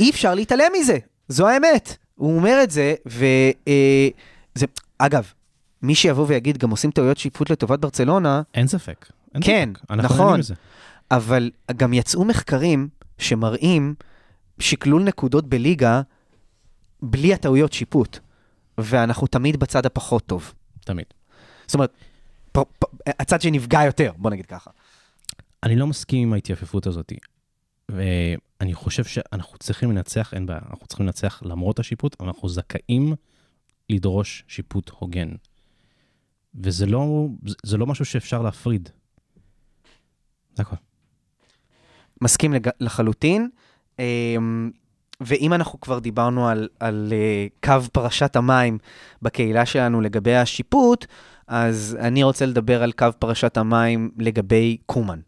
אי 0.00 0.10
אפשר 0.10 0.34
להתעלם 0.34 0.72
מזה, 0.80 0.98
זו 1.28 1.48
האמת. 1.48 1.96
הוא 2.14 2.36
אומר 2.36 2.60
את 2.62 2.70
זה, 2.70 2.94
וזה, 3.06 4.66
אגב, 4.98 5.32
מי 5.82 5.94
שיבוא 5.94 6.24
ויגיד, 6.28 6.58
גם 6.58 6.70
עושים 6.70 6.90
טעויות 6.90 7.18
שיפוט 7.18 7.50
לטובת 7.50 7.78
ברצלונה, 7.78 8.42
אין 8.54 8.66
ספק. 8.66 9.06
אין 9.34 9.42
כן, 9.44 9.72
ספק. 9.76 9.90
אנחנו 9.90 10.14
נכון. 10.14 10.40
אבל 11.10 11.50
גם 11.76 11.92
יצאו 11.92 12.24
מחקרים 12.24 12.88
שמראים 13.18 13.94
שקלול 14.58 15.02
נקודות 15.02 15.48
בליגה 15.48 16.02
בלי 17.02 17.34
הטעויות 17.34 17.72
שיפוט, 17.72 18.18
ואנחנו 18.78 19.26
תמיד 19.26 19.56
בצד 19.56 19.86
הפחות 19.86 20.26
טוב. 20.26 20.54
תמיד. 20.84 21.06
זאת 21.66 21.74
אומרת, 21.74 21.92
פ, 22.52 22.58
פ, 22.78 22.84
הצד 23.06 23.40
שנפגע 23.40 23.80
יותר, 23.84 24.12
בוא 24.16 24.30
נגיד 24.30 24.46
ככה. 24.46 24.70
אני 25.62 25.76
לא 25.76 25.86
מסכים 25.86 26.22
עם 26.22 26.32
ההתייפפות 26.32 26.86
הזאת. 26.86 27.12
ואני 27.88 28.74
חושב 28.74 29.04
שאנחנו 29.04 29.58
צריכים 29.58 29.90
לנצח, 29.90 30.34
אין 30.34 30.46
בעיה, 30.46 30.60
אנחנו 30.70 30.86
צריכים 30.86 31.06
לנצח 31.06 31.42
למרות 31.44 31.78
השיפוט, 31.78 32.16
אבל 32.20 32.28
אנחנו 32.28 32.48
זכאים 32.48 33.14
לדרוש 33.90 34.44
שיפוט 34.48 34.90
הוגן. 34.98 35.28
וזה 36.54 36.86
לא, 36.86 37.26
זה- 37.62 37.76
לא 37.76 37.86
משהו 37.86 38.04
שאפשר 38.04 38.42
להפריד. 38.42 38.88
זה 40.56 40.62
הכל. 40.62 40.76
מסכים 42.22 42.52
לג... 42.52 42.68
לחלוטין. 42.80 43.48
אמ, 43.98 44.70
ואם 45.20 45.52
אנחנו 45.52 45.80
כבר 45.80 45.98
דיברנו 45.98 46.48
על, 46.48 46.68
על 46.80 47.12
uh, 47.12 47.66
קו 47.66 47.90
פרשת 47.92 48.36
המים 48.36 48.78
בקהילה 49.22 49.66
שלנו 49.66 50.00
לגבי 50.00 50.36
השיפוט, 50.36 51.06
אז 51.46 51.96
אני 52.00 52.22
רוצה 52.22 52.46
לדבר 52.46 52.82
על 52.82 52.92
קו 52.92 53.06
פרשת 53.18 53.56
המים 53.56 54.10
לגבי 54.18 54.76
קומן. 54.86 55.20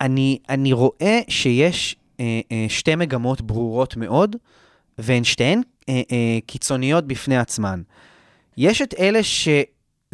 אני, 0.00 0.38
אני 0.48 0.72
רואה 0.72 1.20
שיש 1.28 1.96
uh, 1.96 2.16
uh, 2.18 2.22
שתי 2.68 2.94
מגמות 2.94 3.40
ברורות 3.40 3.96
מאוד, 3.96 4.36
והן 4.98 5.24
שתיהן 5.24 5.60
קיצוניות 6.46 7.06
בפני 7.06 7.36
עצמן. 7.38 7.82
יש 8.56 8.82
את 8.82 8.94
אלה 8.98 9.20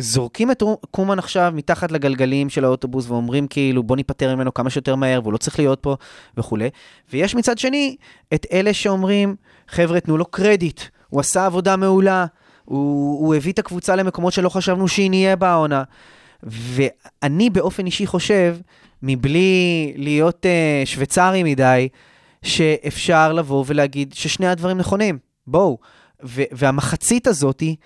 שזורקים 0.00 0.50
את 0.50 0.62
קומן 0.90 1.18
עכשיו 1.18 1.52
מתחת 1.54 1.92
לגלגלים 1.92 2.48
של 2.48 2.64
האוטובוס 2.64 3.08
ואומרים 3.08 3.46
כאילו 3.46 3.82
בוא 3.82 3.96
ניפטר 3.96 4.36
ממנו 4.36 4.54
כמה 4.54 4.70
שיותר 4.70 4.94
מהר 4.94 5.20
והוא 5.22 5.32
לא 5.32 5.38
צריך 5.38 5.58
להיות 5.58 5.78
פה 5.80 5.96
וכולי. 6.36 6.70
ויש 7.12 7.34
מצד 7.34 7.58
שני 7.58 7.96
את 8.34 8.46
אלה 8.52 8.74
שאומרים 8.74 9.36
חבר'ה 9.68 10.00
תנו 10.00 10.18
לו 10.18 10.24
קרדיט, 10.24 10.80
הוא 11.08 11.20
עשה 11.20 11.46
עבודה 11.46 11.76
מעולה, 11.76 12.26
הוא, 12.64 13.26
הוא 13.26 13.34
הביא 13.34 13.52
את 13.52 13.58
הקבוצה 13.58 13.96
למקומות 13.96 14.32
שלא 14.32 14.48
חשבנו 14.48 14.88
שהיא 14.88 15.10
נהיה 15.10 15.36
בעונה. 15.36 15.82
ואני 16.42 17.50
באופן 17.50 17.86
אישי 17.86 18.06
חושב, 18.06 18.56
מבלי 19.02 19.92
להיות 19.96 20.46
uh, 20.46 20.86
שוויצרי 20.86 21.42
מדי, 21.42 21.88
שאפשר 22.42 23.32
לבוא 23.32 23.64
ולהגיד 23.66 24.12
ששני 24.12 24.46
הדברים 24.46 24.78
נכונים. 24.78 25.18
בואו. 25.46 25.78
והמחצית 26.22 27.26
הזאתי, 27.26 27.76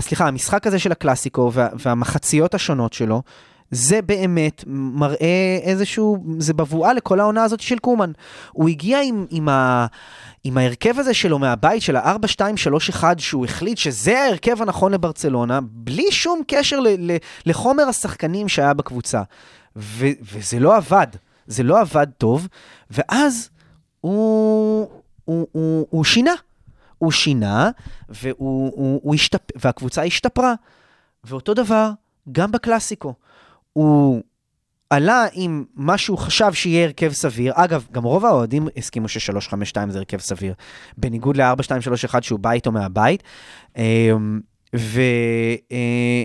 סליחה, 0.00 0.28
המשחק 0.28 0.66
הזה 0.66 0.78
של 0.78 0.92
הקלאסיקו 0.92 1.50
וה, 1.52 1.68
והמחציות 1.74 2.54
השונות 2.54 2.92
שלו, 2.92 3.22
זה 3.70 4.02
באמת 4.02 4.64
מראה 4.66 5.58
איזשהו, 5.62 6.24
זה 6.38 6.54
בבואה 6.54 6.92
לכל 6.92 7.20
העונה 7.20 7.44
הזאת 7.44 7.60
של 7.60 7.78
קומן. 7.78 8.12
הוא 8.52 8.68
הגיע 8.68 9.00
עם, 9.02 9.26
עם, 9.30 9.48
ה, 9.48 9.86
עם 10.44 10.58
ההרכב 10.58 10.98
הזה 10.98 11.14
שלו 11.14 11.38
מהבית, 11.38 11.82
של 11.82 11.96
ה-4-2-3-1, 11.96 13.04
שהוא 13.18 13.44
החליט 13.44 13.78
שזה 13.78 14.20
ההרכב 14.20 14.62
הנכון 14.62 14.92
לברצלונה, 14.92 15.60
בלי 15.62 16.12
שום 16.12 16.40
קשר 16.46 16.80
ל, 16.80 16.88
ל, 16.98 17.16
לחומר 17.46 17.82
השחקנים 17.82 18.48
שהיה 18.48 18.74
בקבוצה. 18.74 19.22
ו, 19.76 20.06
וזה 20.32 20.58
לא 20.60 20.76
עבד, 20.76 21.06
זה 21.46 21.62
לא 21.62 21.80
עבד 21.80 22.06
טוב, 22.18 22.48
ואז 22.90 23.50
הוא, 24.00 24.88
הוא, 25.24 25.46
הוא, 25.52 25.86
הוא 25.90 26.04
שינה. 26.04 26.34
הוא 26.98 27.12
שינה, 27.12 27.70
והוא, 28.08 28.72
הוא, 28.74 29.00
הוא 29.02 29.14
השתפ... 29.14 29.40
והקבוצה 29.56 30.02
השתפרה. 30.02 30.54
ואותו 31.24 31.54
דבר 31.54 31.90
גם 32.32 32.52
בקלאסיקו. 32.52 33.14
הוא 33.72 34.22
עלה 34.90 35.26
עם 35.32 35.64
מה 35.74 35.98
שהוא 35.98 36.18
חשב 36.18 36.52
שיהיה 36.52 36.84
הרכב 36.84 37.12
סביר. 37.12 37.52
אגב, 37.56 37.86
גם 37.92 38.04
רוב 38.04 38.24
האוהדים 38.24 38.68
הסכימו 38.76 39.08
ש-352 39.08 39.88
זה 39.88 39.98
הרכב 39.98 40.18
סביר, 40.18 40.54
בניגוד 40.96 41.36
ל-4231 41.36 42.22
שהוא 42.22 42.38
בא 42.38 42.50
איתו 42.50 42.72
מהבית. 42.72 43.22
אמ, 43.76 44.40
ו... 44.76 45.00
אה, 45.72 46.22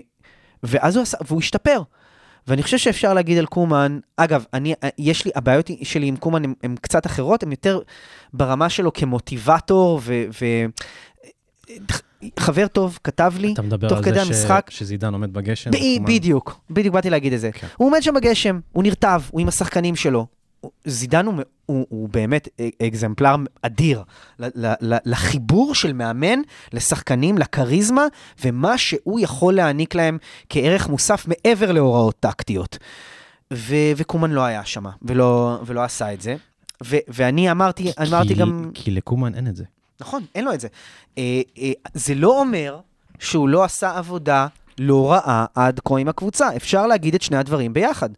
ואז 0.64 0.96
הוא 0.96 1.04
עשה, 1.04 1.18
והוא 1.28 1.40
השתפר. 1.40 1.82
ואני 2.48 2.64
חושב 2.64 2.78
שאפשר 2.78 3.14
להגיד 3.14 3.38
על 3.38 3.46
קומן, 3.46 4.00
אגב, 4.18 4.46
אני, 4.54 4.74
יש 4.98 5.26
לי, 5.26 5.32
הבעיות 5.36 5.70
שלי 5.84 6.08
עם 6.08 6.16
קומן 6.16 6.44
הן 6.64 6.76
קצת 6.82 7.06
אחרות, 7.06 7.44
הן 7.44 7.52
יותר 7.52 7.80
ברמה 8.34 8.70
שלו 8.70 8.94
כמוטיבטור, 8.94 10.02
ו... 10.04 10.24
ו 10.42 10.46
חבר 12.40 12.68
טוב 12.68 13.00
כתב 13.04 13.34
לי, 13.40 13.54
תוך 13.90 14.00
כדי 14.00 14.20
המשחק. 14.20 14.46
אתה 14.46 14.50
מדבר 14.50 14.56
על 14.56 14.64
זה 14.66 14.78
שזידן 14.78 15.14
עומד 15.14 15.34
בגשם? 15.34 15.72
ב- 15.72 16.06
בדיוק, 16.06 16.60
בדיוק 16.70 16.94
באתי 16.94 17.10
להגיד 17.10 17.34
את 17.34 17.40
זה. 17.40 17.52
כן. 17.52 17.68
הוא 17.78 17.88
עומד 17.88 18.04
שם 18.04 18.14
בגשם, 18.14 18.60
הוא 18.72 18.84
נרטב, 18.84 19.22
הוא 19.32 19.42
עם 19.42 19.48
השחקנים 19.48 19.96
שלו. 19.96 20.28
זידן 20.86 21.26
הוא, 21.26 21.34
הוא, 21.66 21.86
הוא 21.90 22.10
באמת 22.10 22.48
אקזמפלר 22.88 23.36
אדיר 23.62 24.04
לחיבור 25.06 25.76
של 25.76 25.94
מאמן 25.94 26.40
לשחקנים, 26.74 27.38
לכריזמה, 27.38 28.06
ומה 28.44 28.78
שהוא 28.78 29.20
יכול 29.20 29.54
להעניק 29.54 29.96
להם 29.96 30.18
כערך 30.50 30.90
מוסף 30.90 31.26
מעבר 31.28 31.72
להוראות 31.72 32.16
טקטיות. 32.20 32.78
ו, 33.54 33.76
וקומן 33.98 34.32
לא 34.32 34.42
היה 34.42 34.66
שם, 34.66 34.84
ולא, 35.02 35.60
ולא 35.66 35.84
עשה 35.84 36.14
את 36.14 36.22
זה. 36.22 36.36
ו, 36.84 36.96
ואני 37.08 37.52
אמרתי, 37.52 37.84
כי, 37.84 38.04
אמרתי 38.08 38.34
גם... 38.34 38.72
כי 38.74 38.92
לקומן 38.92 39.36
אין 39.36 39.48
את 39.48 39.56
זה. 39.56 39.64
נכון, 40.02 40.26
אין 40.36 40.46
לו 40.46 40.54
את 40.54 40.60
זה. 40.60 40.68
אה, 41.18 41.42
אה, 41.58 41.72
זה 41.94 42.16
לא 42.16 42.40
אומר 42.40 42.80
שהוא 43.20 43.50
לא 43.50 43.64
עשה 43.64 43.98
עבודה 43.98 44.48
לא 44.78 45.12
רעה 45.12 45.46
עד 45.56 45.80
כה 45.86 45.98
עם 45.98 46.08
הקבוצה. 46.08 46.56
אפשר 46.56 46.88
להגיד 46.88 47.16
את 47.16 47.22
שני 47.22 47.38
הדברים 47.38 47.74
ביחד. 47.74 48.10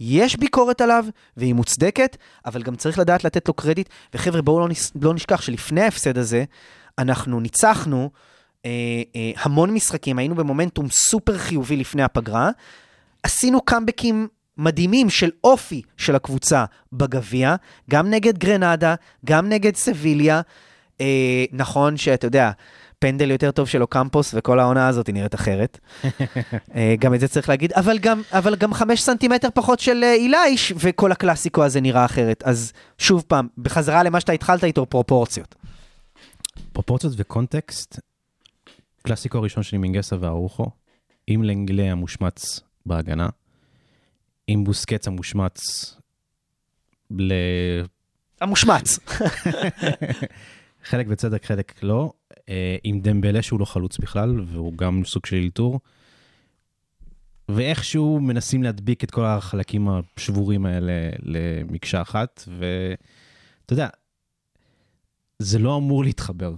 יש 0.00 0.36
ביקורת 0.36 0.80
עליו, 0.80 1.04
והיא 1.36 1.54
מוצדקת, 1.54 2.16
אבל 2.46 2.62
גם 2.62 2.76
צריך 2.76 2.98
לדעת 2.98 3.24
לתת 3.24 3.48
לו 3.48 3.54
קרדיט. 3.54 3.88
וחבר'ה, 4.14 4.42
בואו 4.42 4.60
לא, 4.60 4.68
נס, 4.68 4.92
לא 5.02 5.14
נשכח 5.14 5.40
שלפני 5.40 5.80
ההפסד 5.80 6.18
הזה, 6.18 6.44
אנחנו 6.98 7.40
ניצחנו 7.40 8.10
אה, 8.64 8.70
אה, 9.16 9.30
המון 9.36 9.70
משחקים, 9.74 10.18
היינו 10.18 10.34
במומנטום 10.34 10.86
סופר 10.90 11.38
חיובי 11.38 11.76
לפני 11.76 12.02
הפגרה, 12.02 12.50
עשינו 13.22 13.60
קאמבקים 13.60 14.28
מדהימים 14.58 15.10
של 15.10 15.30
אופי 15.44 15.82
של 15.96 16.16
הקבוצה 16.16 16.64
בגביע, 16.92 17.56
גם 17.90 18.10
נגד 18.10 18.38
גרנדה, 18.38 18.94
גם 19.24 19.48
נגד 19.48 19.76
סביליה. 19.76 20.40
אה, 21.00 21.44
נכון 21.52 21.96
שאתה 21.96 22.26
יודע, 22.26 22.50
פנדל 22.98 23.30
יותר 23.30 23.50
טוב 23.50 23.68
של 23.68 23.82
אוקמפוס, 23.82 24.34
וכל 24.36 24.60
העונה 24.60 24.88
הזאת 24.88 25.10
נראית 25.10 25.34
אחרת. 25.34 25.78
אה, 26.74 26.94
גם 26.98 27.14
את 27.14 27.20
זה 27.20 27.28
צריך 27.28 27.48
להגיד, 27.48 27.72
אבל 27.72 27.98
גם, 27.98 28.22
אבל 28.32 28.56
גם 28.56 28.74
חמש 28.74 29.02
סנטימטר 29.02 29.48
פחות 29.54 29.80
של 29.80 30.04
אה, 30.04 30.14
אילייש, 30.14 30.72
וכל 30.76 31.12
הקלאסיקו 31.12 31.64
הזה 31.64 31.80
נראה 31.80 32.04
אחרת. 32.04 32.42
אז 32.42 32.72
שוב 32.98 33.24
פעם, 33.28 33.48
בחזרה 33.58 34.02
למה 34.02 34.20
שאתה 34.20 34.32
התחלת 34.32 34.64
איתו, 34.64 34.86
פרופורציות. 34.86 35.54
פרופורציות 36.72 37.12
וקונטקסט, 37.16 38.00
קלאסיקו 39.02 39.38
הראשון 39.38 39.62
שלי 39.62 39.78
מינגסה 39.78 40.16
וארוחו, 40.20 40.66
עם 41.26 41.42
לנגלה 41.42 41.92
המושמץ 41.92 42.60
בהגנה, 42.86 43.28
עם 44.46 44.64
בוסקץ 44.64 45.08
המושמץ 45.08 45.60
ל... 47.10 47.32
המושמץ. 48.40 48.98
חלק 50.86 51.06
בצדק, 51.06 51.44
חלק 51.44 51.82
לא. 51.82 52.12
אה, 52.48 52.76
עם 52.84 53.00
דמבלה 53.00 53.42
שהוא 53.42 53.60
לא 53.60 53.64
חלוץ 53.64 53.98
בכלל, 53.98 54.40
והוא 54.46 54.72
גם 54.76 55.02
סוג 55.04 55.26
של 55.26 55.36
אלתור. 55.36 55.80
ואיכשהו 57.48 58.20
מנסים 58.20 58.62
להדביק 58.62 59.04
את 59.04 59.10
כל 59.10 59.24
החלקים 59.24 59.88
השבורים 59.88 60.66
האלה 60.66 60.92
למקשה 61.22 62.02
אחת, 62.02 62.44
ואתה 62.58 63.72
יודע, 63.72 63.88
זה 65.38 65.58
לא 65.58 65.76
אמור 65.76 66.04
להתחבר, 66.04 66.54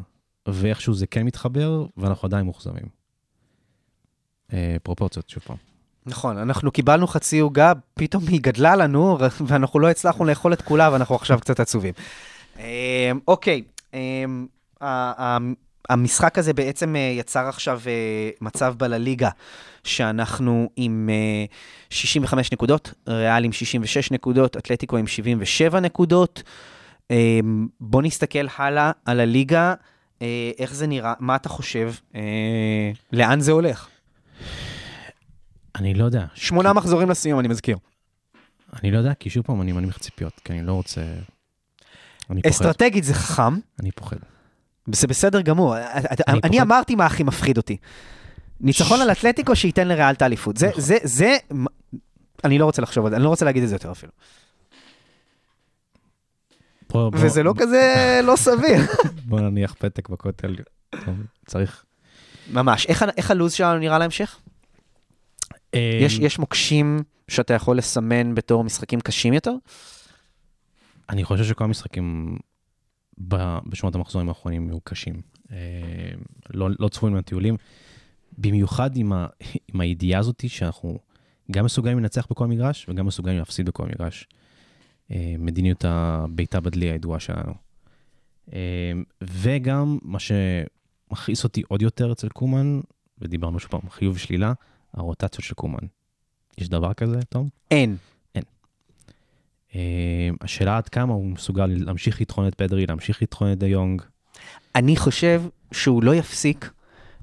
ואיכשהו 0.48 0.94
זה 0.94 1.06
כן 1.06 1.22
מתחבר, 1.22 1.86
ואנחנו 1.96 2.26
עדיין 2.26 2.44
מאוכזבים. 2.44 2.86
אה, 4.52 4.76
פרופורציות, 4.82 5.30
שוב 5.30 5.42
פעם. 5.46 5.56
נכון, 6.06 6.38
אנחנו 6.38 6.70
קיבלנו 6.70 7.06
חצי 7.06 7.38
עוגה, 7.38 7.72
פתאום 7.94 8.22
היא 8.28 8.40
גדלה 8.40 8.76
לנו, 8.76 9.18
ואנחנו 9.46 9.78
לא 9.80 9.90
הצלחנו 9.90 10.24
לאכול 10.24 10.52
את 10.52 10.62
כולה, 10.62 10.92
ואנחנו 10.92 11.14
עכשיו 11.14 11.40
קצת 11.40 11.60
עצובים. 11.60 11.94
אה, 12.58 13.12
אוקיי, 13.28 13.62
המשחק 15.88 16.38
הזה 16.38 16.52
בעצם 16.52 16.96
אה, 16.96 17.00
יצר 17.00 17.48
עכשיו 17.48 17.80
אה, 17.86 18.30
מצב 18.40 18.74
בלליגה, 18.78 19.30
שאנחנו 19.84 20.70
עם 20.76 21.10
65 21.90 22.46
אה, 22.46 22.50
נקודות, 22.52 22.94
ריאל 23.08 23.44
עם 23.44 23.52
66 23.52 24.10
נקודות, 24.10 24.56
אתלטיקו 24.56 24.96
עם 24.96 25.06
77 25.06 25.80
נקודות. 25.80 26.42
בוא 27.80 28.02
נסתכל 28.02 28.46
הלאה 28.56 28.90
על 29.04 29.20
הליגה, 29.20 29.74
איך 30.58 30.74
זה 30.74 30.86
נראה, 30.86 31.14
מה 31.20 31.36
אתה 31.36 31.48
חושב, 31.48 31.92
לאן 33.12 33.40
זה 33.40 33.52
הולך? 33.52 33.88
אני 35.76 35.94
לא 35.94 36.04
יודע. 36.04 36.24
שמונה 36.34 36.70
כי... 36.72 36.76
מחזורים 36.76 37.10
לסיום, 37.10 37.40
אני 37.40 37.48
מזכיר. 37.48 37.76
אני 38.80 38.90
לא 38.90 38.98
יודע, 38.98 39.14
כי 39.14 39.30
שוב 39.30 39.44
פעם, 39.44 39.62
אני 39.62 39.72
מנמיך 39.72 39.98
ציפיות, 39.98 40.40
כי 40.44 40.52
אני 40.52 40.66
לא 40.66 40.72
רוצה... 40.72 41.00
אסטרטגית 42.48 43.04
זה 43.04 43.14
חכם. 43.14 43.58
אני 43.80 43.90
פוחד. 43.90 44.16
זה 44.92 45.06
בסדר 45.06 45.40
גמור. 45.40 45.76
אני, 46.28 46.40
אני 46.44 46.62
אמרתי 46.62 46.94
מה 46.94 47.06
הכי 47.06 47.22
מפחיד 47.22 47.56
אותי. 47.56 47.76
ניצחון 48.60 49.00
על 49.00 49.12
אתלטיקו 49.12 49.56
שייתן 49.56 49.88
לריאל 49.88 50.14
את 50.14 50.22
האליפות. 50.22 50.56
זה, 50.56 50.68
נכון. 50.68 50.80
זה, 50.80 50.96
זה, 51.02 51.36
אני 52.44 52.58
לא 52.58 52.64
רוצה 52.64 52.82
לחשוב 52.82 53.04
על 53.06 53.10
זה, 53.10 53.16
אני 53.16 53.24
לא 53.24 53.28
רוצה 53.28 53.44
להגיד 53.44 53.62
את 53.62 53.68
זה 53.68 53.74
יותר 53.74 53.92
אפילו. 53.92 54.12
בוא, 56.90 57.10
בוא, 57.10 57.18
וזה 57.22 57.42
לא 57.42 57.54
כזה 57.58 57.94
לא 58.28 58.36
סביר. 58.36 58.82
בוא 59.24 59.40
נניח 59.40 59.74
פתק 59.78 60.08
בכותל, 60.08 60.56
צריך. 61.46 61.84
ממש. 62.50 62.86
איך, 62.86 63.04
איך 63.16 63.30
הלו"ז 63.30 63.52
שלנו 63.52 63.78
נראה 63.78 63.98
להמשך? 63.98 64.38
אמ, 65.74 65.80
יש, 66.00 66.18
יש 66.18 66.38
מוקשים 66.38 67.02
שאתה 67.28 67.54
יכול 67.54 67.78
לסמן 67.78 68.34
בתור 68.34 68.64
משחקים 68.64 69.00
קשים 69.00 69.32
יותר? 69.32 69.54
אני 71.10 71.24
חושב 71.24 71.44
שכל 71.44 71.64
המשחקים 71.64 72.38
בשמות 73.66 73.94
המחזורים 73.94 74.28
האחרונים 74.28 74.68
היו 74.68 74.80
קשים. 74.80 75.20
אה, 75.52 75.56
לא, 76.50 76.68
לא 76.78 76.88
צפויים 76.88 77.16
מהטיולים. 77.16 77.56
במיוחד 78.38 78.96
עם, 78.96 79.12
ה, 79.12 79.26
עם 79.74 79.80
הידיעה 79.80 80.20
הזאת 80.20 80.44
שאנחנו 80.48 80.98
גם 81.50 81.64
מסוגלים 81.64 81.98
לנצח 81.98 82.26
בכל 82.30 82.46
מגרש 82.46 82.86
וגם 82.88 83.06
מסוגלים 83.06 83.38
להפסיד 83.38 83.66
בכל 83.66 83.86
מגרש. 83.86 84.28
אה, 85.10 85.34
מדיניות 85.38 85.84
הביתה 85.84 86.60
בדלי 86.60 86.90
הידועה 86.90 87.20
שלנו. 87.20 87.54
אה, 88.52 88.92
וגם 89.22 89.98
מה 90.02 90.18
שמכעיס 90.18 91.44
אותי 91.44 91.62
עוד 91.68 91.82
יותר 91.82 92.12
אצל 92.12 92.28
קומן, 92.28 92.80
ודיברנו 93.18 93.60
שוב 93.60 93.70
פעם, 93.70 93.90
חיוב 93.90 94.14
ושלילה, 94.14 94.52
הרוטציות 94.94 95.44
של 95.44 95.54
קומן. 95.54 95.86
יש 96.58 96.68
דבר 96.68 96.94
כזה, 96.94 97.22
תום? 97.22 97.48
אין. 97.70 97.96
אה, 99.74 99.80
השאלה 100.40 100.76
עד 100.76 100.88
כמה 100.88 101.14
הוא 101.14 101.26
מסוגל 101.26 101.66
להמשיך 101.66 102.20
לטחון 102.20 102.48
את 102.48 102.54
פדרי, 102.54 102.86
להמשיך 102.86 103.22
לטחון 103.22 103.52
את 103.52 103.58
דה 103.58 103.66
יונג. 103.66 104.02
אני 104.74 104.96
חושב 104.96 105.42
שהוא 105.72 106.02
לא 106.02 106.14
יפסיק, 106.14 106.70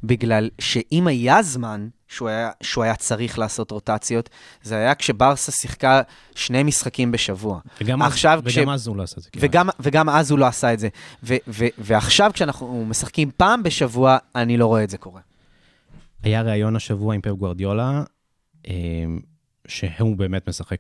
בגלל 0.03 0.49
שאם 0.59 1.07
היה 1.07 1.43
זמן 1.43 1.87
שהוא 2.07 2.29
היה, 2.29 2.49
שהוא 2.63 2.83
היה 2.83 2.95
צריך 2.95 3.39
לעשות 3.39 3.71
רוטציות, 3.71 4.29
זה 4.63 4.75
היה 4.77 4.95
כשברסה 4.95 5.51
שיחקה 5.51 6.01
שני 6.35 6.63
משחקים 6.63 7.11
בשבוע. 7.11 7.59
וגם, 7.81 8.01
עכשיו 8.01 8.39
וגם 8.43 8.65
כש- 8.65 8.73
אז 8.73 8.87
הוא 8.87 8.95
לא 8.97 9.03
עשה 9.03 9.15
את 9.17 9.23
זה. 9.23 9.29
כמעט. 9.29 9.43
וגם, 9.45 9.69
וגם 9.79 10.09
אז 10.09 10.31
הוא 10.31 10.39
לא 10.39 10.45
עשה 10.45 10.73
את 10.73 10.79
זה. 10.79 10.89
ו, 11.23 11.35
ו, 11.47 11.65
ועכשיו 11.77 12.31
כשאנחנו 12.33 12.85
משחקים 12.85 13.31
פעם 13.37 13.63
בשבוע, 13.63 14.17
אני 14.35 14.57
לא 14.57 14.65
רואה 14.65 14.83
את 14.83 14.89
זה 14.89 14.97
קורה. 14.97 15.21
היה 16.23 16.41
ראיון 16.41 16.75
השבוע 16.75 17.15
עם 17.15 17.21
פפ 17.21 17.29
גוורדיולה, 17.31 18.03
אה, 18.67 18.73
שהוא 19.67 20.17
באמת 20.17 20.49
משחק 20.49 20.79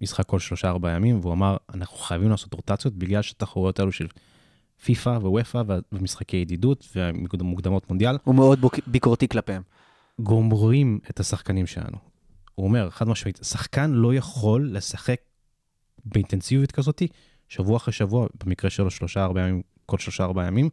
משחק 0.00 0.26
כל 0.26 0.38
שלושה-ארבעה 0.38 0.92
ימים, 0.92 1.20
והוא 1.20 1.32
אמר, 1.32 1.56
אנחנו 1.74 1.96
חייבים 1.96 2.30
לעשות 2.30 2.54
רוטציות 2.54 2.94
בגלל 2.94 3.22
שהתחרויות 3.22 3.80
האלו 3.80 3.92
של 3.92 4.06
פיפא 4.84 5.18
וופא 5.22 5.62
ומשחקי 5.92 6.36
ידידות 6.36 6.96
ומוקדמות 7.32 7.90
מונדיאל, 7.90 8.16
הוא 8.24 8.34
מאוד 8.34 8.60
ביקורתי 8.86 9.28
כלפיהם. 9.28 9.62
גומרים 10.18 10.98
את 11.10 11.20
השחקנים 11.20 11.66
שלנו. 11.66 11.96
הוא 12.54 12.66
אומר, 12.66 12.90
חד 12.90 13.08
משמעית, 13.08 13.38
שחקן 13.42 13.90
לא 13.90 14.14
יכול 14.14 14.70
לשחק 14.72 15.20
באינטנסיביות 16.04 16.72
כזאתי, 16.72 17.08
שבוע 17.48 17.76
אחרי 17.76 17.92
שבוע, 17.92 18.26
במקרה 18.44 18.70
שלו 18.70 18.90
שלושה 18.90 19.24
ארבעה 19.24 19.48
ימים, 19.48 19.62
כל 19.86 19.98
שלושה 19.98 20.24
ארבעה 20.24 20.46
ימים, 20.46 20.68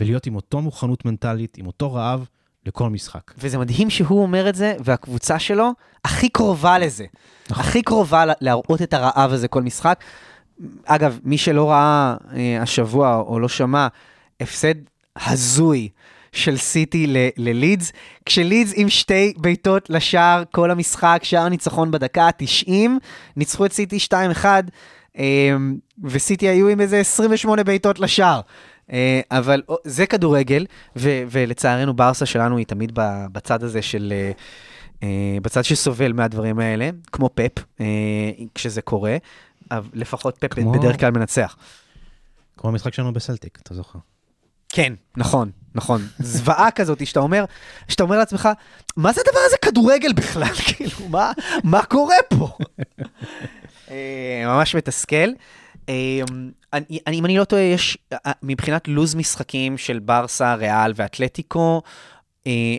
ולהיות 0.00 0.26
עם 0.26 0.34
אותו 0.34 0.60
מוכנות 0.60 1.04
מנטלית, 1.04 1.58
עם 1.58 1.66
אותו 1.66 1.92
רעב 1.92 2.26
לכל 2.66 2.90
משחק. 2.90 3.32
וזה 3.38 3.58
מדהים 3.58 3.90
שהוא 3.90 4.22
אומר 4.22 4.48
את 4.48 4.54
זה, 4.54 4.74
והקבוצה 4.84 5.38
שלו 5.38 5.70
הכי 6.04 6.28
קרובה 6.28 6.78
לזה. 6.78 7.04
נכון. 7.50 7.64
הכי 7.64 7.82
קרובה 7.82 8.24
להראות 8.40 8.82
את 8.82 8.94
הרעב 8.94 9.32
הזה 9.32 9.48
כל 9.48 9.62
משחק. 9.62 10.04
אגב, 10.84 11.18
מי 11.24 11.38
שלא 11.38 11.70
ראה 11.70 12.16
אה, 12.36 12.62
השבוע 12.62 13.16
או 13.26 13.40
לא 13.40 13.48
שמע, 13.48 13.86
הפסד 14.40 14.74
הזוי 15.26 15.88
של 16.32 16.56
סיטי 16.56 17.06
ללידס, 17.36 17.92
כשלידס 18.26 18.72
עם 18.76 18.88
שתי 18.88 19.32
בעיטות 19.36 19.90
לשער 19.90 20.42
כל 20.50 20.70
המשחק, 20.70 21.20
שער 21.22 21.48
ניצחון 21.48 21.90
בדקה 21.90 22.22
ה-90, 22.22 22.72
ניצחו 23.36 23.66
את 23.66 23.72
סיטי 23.72 23.98
2-1, 24.42 24.44
אה, 25.18 25.56
וסיטי 26.04 26.48
היו 26.48 26.68
עם 26.68 26.80
איזה 26.80 27.00
28 27.00 27.64
בעיטות 27.64 27.98
לשער. 27.98 28.40
אה, 28.92 29.20
אבל 29.30 29.62
אה, 29.70 29.74
זה 29.84 30.06
כדורגל, 30.06 30.66
ו- 30.96 31.22
ולצערנו 31.30 31.94
ברסה 31.94 32.26
שלנו 32.26 32.56
היא 32.56 32.66
תמיד 32.66 32.92
בצד 33.32 33.62
הזה 33.62 33.82
של... 33.82 34.12
אה, 35.02 35.38
בצד 35.42 35.62
שסובל 35.64 36.12
מהדברים 36.12 36.58
האלה, 36.58 36.90
כמו 37.12 37.30
פפ, 37.34 37.64
אה, 37.80 37.84
כשזה 38.54 38.82
קורה, 38.82 39.16
לפחות 39.92 40.36
פפ 40.38 40.54
כמו- 40.54 40.72
בדרך 40.72 41.00
כלל 41.00 41.10
מנצח. 41.10 41.56
כמו 42.56 42.70
המשחק 42.70 42.94
שלנו 42.94 43.12
בסלטיק, 43.12 43.58
אתה 43.62 43.74
זוכר? 43.74 43.98
כן, 44.68 44.92
נכון, 45.16 45.50
נכון. 45.74 46.06
זוועה 46.18 46.70
כזאת, 46.76 47.06
שאתה 47.06 47.20
אומר, 47.20 47.44
שאתה 47.88 48.02
אומר 48.02 48.18
לעצמך, 48.18 48.48
מה 48.96 49.12
זה 49.12 49.20
הדבר 49.26 49.40
הזה 49.46 49.56
כדורגל 49.62 50.12
בכלל? 50.12 50.54
כאילו, 50.76 51.08
מה, 51.08 51.32
מה 51.64 51.82
קורה 51.84 52.16
פה? 52.28 52.48
ממש 54.46 54.74
מתסכל. 54.76 55.28
אה, 55.90 56.20
אני, 56.72 56.98
אם 57.12 57.24
אני 57.24 57.38
לא 57.38 57.44
טועה, 57.44 57.62
יש, 57.62 57.98
אה, 58.12 58.32
מבחינת 58.42 58.88
לוז 58.88 59.14
משחקים 59.14 59.78
של 59.78 59.98
ברסה, 59.98 60.54
ריאל 60.54 60.92
ואתלטיקו, 60.96 61.82
אה, 62.46 62.76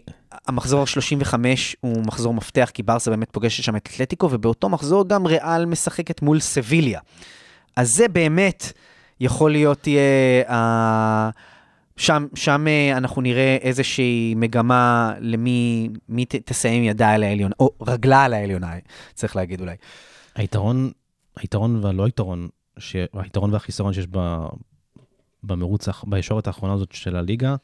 המחזור 0.48 0.82
ה-35 0.82 1.34
הוא 1.82 2.04
מחזור 2.06 2.34
מפתח, 2.34 2.72
כי 2.74 2.84
ברסה 2.84 3.12
באמת 3.12 3.30
פוגשת 3.32 3.64
שם 3.64 3.76
את 3.76 3.90
אתלטיקו, 3.94 4.30
ובאותו 4.32 4.70
מחזור 4.70 5.08
גם 5.08 5.26
ריאל 5.26 5.66
משחקת 5.66 6.22
מול 6.22 6.40
סביליה. 6.40 7.00
אז 7.76 7.92
זה 7.96 8.08
באמת 8.08 8.72
יכול 9.20 9.52
להיות 9.52 9.80
תהיה... 9.82 10.02
אה, 10.50 11.30
שם, 11.98 12.28
שם 12.36 12.68
אה, 12.68 12.98
אנחנו 12.98 13.22
נראה 13.22 13.58
איזושהי 13.62 14.34
מגמה 14.36 15.14
למי 15.20 15.90
מי 16.10 16.26
ת, 16.26 16.36
תסיים 16.36 16.84
ידה 16.84 17.10
על 17.10 17.24
העליונה, 17.24 17.56
או 17.60 17.72
רגלה 17.82 18.24
על 18.24 18.34
העליונה, 18.34 18.74
צריך 19.14 19.36
להגיד 19.36 19.62
אולי. 19.62 19.76
היתרון, 20.36 20.92
היתרון 21.40 21.84
והלא 21.84 22.08
יתרון, 22.08 22.48
ש... 22.78 22.96
היתרון 23.14 23.54
והחיסרון 23.54 23.94
שיש 23.94 24.08
ב... 24.12 24.46
במרוץ, 25.44 25.88
בישורת 26.04 26.48
האחרונה 26.48 26.74
הזאת 26.74 26.92
של 26.92 27.16
הליגה, 27.16 27.56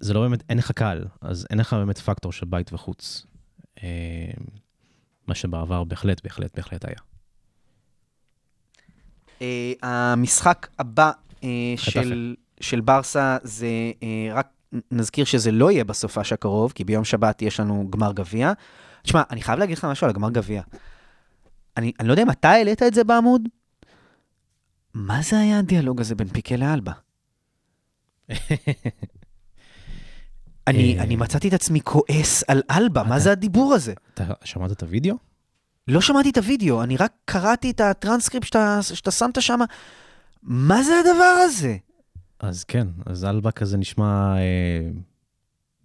זה 0.00 0.14
לא 0.14 0.20
באמת, 0.20 0.44
אין 0.48 0.58
לך 0.58 0.72
קהל, 0.72 1.04
אז 1.20 1.46
אין 1.50 1.58
לך 1.58 1.72
באמת 1.72 1.98
פקטור 1.98 2.32
של 2.32 2.46
בית 2.46 2.72
וחוץ. 2.72 3.26
אה, 3.82 4.30
מה 5.26 5.34
שבעבר 5.34 5.84
בהחלט, 5.84 6.20
בהחלט, 6.24 6.56
בהחלט 6.56 6.84
היה. 6.84 6.98
Uh, 9.38 9.42
המשחק 9.82 10.68
הבא 10.78 11.10
uh, 11.10 11.44
חטאפה. 11.76 11.90
של, 11.90 12.34
של 12.60 12.80
ברסה 12.80 13.36
זה, 13.42 13.66
uh, 14.00 14.04
רק 14.34 14.48
נזכיר 14.90 15.24
שזה 15.24 15.50
לא 15.50 15.70
יהיה 15.70 15.84
בסופש 15.84 16.32
הקרוב, 16.32 16.72
כי 16.72 16.84
ביום 16.84 17.04
שבת 17.04 17.42
יש 17.42 17.60
לנו 17.60 17.86
גמר 17.90 18.12
גביע. 18.12 18.52
תשמע, 19.02 19.22
אני 19.30 19.42
חייב 19.42 19.58
להגיד 19.58 19.78
לך 19.78 19.84
משהו 19.84 20.04
על 20.04 20.10
הגמר 20.10 20.30
גביע. 20.30 20.62
אני, 21.78 21.92
אני 22.00 22.08
לא 22.08 22.12
יודע 22.12 22.22
אם 22.22 22.30
אתה 22.30 22.50
העלית 22.50 22.82
את 22.82 22.94
זה 22.94 23.04
בעמוד, 23.04 23.42
מה 24.94 25.22
זה 25.22 25.38
היה 25.38 25.58
הדיאלוג 25.58 26.00
הזה 26.00 26.14
בין 26.14 26.28
פיקה 26.28 26.56
לאלבה? 26.56 26.92
אני, 30.68 30.98
אה. 30.98 31.02
אני 31.02 31.16
מצאתי 31.16 31.48
את 31.48 31.52
עצמי 31.52 31.80
כועס 31.80 32.44
על 32.48 32.62
אלבה, 32.70 33.02
מה 33.02 33.18
זה 33.18 33.32
הדיבור 33.32 33.74
הזה? 33.74 33.94
אתה 34.14 34.24
שמעת 34.44 34.72
את 34.72 34.82
הוידאו? 34.82 35.16
לא 35.88 36.00
שמעתי 36.00 36.30
את 36.30 36.36
הוידאו, 36.36 36.82
אני 36.82 36.96
רק 36.96 37.12
קראתי 37.24 37.70
את 37.70 37.80
הטרנסקריפט 37.80 38.46
שאתה, 38.46 38.78
שאתה 38.82 39.10
שמת 39.10 39.42
שם. 39.42 39.60
מה 40.42 40.82
זה 40.82 40.92
הדבר 41.00 41.42
הזה? 41.44 41.76
אז 42.40 42.64
כן, 42.64 42.88
אז 43.06 43.24
אלבה 43.24 43.50
כזה 43.50 43.76
נשמע... 43.76 44.36
אה, 44.36 44.90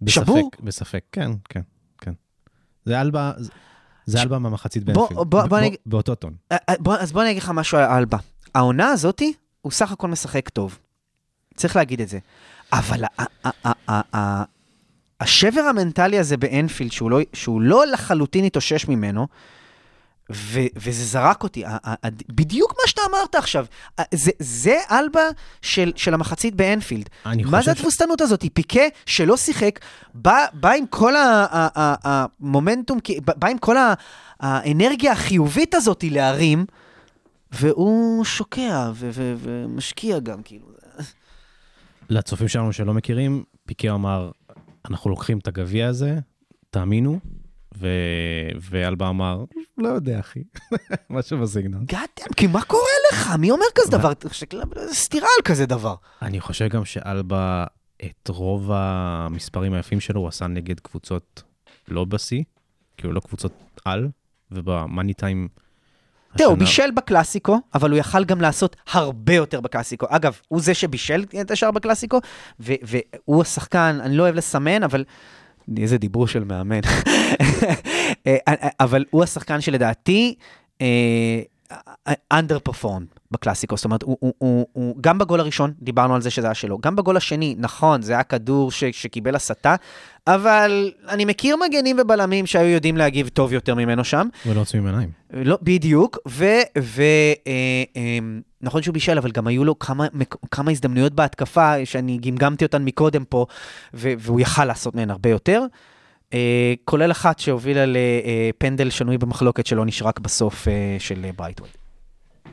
שבור? 0.06 0.50
בספק, 0.50 0.60
בספק, 0.60 1.04
כן, 1.12 1.30
כן, 1.48 1.62
כן. 1.98 2.12
זה 2.84 3.00
אלבה, 3.00 3.32
זה- 4.06 4.22
אלבה 4.22 4.38
מהמחצית 4.38 4.84
באנפילד. 4.84 5.18
באותו 5.86 6.14
טון. 6.14 6.34
אה, 6.52 6.56
אה, 6.68 6.74
אז 6.98 7.12
בוא 7.12 7.22
אני 7.22 7.30
אגיד 7.30 7.42
לך 7.42 7.50
משהו 7.54 7.78
על 7.78 7.84
אלבה. 7.84 8.18
העונה 8.54 8.88
הזאתי, 8.90 9.32
הוא 9.62 9.72
סך 9.72 9.92
הכל 9.92 10.08
משחק 10.08 10.48
טוב. 10.48 10.78
צריך 11.56 11.76
להגיד 11.76 12.00
את 12.00 12.08
זה. 12.08 12.18
אבל 12.72 13.04
השבר 15.20 15.60
המנטלי 15.60 16.18
הזה 16.18 16.36
באנפילד, 16.36 16.92
שהוא 16.92 17.10
לא, 17.10 17.20
שהוא 17.32 17.60
לא 17.60 17.86
לחלוטין 17.86 18.44
התאושש 18.44 18.88
ממנו, 18.88 19.26
ו, 20.32 20.60
וזה 20.76 21.04
זרק 21.04 21.42
אותי, 21.42 21.64
ה- 21.64 21.68
ה- 21.84 21.94
ה- 22.06 22.10
בדיוק 22.28 22.72
מה 22.72 22.88
שאתה 22.88 23.02
אמרת 23.10 23.34
עכשיו. 23.34 23.66
זה, 24.14 24.30
זה 24.38 24.78
אלבה 24.90 25.20
של, 25.62 25.92
של 25.96 26.14
המחצית 26.14 26.54
באנפילד. 26.54 27.08
מה 27.24 27.62
זה 27.62 27.74
ש- 27.74 27.78
התבוסתנות 27.78 28.20
הזאת? 28.20 28.44
פיקה 28.54 28.80
שלא 29.06 29.36
שיחק, 29.36 29.80
בא, 30.14 30.46
בא 30.52 30.70
עם 30.72 30.86
כל 30.86 31.14
המומנטום, 32.04 32.98
בא 33.24 33.48
עם 33.48 33.58
כל 33.58 33.76
האנרגיה 34.40 35.12
החיובית 35.12 35.74
הזאת 35.74 36.04
להרים, 36.10 36.64
והוא 37.52 38.24
שוקע 38.24 38.90
ו- 38.94 39.10
ו- 39.12 39.34
ומשקיע 39.38 40.18
גם, 40.18 40.42
כאילו. 40.42 40.66
לצופים 42.08 42.48
שלנו 42.48 42.72
שלא 42.72 42.94
מכירים, 42.94 43.44
פיקה 43.66 43.90
אמר, 43.90 44.30
אנחנו 44.90 45.10
לוקחים 45.10 45.38
את 45.38 45.48
הגביע 45.48 45.88
הזה, 45.88 46.18
תאמינו, 46.70 47.18
ו... 47.78 47.88
ואלבה 48.60 49.08
אמר, 49.08 49.44
לא 49.78 49.88
יודע, 49.88 50.20
אחי, 50.20 50.42
משהו 51.10 51.38
בסגנון. 51.38 51.84
גאדם, 51.84 52.32
כי 52.36 52.46
מה 52.46 52.64
קורה 52.64 52.82
לך? 53.12 53.30
מי 53.38 53.50
אומר 53.50 53.66
כזה? 53.74 53.90
דבר? 53.90 54.12
סתירה 54.92 55.28
על 55.38 55.42
כזה 55.44 55.66
דבר. 55.66 55.94
אני 56.22 56.40
חושב 56.40 56.68
גם 56.68 56.84
שאלבה, 56.84 57.64
את 58.04 58.28
רוב 58.28 58.70
המספרים 58.72 59.72
היפים 59.72 60.00
שלו, 60.00 60.20
הוא 60.20 60.28
עשה 60.28 60.46
נגד 60.46 60.80
קבוצות 60.80 61.42
לא 61.88 62.04
בשיא, 62.04 62.42
כאילו 62.96 63.12
לא 63.12 63.20
קבוצות 63.20 63.52
על, 63.84 64.08
ובמאני 64.50 65.14
טיים... 65.14 65.48
תראה, 66.36 66.48
הוא 66.48 66.58
בישל 66.58 66.90
בקלאסיקו, 66.90 67.60
אבל 67.74 67.90
הוא 67.90 67.98
יכל 67.98 68.24
גם 68.24 68.40
לעשות 68.40 68.76
הרבה 68.90 69.34
יותר 69.34 69.60
בקלאסיקו. 69.60 70.06
אגב, 70.08 70.38
הוא 70.48 70.60
זה 70.60 70.74
שבישל 70.74 71.24
את 71.40 71.50
השאר 71.50 71.70
בקלאסיקו, 71.70 72.20
והוא 72.60 73.42
השחקן, 73.42 73.98
אני 74.02 74.16
לא 74.16 74.22
אוהב 74.22 74.34
לסמן, 74.34 74.82
אבל... 74.82 75.04
איזה 75.76 75.98
דיבור 75.98 76.26
של 76.26 76.44
מאמן. 76.44 76.80
אה, 78.26 78.36
אבל 78.80 79.04
הוא 79.10 79.22
השחקן 79.22 79.60
שלדעתי 79.60 80.34
אה, 80.80 81.42
under 82.34 82.70
perform 82.70 83.02
בקלאסיקו, 83.30 83.76
זאת 83.76 83.84
אומרת, 83.84 84.02
הוא, 84.02 84.16
הוא, 84.20 84.34
הוא, 84.38 84.66
הוא, 84.72 84.96
גם 85.00 85.18
בגול 85.18 85.40
הראשון, 85.40 85.72
דיברנו 85.82 86.14
על 86.14 86.20
זה 86.20 86.30
שזה 86.30 86.46
היה 86.46 86.54
שלו, 86.54 86.78
גם 86.78 86.96
בגול 86.96 87.16
השני, 87.16 87.54
נכון, 87.58 88.02
זה 88.02 88.12
היה 88.12 88.22
כדור 88.22 88.70
ש, 88.70 88.84
שקיבל 88.84 89.34
הסתה, 89.34 89.74
אבל 90.26 90.92
אני 91.08 91.24
מכיר 91.24 91.56
מגנים 91.56 91.96
ובלמים 92.02 92.46
שהיו 92.46 92.68
יודעים 92.68 92.96
להגיב 92.96 93.28
טוב 93.28 93.52
יותר 93.52 93.74
ממנו 93.74 94.04
שם. 94.04 94.28
ולא 94.46 94.60
עוצמים 94.60 94.86
עיניים. 94.86 95.08
לא, 95.32 95.58
בדיוק, 95.62 96.18
ו... 96.28 96.44
ו 96.78 97.02
אה, 97.46 97.82
אה, 97.96 98.18
נכון 98.64 98.82
שהוא 98.82 98.92
בישל, 98.92 99.18
אבל 99.18 99.30
גם 99.30 99.46
היו 99.46 99.64
לו 99.64 99.78
כמה, 99.78 100.06
כמה 100.50 100.70
הזדמנויות 100.70 101.12
בהתקפה, 101.12 101.86
שאני 101.86 102.18
גמגמתי 102.18 102.64
אותן 102.64 102.84
מקודם 102.84 103.24
פה, 103.24 103.46
והוא 103.94 104.40
יכל 104.40 104.64
לעשות 104.64 104.94
מהן 104.94 105.10
הרבה 105.10 105.30
יותר. 105.30 105.62
אה, 106.32 106.74
כולל 106.84 107.10
אחת 107.10 107.38
שהובילה 107.38 107.84
לפנדל 107.86 108.90
שנוי 108.90 109.18
במחלוקת 109.18 109.66
שלא 109.66 109.86
נשרק 109.86 110.20
בסוף 110.20 110.68
אה, 110.68 110.96
של 110.98 111.24
אה, 111.24 111.30
ברייתווייט. 111.36 111.68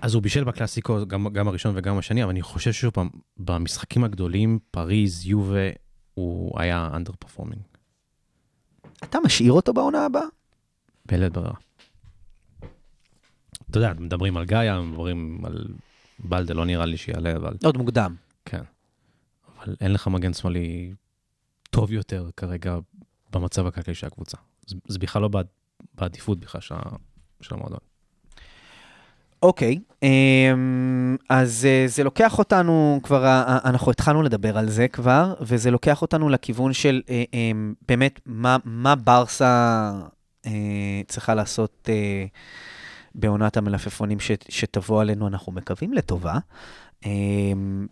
אז 0.01 0.13
הוא 0.13 0.23
בישל 0.23 0.43
בקלאסיקו, 0.43 1.07
גם, 1.07 1.27
גם 1.33 1.47
הראשון 1.47 1.73
וגם 1.77 1.97
השני, 1.97 2.23
אבל 2.23 2.29
אני 2.29 2.41
חושב 2.41 2.71
ששוב 2.71 2.91
פעם, 2.91 3.09
במשחקים 3.37 4.03
הגדולים, 4.03 4.59
פריז, 4.71 5.25
יובה, 5.25 5.69
הוא 6.13 6.59
היה 6.59 6.89
underperforming. 6.93 7.61
אתה 9.03 9.17
משאיר 9.25 9.51
אותו 9.51 9.73
בעונה 9.73 10.05
הבאה? 10.05 10.25
בלית 11.05 11.33
ברירה. 11.33 11.53
אתה 13.69 13.77
יודע, 13.79 13.93
מדברים 13.99 14.37
על 14.37 14.45
גאיה, 14.45 14.81
מדברים 14.81 15.45
על 15.45 15.65
בלדה, 16.23 16.53
לא 16.53 16.65
נראה 16.65 16.85
לי 16.85 16.97
שיעלה, 16.97 17.35
אבל 17.35 17.53
עוד 17.63 17.77
מוקדם. 17.77 18.15
כן. 18.45 18.61
אבל 19.57 19.75
אין 19.81 19.93
לך 19.93 20.07
מגן 20.07 20.33
שמאלי 20.33 20.93
טוב 21.69 21.91
יותר 21.91 22.29
כרגע 22.37 22.77
במצב 23.33 23.67
הכלכלי 23.67 23.95
של 23.95 24.07
הקבוצה. 24.07 24.37
זה, 24.67 24.75
זה 24.87 24.99
בכלל 24.99 25.21
לא 25.21 25.27
בעד, 25.27 25.47
בעדיפות 25.95 26.39
בכלל 26.39 26.61
של, 26.61 26.75
של 27.41 27.55
המועדון. 27.55 27.79
אוקיי, 29.43 29.79
אמ, 30.03 31.17
אז 31.29 31.65
אה, 31.65 31.83
זה 31.87 32.03
לוקח 32.03 32.39
אותנו, 32.39 32.99
כבר, 33.03 33.43
אנחנו 33.65 33.91
התחלנו 33.91 34.21
לדבר 34.21 34.57
על 34.57 34.69
זה 34.69 34.87
כבר, 34.87 35.33
וזה 35.41 35.71
לוקח 35.71 36.01
אותנו 36.01 36.29
לכיוון 36.29 36.73
של 36.73 37.01
אה, 37.09 37.23
אמ, 37.33 37.73
באמת, 37.87 38.19
מה, 38.25 38.57
מה 38.65 38.95
ברסה 38.95 39.91
אה, 40.45 40.51
צריכה 41.07 41.35
לעשות 41.35 41.89
בעונת 43.15 43.57
המלפפונים 43.57 44.19
ש, 44.19 44.31
שתבוא 44.49 45.01
עלינו, 45.01 45.27
אנחנו 45.27 45.51
מקווים 45.51 45.93
לטובה. 45.93 46.37
אמ, 47.05 47.87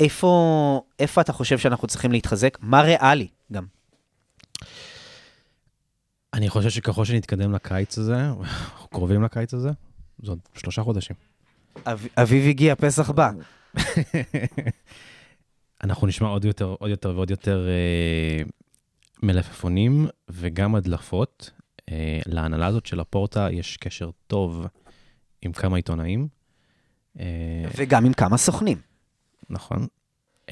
איפה, 0.00 0.82
איפה 0.98 1.20
אתה 1.20 1.32
חושב 1.32 1.58
שאנחנו 1.58 1.88
צריכים 1.88 2.12
להתחזק? 2.12 2.58
מה 2.60 2.82
ריאלי 2.82 3.28
גם? 3.52 3.64
אני 6.34 6.48
חושב 6.48 6.70
שככל 6.70 7.04
שנתקדם 7.04 7.52
לקיץ 7.52 7.98
הזה, 7.98 8.30
אנחנו 8.40 8.88
קרובים 8.88 9.22
לקיץ 9.22 9.54
הזה, 9.54 9.70
זה 10.22 10.30
עוד 10.30 10.38
שלושה 10.54 10.82
חודשים. 10.82 11.16
אב, 11.86 12.06
אביב 12.16 12.48
הגיע, 12.48 12.74
פסח 12.74 13.10
בא. 13.10 13.30
אנחנו 15.84 16.06
נשמע 16.06 16.28
עוד 16.28 16.44
יותר, 16.44 16.74
עוד 16.78 16.90
יותר 16.90 17.12
ועוד 17.14 17.30
יותר 17.30 17.66
אה, 17.68 18.42
מלפפונים 19.22 20.06
וגם 20.28 20.74
הדלפות. 20.74 21.50
אה, 21.90 22.20
להנהלה 22.26 22.66
הזאת 22.66 22.86
של 22.86 23.00
הפורטה 23.00 23.48
יש 23.50 23.76
קשר 23.76 24.10
טוב 24.26 24.66
עם 25.42 25.52
כמה 25.52 25.76
עיתונאים. 25.76 26.28
אה, 27.20 27.24
וגם 27.76 28.04
עם 28.04 28.12
כמה 28.12 28.36
סוכנים. 28.36 28.78
נכון. 29.50 29.86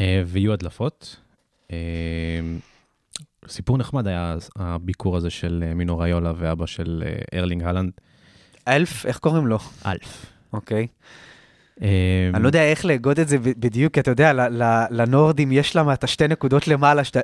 אה, 0.00 0.22
ויהיו 0.26 0.52
הדלפות. 0.52 1.16
סיפור 3.48 3.78
נחמד 3.78 4.06
היה 4.06 4.36
הביקור 4.56 5.16
הזה 5.16 5.30
של 5.30 5.72
מינו 5.74 5.98
ריולה 5.98 6.32
ואבא 6.36 6.66
של 6.66 7.02
ארלינג 7.34 7.62
הלנד, 7.62 7.92
אלף, 8.68 9.06
איך 9.06 9.18
קוראים 9.18 9.46
לו? 9.46 9.58
אלף. 9.86 10.26
אוקיי. 10.52 10.86
אני 11.80 12.42
לא 12.42 12.46
יודע 12.46 12.62
איך 12.62 12.84
לאגוד 12.84 13.20
את 13.20 13.28
זה 13.28 13.38
בדיוק, 13.38 13.94
כי 13.94 14.00
אתה 14.00 14.10
יודע, 14.10 14.32
לנורדים 14.90 15.52
יש 15.52 15.76
למה 15.76 15.94
את 15.94 16.04
השתי 16.04 16.28
נקודות 16.28 16.68
למעלה 16.68 17.04
שאתה... 17.04 17.20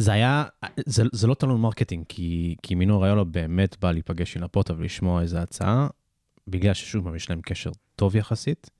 זה 0.00 0.12
היה, 0.12 0.44
זה, 0.86 1.02
זה 1.12 1.26
לא 1.26 1.34
טלון 1.34 1.60
מרקטינג, 1.60 2.04
כי, 2.08 2.56
כי 2.62 2.74
מינו 2.74 3.00
ריולה 3.00 3.24
באמת 3.24 3.76
בא 3.80 3.92
להיפגש 3.92 4.36
עם 4.36 4.42
לפוטה 4.42 4.74
ולשמוע 4.76 5.22
איזה 5.22 5.42
הצעה, 5.42 5.88
בגלל 6.48 6.74
ששוב 6.74 7.04
פעם 7.04 7.16
יש 7.16 7.30
להם 7.30 7.40
קשר 7.40 7.70
טוב 7.96 8.16
יחסית. 8.16 8.70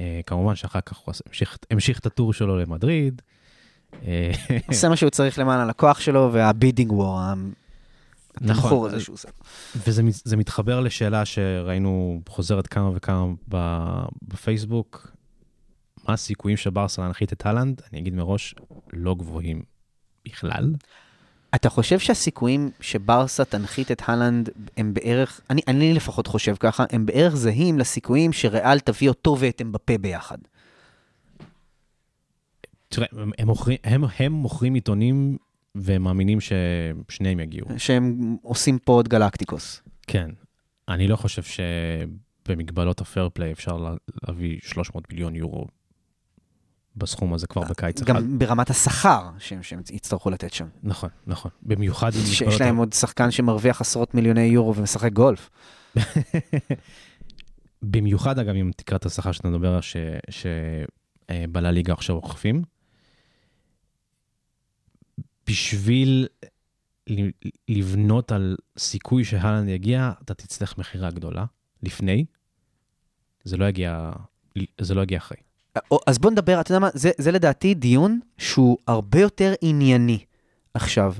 אה, 0.00 0.20
כמובן 0.26 0.54
שאחר 0.54 0.80
כך 0.80 0.96
הוא 0.96 1.14
המשיך, 1.26 1.58
המשיך 1.70 1.98
את 1.98 2.06
הטור 2.06 2.32
שלו 2.32 2.58
למדריד. 2.58 3.22
אה, 4.02 4.30
עושה 4.68 4.88
מה 4.88 4.96
שהוא 4.96 5.10
צריך 5.10 5.38
למען 5.38 5.60
הלקוח 5.60 6.00
שלו, 6.00 6.30
והבידינג 6.32 6.92
וור, 6.92 7.18
התמחור 8.34 8.86
הזה 8.86 9.00
שהוא 9.00 9.14
עושה. 9.14 9.28
וזה 9.86 10.02
מת- 10.02 10.22
זה 10.24 10.36
מתחבר 10.36 10.80
לשאלה 10.80 11.24
שראינו 11.24 12.20
חוזרת 12.28 12.66
כמה 12.66 12.90
וכמה 12.94 13.26
בפייסבוק. 14.22 15.16
מה 16.08 16.14
הסיכויים 16.14 16.56
של 16.56 16.70
ברסה 16.70 17.02
להנחית 17.02 17.32
את 17.32 17.46
הלנד? 17.46 17.82
אני 17.92 18.00
אגיד 18.00 18.14
מראש, 18.14 18.54
לא 18.92 19.14
גבוהים 19.14 19.62
בכלל. 20.24 20.74
אתה 21.54 21.68
חושב 21.70 21.98
שהסיכויים 21.98 22.70
שברסה 22.80 23.44
תנחית 23.44 23.90
את 23.92 24.02
הלנד 24.06 24.48
הם 24.76 24.94
בערך, 24.94 25.40
אני, 25.50 25.60
אני 25.68 25.94
לפחות 25.94 26.26
חושב 26.26 26.54
ככה, 26.60 26.84
הם 26.90 27.06
בערך 27.06 27.34
זהים 27.36 27.78
לסיכויים 27.78 28.32
שריאל 28.32 28.80
תביא 28.80 29.08
אותו 29.08 29.36
ואת 29.38 29.62
אמבפה 29.62 29.98
ביחד. 29.98 30.38
תראה, 32.88 33.06
הם, 33.12 33.30
הם, 33.38 33.46
מוכרים, 33.46 33.78
הם, 33.84 34.04
הם 34.18 34.32
מוכרים 34.32 34.74
עיתונים 34.74 35.36
והם 35.74 36.02
מאמינים 36.02 36.38
ששניהם 36.40 37.40
יגיעו. 37.40 37.68
שהם 37.76 38.36
עושים 38.42 38.78
פה 38.78 38.92
עוד 38.92 39.08
גלקטיקוס. 39.08 39.82
כן. 40.06 40.30
אני 40.88 41.08
לא 41.08 41.16
חושב 41.16 41.42
שבמגבלות 42.46 43.00
הפייר 43.00 43.28
פליי 43.32 43.52
אפשר 43.52 43.76
לה- 43.76 43.94
להביא 44.28 44.58
300 44.62 45.12
מיליון 45.12 45.34
יורו 45.34 45.66
בסכום 46.98 47.34
הזה 47.34 47.46
כבר 47.46 47.62
בקיץ 47.62 48.02
אחד. 48.02 48.14
גם 48.14 48.38
ברמת 48.38 48.70
השכר 48.70 49.30
שהם, 49.38 49.62
שהם 49.62 49.80
יצטרכו 49.92 50.30
לתת 50.30 50.52
שם. 50.52 50.66
נכון, 50.82 51.10
נכון. 51.26 51.50
במיוחד 51.62 52.14
עם 52.14 52.20
שיש 52.20 52.42
מגבלות... 52.42 52.60
להם 52.60 52.76
עוד 52.76 52.92
שחקן 52.92 53.30
שמרוויח 53.30 53.80
עשרות 53.80 54.14
מיליוני 54.14 54.40
יורו 54.40 54.74
ומשחק 54.76 55.12
גולף. 55.12 55.50
במיוחד, 57.82 58.38
אגב, 58.38 58.54
עם 58.56 58.70
תקרת 58.76 59.06
השכר 59.06 59.32
שאתה 59.32 59.48
מדבר, 59.48 59.80
שבעלי 60.30 61.72
ליגה 61.72 61.92
עכשיו 61.92 62.16
אוכפים. 62.16 62.62
בשביל 65.46 66.26
לבנות 67.68 68.32
על 68.32 68.56
סיכוי 68.78 69.24
שהלנד 69.24 69.68
יגיע, 69.68 70.12
אתה 70.22 70.34
תצטרך 70.34 70.78
מכירה 70.78 71.10
גדולה 71.10 71.44
לפני. 71.82 72.24
זה 73.44 73.56
לא 73.56 73.64
יגיע, 73.64 74.10
זה 74.80 74.94
לא 74.94 75.02
יגיע 75.02 75.18
אחרי. 75.18 75.38
אז 76.06 76.18
בוא 76.18 76.30
נדבר, 76.30 76.60
אתה 76.60 76.70
יודע 76.70 76.78
מה, 76.78 76.88
זה, 76.94 77.10
זה 77.18 77.32
לדעתי 77.32 77.74
דיון 77.74 78.20
שהוא 78.38 78.78
הרבה 78.86 79.20
יותר 79.20 79.54
ענייני 79.60 80.18
עכשיו. 80.74 81.14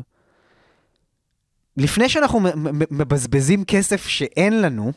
לפני 1.76 2.08
שאנחנו 2.08 2.40
מבזבזים 2.90 3.64
כסף 3.64 4.06
שאין 4.06 4.62
לנו, 4.62 4.92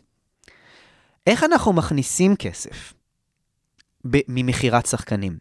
איך 1.28 1.44
אנחנו 1.44 1.74
מכניסים 1.74 2.36
כסף 2.36 2.94
ממכירת 4.06 4.86
שחקנים? 4.86 5.38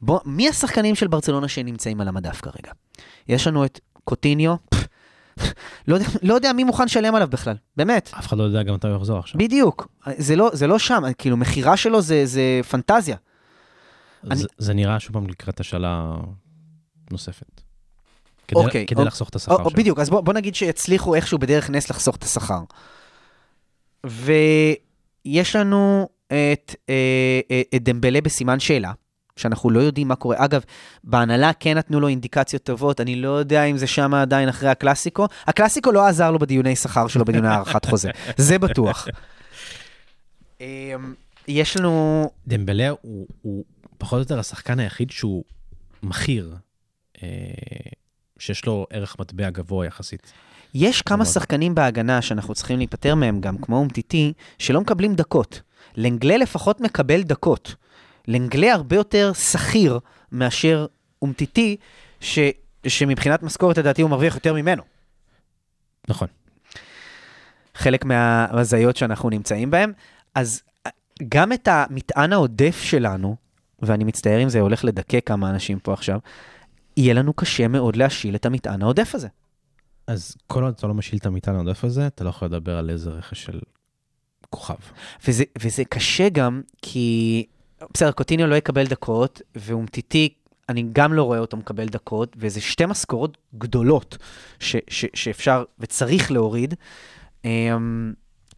בוא, 0.00 0.20
מי 0.24 0.48
השחקנים 0.48 0.94
של 0.94 1.06
ברצלונה 1.06 1.48
שנמצאים 1.48 2.00
על 2.00 2.08
המדף 2.08 2.40
כרגע? 2.40 2.72
יש 3.28 3.46
לנו 3.46 3.64
את 3.64 3.80
קוטיניו, 4.04 4.54
לא, 5.88 5.94
יודע, 5.94 6.06
לא 6.22 6.34
יודע 6.34 6.52
מי 6.52 6.64
מוכן 6.64 6.84
לשלם 6.84 7.14
עליו 7.14 7.28
בכלל, 7.28 7.56
באמת. 7.76 8.10
אף 8.18 8.26
אחד 8.26 8.38
לא 8.38 8.42
יודע 8.42 8.62
גם 8.62 8.74
מתי 8.74 8.88
הוא 8.88 8.96
יחזור 8.96 9.18
עכשיו. 9.18 9.38
בדיוק, 9.38 9.88
זה 10.16 10.36
לא, 10.36 10.50
זה 10.52 10.66
לא 10.66 10.78
שם, 10.78 11.02
כאילו 11.18 11.36
מכירה 11.36 11.76
שלו 11.76 12.02
זה, 12.02 12.26
זה 12.26 12.60
פנטזיה. 12.70 13.16
אני- 14.30 14.36
זה, 14.36 14.46
זה 14.58 14.74
נראה 14.74 15.00
שוב 15.00 15.12
פעם 15.12 15.26
לקראת 15.26 15.60
השאלה 15.60 16.14
נוספת. 17.10 17.60
כדי, 18.48 18.60
אוקיי, 18.60 18.86
כדי 18.86 19.00
או- 19.00 19.06
לחסוך 19.06 19.28
את 19.28 19.34
השכר 19.34 19.54
או, 19.54 19.70
שלו. 19.70 19.70
בדיוק, 19.70 19.98
אז 19.98 20.10
בוא, 20.10 20.20
בוא 20.20 20.32
נגיד 20.34 20.54
שיצליחו 20.54 21.14
איכשהו 21.14 21.38
בדרך 21.38 21.70
נס 21.70 21.90
לחסוך 21.90 22.16
את 22.16 22.22
השכר. 22.24 22.60
ויש 24.06 25.56
לנו 25.56 26.08
את, 26.26 26.74
אה, 26.88 26.94
אה, 27.50 27.62
את 27.76 27.82
דמבלה 27.82 28.20
בסימן 28.20 28.60
שאלה, 28.60 28.92
שאנחנו 29.36 29.70
לא 29.70 29.80
יודעים 29.80 30.08
מה 30.08 30.16
קורה. 30.16 30.36
אגב, 30.44 30.62
בהנהלה 31.04 31.50
כן 31.60 31.78
נתנו 31.78 32.00
לו 32.00 32.08
אינדיקציות 32.08 32.62
טובות, 32.62 33.00
אני 33.00 33.16
לא 33.16 33.28
יודע 33.28 33.64
אם 33.64 33.76
זה 33.76 33.86
שם 33.86 34.14
עדיין 34.14 34.48
אחרי 34.48 34.68
הקלאסיקו. 34.68 35.26
הקלאסיקו 35.46 35.92
לא 35.92 36.06
עזר 36.06 36.30
לו 36.30 36.38
בדיוני 36.38 36.76
שכר 36.76 37.06
שלו, 37.08 37.24
בדיוני 37.24 37.48
הארכת 37.48 37.84
חוזה, 37.84 38.10
זה 38.36 38.58
בטוח. 38.58 39.08
אה, 40.60 40.94
יש 41.48 41.76
לנו... 41.76 42.30
דמבלה 42.46 42.88
הוא, 43.02 43.26
הוא 43.42 43.64
פחות 44.02 44.16
או 44.16 44.18
יותר 44.18 44.38
השחקן 44.38 44.78
היחיד 44.78 45.10
שהוא 45.10 45.44
מכיר, 46.02 46.56
אה, 47.22 47.28
שיש 48.38 48.66
לו 48.66 48.86
ערך 48.90 49.16
מטבע 49.18 49.50
גבוה 49.50 49.86
יחסית. 49.86 50.32
יש 50.74 51.02
כמה. 51.02 51.24
שחקנים 51.24 51.74
בהגנה 51.74 52.22
שאנחנו 52.22 52.54
צריכים 52.54 52.78
להיפטר 52.78 53.14
מהם 53.14 53.40
גם, 53.40 53.58
כמו 53.58 53.76
אומטיטי, 53.76 54.32
שלא 54.58 54.80
מקבלים 54.80 55.14
דקות. 55.14 55.60
לנגלה 55.96 56.36
לפחות 56.36 56.80
מקבל 56.80 57.22
דקות. 57.22 57.74
לנגלה 58.28 58.72
הרבה 58.72 58.96
יותר 58.96 59.32
שכיר 59.32 59.98
מאשר 60.32 60.86
אומטיטי, 61.22 61.76
ש... 62.20 62.38
שמבחינת 62.86 63.42
משכורת 63.42 63.78
לדעתי 63.78 64.02
הוא 64.02 64.10
מרוויח 64.10 64.34
יותר 64.34 64.54
ממנו. 64.54 64.82
נכון. 66.08 66.28
חלק 67.74 68.04
מההזיות 68.04 68.96
שאנחנו 68.96 69.30
נמצאים 69.30 69.70
בהן. 69.70 69.92
אז 70.34 70.62
אה, 70.86 70.90
גם 71.28 71.52
את 71.52 71.68
המטען 71.68 72.32
העודף 72.32 72.80
שלנו, 72.82 73.36
ואני 73.82 74.04
מצטער 74.04 74.42
אם 74.42 74.48
זה 74.48 74.60
הולך 74.60 74.84
לדכא 74.84 75.20
כמה 75.26 75.50
אנשים 75.50 75.78
פה 75.78 75.92
עכשיו, 75.92 76.18
יהיה 76.96 77.14
לנו 77.14 77.32
קשה 77.32 77.68
מאוד 77.68 77.96
להשיל 77.96 78.34
את 78.34 78.46
המטען 78.46 78.82
העודף 78.82 79.14
הזה. 79.14 79.28
אז 80.06 80.36
כל 80.46 80.64
עוד 80.64 80.74
אתה 80.78 80.86
לא 80.86 80.94
משיל 80.94 81.18
את 81.18 81.26
המטען 81.26 81.54
העודף 81.54 81.84
הזה, 81.84 82.06
אתה 82.06 82.24
לא 82.24 82.28
יכול 82.28 82.48
לדבר 82.48 82.78
על 82.78 82.90
איזה 82.90 83.10
רכש 83.10 83.44
של 83.44 83.60
כוכב. 84.50 84.74
וזה, 85.28 85.44
וזה 85.58 85.84
קשה 85.84 86.28
גם 86.28 86.62
כי, 86.82 87.46
בסדר, 87.94 88.12
קוטיניו 88.12 88.46
לא 88.46 88.54
יקבל 88.54 88.86
דקות, 88.86 89.42
ואומטיטי, 89.56 90.34
אני 90.68 90.84
גם 90.92 91.12
לא 91.12 91.22
רואה 91.22 91.38
אותו 91.38 91.56
מקבל 91.56 91.86
דקות, 91.86 92.36
וזה 92.38 92.60
שתי 92.60 92.86
משכורות 92.86 93.38
גדולות 93.58 94.18
ש, 94.60 94.76
ש, 94.88 95.04
שאפשר 95.14 95.64
וצריך 95.78 96.32
להוריד. 96.32 96.74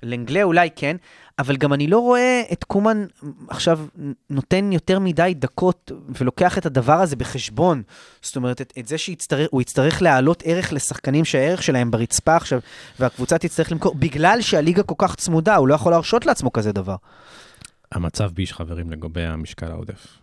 לנגלה 0.05 0.43
אולי 0.43 0.69
כן, 0.77 0.97
אבל 1.39 1.57
גם 1.57 1.73
אני 1.73 1.87
לא 1.87 1.99
רואה 1.99 2.43
את 2.53 2.65
קומן 2.65 3.05
עכשיו 3.49 3.81
נותן 4.31 4.73
יותר 4.73 4.99
מדי 4.99 5.33
דקות 5.37 5.93
ולוקח 6.19 6.59
את 6.59 6.67
הדבר 6.67 6.93
הזה 6.93 7.17
בחשבון. 7.17 7.83
זאת 8.23 8.37
אומרת, 8.37 8.61
את, 8.61 8.73
את 8.79 8.89
זה 8.89 8.99
שהוא 8.99 9.63
יצטרך 9.63 10.03
להעלות 10.03 10.43
ערך 10.47 10.73
לשחקנים 10.73 11.25
שהערך 11.25 11.63
שלהם 11.63 11.91
ברצפה 11.91 12.37
עכשיו, 12.37 12.61
והקבוצה 13.01 13.39
תצטרך 13.39 13.73
למכור, 13.73 13.95
בגלל 13.95 14.41
שהליגה 14.41 14.83
כל 14.83 14.95
כך 14.99 15.15
צמודה, 15.15 15.57
הוא 15.57 15.69
לא 15.69 15.75
יכול 15.75 15.93
להרשות 15.93 16.27
לעצמו 16.27 16.53
כזה 16.53 16.73
דבר. 16.73 16.97
המצב 17.93 18.31
ביש 18.35 18.53
חברים 18.53 18.91
לגבי 18.91 19.27
המשקל 19.27 19.71
העודף. 19.71 20.19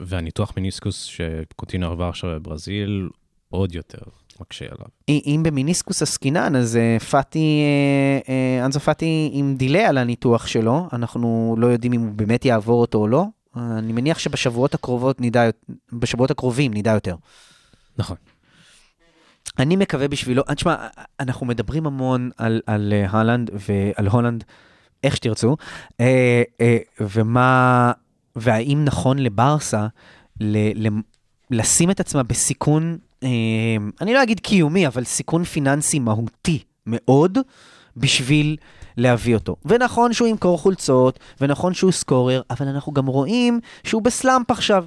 והניתוח 0.00 0.52
מיניסקוס 0.56 1.02
שקוטינו 1.02 1.86
עבר 1.86 2.08
עכשיו 2.08 2.30
בברזיל, 2.30 3.08
עוד 3.48 3.74
יותר 3.74 3.98
מקשה 4.40 4.64
עליו. 4.64 4.86
אם 5.08 5.40
במיניסקוס 5.44 6.02
עסקינן, 6.02 6.56
אז 6.56 6.76
אה, 6.76 6.98
פאטי, 6.98 7.62
אה, 8.28 8.34
אה, 8.34 8.66
אנזו 8.66 8.80
פאטי 8.80 9.30
עם 9.32 9.54
דיליי 9.56 9.84
על 9.84 9.98
הניתוח 9.98 10.46
שלו, 10.46 10.88
אנחנו 10.92 11.56
לא 11.58 11.66
יודעים 11.66 11.92
אם 11.92 12.00
הוא 12.00 12.12
באמת 12.12 12.44
יעבור 12.44 12.80
אותו 12.80 12.98
או 12.98 13.08
לא. 13.08 13.24
אני 13.56 13.92
מניח 13.92 14.18
שבשבועות 14.18 14.74
הקרובות 14.74 15.20
נדע, 15.20 15.50
בשבועות 15.92 16.30
הקרובים 16.30 16.74
נדע 16.74 16.90
יותר. 16.90 17.16
נכון. 17.98 18.16
אני 19.58 19.76
מקווה 19.76 20.08
בשבילו, 20.08 20.42
תשמע, 20.54 20.86
אנחנו 21.20 21.46
מדברים 21.46 21.86
המון 21.86 22.30
על, 22.36 22.60
על 22.66 22.92
הלנד 23.08 23.50
ועל 23.52 24.06
הולנד, 24.06 24.44
איך 25.04 25.16
שתרצו, 25.16 25.56
ומה, 27.00 27.92
והאם 28.36 28.82
נכון 28.84 29.18
לברסה 29.18 29.86
ל, 30.40 30.86
ל, 30.86 30.88
לשים 31.50 31.90
את 31.90 32.00
עצמה 32.00 32.22
בסיכון 32.22 32.98
אני 34.00 34.14
לא 34.14 34.22
אגיד 34.22 34.40
קיומי, 34.40 34.86
אבל 34.86 35.04
סיכון 35.04 35.44
פיננסי 35.44 35.98
מהותי 35.98 36.62
מאוד 36.86 37.38
בשביל 37.96 38.56
להביא 38.96 39.34
אותו. 39.34 39.56
ונכון 39.64 40.12
שהוא 40.12 40.28
ימכור 40.28 40.58
חולצות, 40.58 41.18
ונכון 41.40 41.74
שהוא 41.74 41.92
סקורר, 41.92 42.42
אבל 42.50 42.68
אנחנו 42.68 42.92
גם 42.92 43.06
רואים 43.06 43.60
שהוא 43.84 44.02
בסלאמפ 44.02 44.50
עכשיו. 44.50 44.84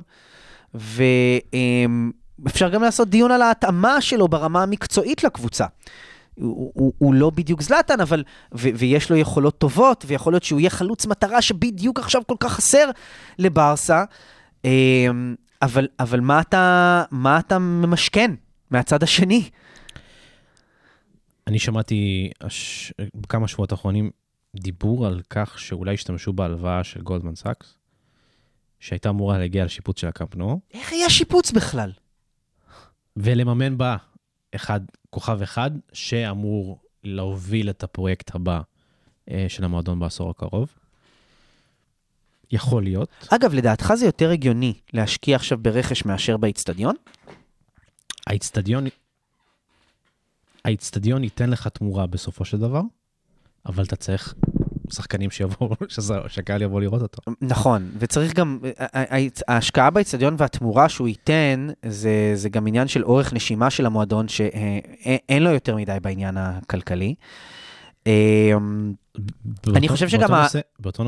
ואפשר 0.73 2.69
גם 2.69 2.83
לעשות 2.83 3.09
דיון 3.09 3.31
על 3.31 3.41
ההתאמה 3.41 4.01
שלו 4.01 4.27
ברמה 4.27 4.63
המקצועית 4.63 5.23
לקבוצה. 5.23 5.65
הוא, 6.35 6.71
הוא, 6.75 6.93
הוא 6.97 7.13
לא 7.13 7.29
בדיוק 7.29 7.61
זלאטן, 7.61 8.01
אבל, 8.01 8.23
ו, 8.55 8.69
ויש 8.75 9.09
לו 9.09 9.15
יכולות 9.15 9.57
טובות, 9.57 10.03
ויכול 10.07 10.33
להיות 10.33 10.43
שהוא 10.43 10.59
יהיה 10.59 10.69
חלוץ 10.69 11.05
מטרה 11.05 11.41
שבדיוק 11.41 11.99
עכשיו 11.99 12.21
כל 12.27 12.35
כך 12.39 12.53
חסר 12.53 12.89
לברסה. 13.39 14.03
אבל, 15.61 15.87
אבל 15.99 16.19
מה, 16.19 16.41
אתה, 16.41 17.03
מה 17.11 17.39
אתה 17.39 17.59
ממשכן 17.59 18.31
מהצד 18.71 19.03
השני? 19.03 19.49
אני 21.47 21.59
שמעתי 21.59 22.31
הש... 22.41 22.93
בכמה 23.15 23.47
שבועות 23.47 23.71
האחרונים 23.71 24.11
דיבור 24.55 25.07
על 25.07 25.21
כך 25.29 25.59
שאולי 25.59 25.93
השתמשו 25.93 26.33
בהלוואה 26.33 26.83
של 26.83 27.01
גולדמן 27.01 27.35
סאקס, 27.35 27.77
שהייתה 28.79 29.09
אמורה 29.09 29.37
להגיע 29.37 29.65
לשיפוץ 29.65 29.99
של 29.99 30.07
הקמפנו. 30.07 30.59
איך 30.73 30.91
היה 30.91 31.09
שיפוץ 31.09 31.51
בכלל? 31.51 31.91
ולממן 33.17 33.77
בה 33.77 33.97
אחד, 34.55 34.81
כוכב 35.09 35.41
אחד, 35.41 35.71
שאמור 35.93 36.81
להוביל 37.03 37.69
את 37.69 37.83
הפרויקט 37.83 38.35
הבא 38.35 38.61
אה, 39.31 39.45
של 39.49 39.63
המועדון 39.63 39.99
בעשור 39.99 40.29
הקרוב. 40.29 40.73
יכול 42.51 42.83
להיות. 42.83 43.09
אגב, 43.29 43.53
לדעתך 43.53 43.93
זה 43.95 44.05
יותר 44.05 44.29
הגיוני 44.29 44.73
להשקיע 44.93 45.35
עכשיו 45.35 45.57
ברכש 45.57 46.05
מאשר 46.05 46.37
באיצטדיון? 46.37 46.95
האיצטדיון, 48.27 48.85
האיצטדיון 50.65 51.23
ייתן 51.23 51.49
לך 51.49 51.67
תמורה 51.67 52.07
בסופו 52.07 52.45
של 52.45 52.57
דבר, 52.57 52.81
אבל 53.65 53.83
אתה 53.83 53.95
צריך 53.95 54.33
שחקנים 54.91 55.31
שיבואו, 55.31 55.75
שהקהל 56.27 56.61
יבוא 56.61 56.81
לראות 56.81 57.01
אותו. 57.01 57.31
נכון, 57.41 57.91
וצריך 57.99 58.33
גם, 58.33 58.59
ההשקעה 59.47 59.89
באיצטדיון 59.89 60.35
והתמורה 60.37 60.89
שהוא 60.89 61.07
ייתן, 61.07 61.67
זה, 61.85 62.31
זה 62.35 62.49
גם 62.49 62.67
עניין 62.67 62.87
של 62.87 63.03
אורך 63.03 63.33
נשימה 63.33 63.69
של 63.69 63.85
המועדון, 63.85 64.27
שאין 64.27 65.43
לו 65.43 65.49
יותר 65.49 65.75
מדי 65.75 65.97
בעניין 66.01 66.37
הכלכלי. 66.37 67.15
אמ, 68.05 68.93
אני 69.75 69.89
חושב 69.89 70.09
שגם... 70.09 70.29
באותו, 70.29 70.41
נושא, 70.41 70.59
באותו 70.79 71.01
אה, 71.01 71.05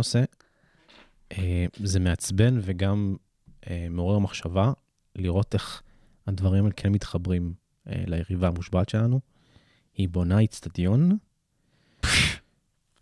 זה 1.84 2.00
מעצבן 2.00 2.60
וגם 2.62 3.16
אה, 3.70 3.88
מעורר 3.90 4.20
מחשבה 4.20 4.72
לראות 5.16 5.54
איך 5.54 5.82
הדברים 6.28 6.64
האלה 6.64 6.74
כן 6.76 6.92
מתחברים 6.92 7.54
אה, 7.88 8.04
ליריבה 8.08 8.48
המושבעת 8.48 8.90
שלנו. 8.90 9.20
היא 9.96 10.10
בונה 10.10 10.40
איצטדיון 10.40 11.18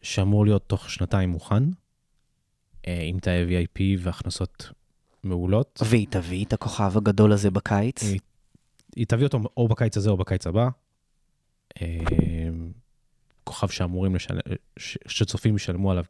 שאמור 0.01 0.45
להיות 0.45 0.69
תוך 0.69 0.89
שנתיים 0.89 1.29
מוכן, 1.29 1.63
עם 2.87 3.19
תאי 3.19 3.65
VIP 3.65 3.79
והכנסות 3.99 4.69
מעולות. 5.23 5.81
והיא 5.85 6.07
תביא 6.09 6.45
את 6.45 6.53
הכוכב 6.53 6.97
הגדול 6.97 7.31
הזה 7.31 7.51
בקיץ? 7.51 8.03
היא, 8.03 8.19
היא 8.95 9.05
תביא 9.05 9.23
אותו 9.23 9.39
או 9.57 9.67
בקיץ 9.67 9.97
הזה 9.97 10.09
או 10.09 10.17
בקיץ 10.17 10.47
הבא. 10.47 10.69
כוכב 13.43 13.67
שאמורים 13.67 14.15
לשלם, 14.15 14.39
שצופים 15.07 15.55
ישלמו 15.55 15.91
עליו 15.91 16.03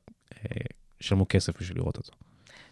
ישלמו 1.02 1.26
כסף 1.30 1.62
בשביל 1.62 1.78
לראות 1.78 1.97
אותו. 1.97 2.12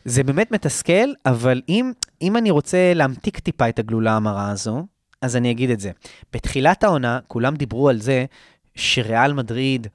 זה 0.05 0.23
באמת 0.23 0.51
מתסכל, 0.51 1.13
אבל 1.25 1.61
אם, 1.69 1.91
אם 2.21 2.37
אני 2.37 2.51
רוצה 2.51 2.93
להמתיק 2.93 3.39
טיפה 3.39 3.69
את 3.69 3.79
הגלולה 3.79 4.15
המרה 4.15 4.51
הזו, 4.51 4.85
אז 5.21 5.35
אני 5.35 5.51
אגיד 5.51 5.69
את 5.69 5.79
זה. 5.79 5.91
בתחילת 6.33 6.83
העונה, 6.83 7.19
כולם 7.27 7.55
דיברו 7.55 7.89
על 7.89 8.01
זה 8.01 8.25
שריאל 8.75 9.33
מדריד 9.33 9.87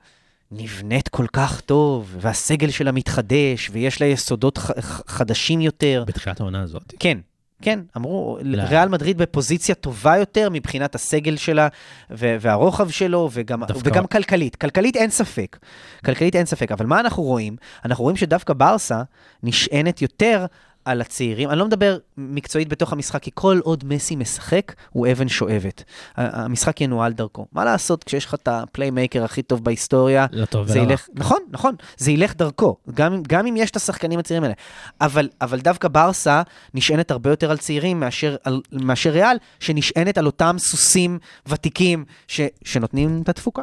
נבנית 0.50 1.08
כל 1.08 1.26
כך 1.32 1.60
טוב, 1.60 2.16
והסגל 2.20 2.70
שלה 2.70 2.92
מתחדש, 2.92 3.70
ויש 3.72 4.00
לה 4.00 4.06
יסודות 4.06 4.58
ח- 4.58 5.02
חדשים 5.06 5.60
יותר. 5.60 6.04
בתחילת 6.06 6.40
העונה 6.40 6.62
הזאת? 6.62 6.94
כן. 6.98 7.18
כן, 7.62 7.80
אמרו, 7.96 8.38
לא. 8.42 8.62
ריאל 8.62 8.88
מדריד 8.88 9.18
בפוזיציה 9.18 9.74
טובה 9.74 10.16
יותר 10.16 10.48
מבחינת 10.50 10.94
הסגל 10.94 11.36
שלה 11.36 11.68
והרוחב 12.10 12.90
שלו, 12.90 13.30
וגם, 13.32 13.64
דווקא... 13.64 13.88
וגם 13.88 14.06
כלכלית. 14.06 14.56
כלכלית 14.56 14.96
אין 14.96 15.10
ספק. 15.10 15.58
כלכלית 16.04 16.36
אין 16.36 16.46
ספק, 16.46 16.72
אבל 16.72 16.86
מה 16.86 17.00
אנחנו 17.00 17.22
רואים? 17.22 17.56
אנחנו 17.84 18.04
רואים 18.04 18.16
שדווקא 18.16 18.52
ברסה 18.52 19.02
נשענת 19.42 20.02
יותר 20.02 20.46
על 20.84 21.00
הצעירים. 21.00 21.50
אני 21.50 21.58
לא 21.58 21.66
מדבר 21.66 21.98
מקצועית 22.16 22.68
בתוך 22.68 22.92
המשחק, 22.92 23.22
כי 23.22 23.30
כל 23.34 23.60
עוד 23.62 23.84
מסי 23.84 24.16
משחק, 24.16 24.74
הוא 24.90 25.06
אבן 25.12 25.28
שואבת. 25.28 25.84
המשחק 26.16 26.80
ינוהל 26.80 27.12
דרכו. 27.12 27.46
מה 27.52 27.64
לעשות 27.64 28.04
כשיש 28.04 28.24
לך 28.24 28.34
את 28.34 28.48
ה 28.48 28.56
playmaker 28.56 29.24
הכי 29.24 29.42
טוב 29.42 29.64
בהיסטוריה? 29.64 30.26
לטוב 30.32 30.70
ולרע. 30.70 30.82
ילך, 30.82 31.08
נכון, 31.14 31.38
נכון, 31.50 31.74
זה 31.96 32.12
ילך 32.12 32.34
דרכו, 32.36 32.76
גם, 32.94 33.22
גם 33.22 33.46
אם 33.46 33.56
יש 33.56 33.70
את 33.70 33.76
השחקנים 33.76 34.18
הצעירים 34.18 34.42
האלה. 34.42 34.54
אבל, 35.00 35.28
אבל 35.40 35.60
דווקא 35.60 35.88
ברסה 35.88 36.42
נשענת 36.74 37.10
הרבה 37.10 37.30
יותר 37.30 37.50
על 37.50 37.58
צעירים 37.58 38.00
מאשר, 38.00 38.36
על, 38.44 38.60
מאשר 38.72 39.10
ריאל, 39.10 39.36
שנשענת 39.60 40.18
על 40.18 40.26
אותם 40.26 40.56
סוסים 40.58 41.18
ותיקים 41.46 42.04
ש, 42.28 42.40
שנותנים 42.64 43.22
את 43.22 43.28
התפוקה. 43.28 43.62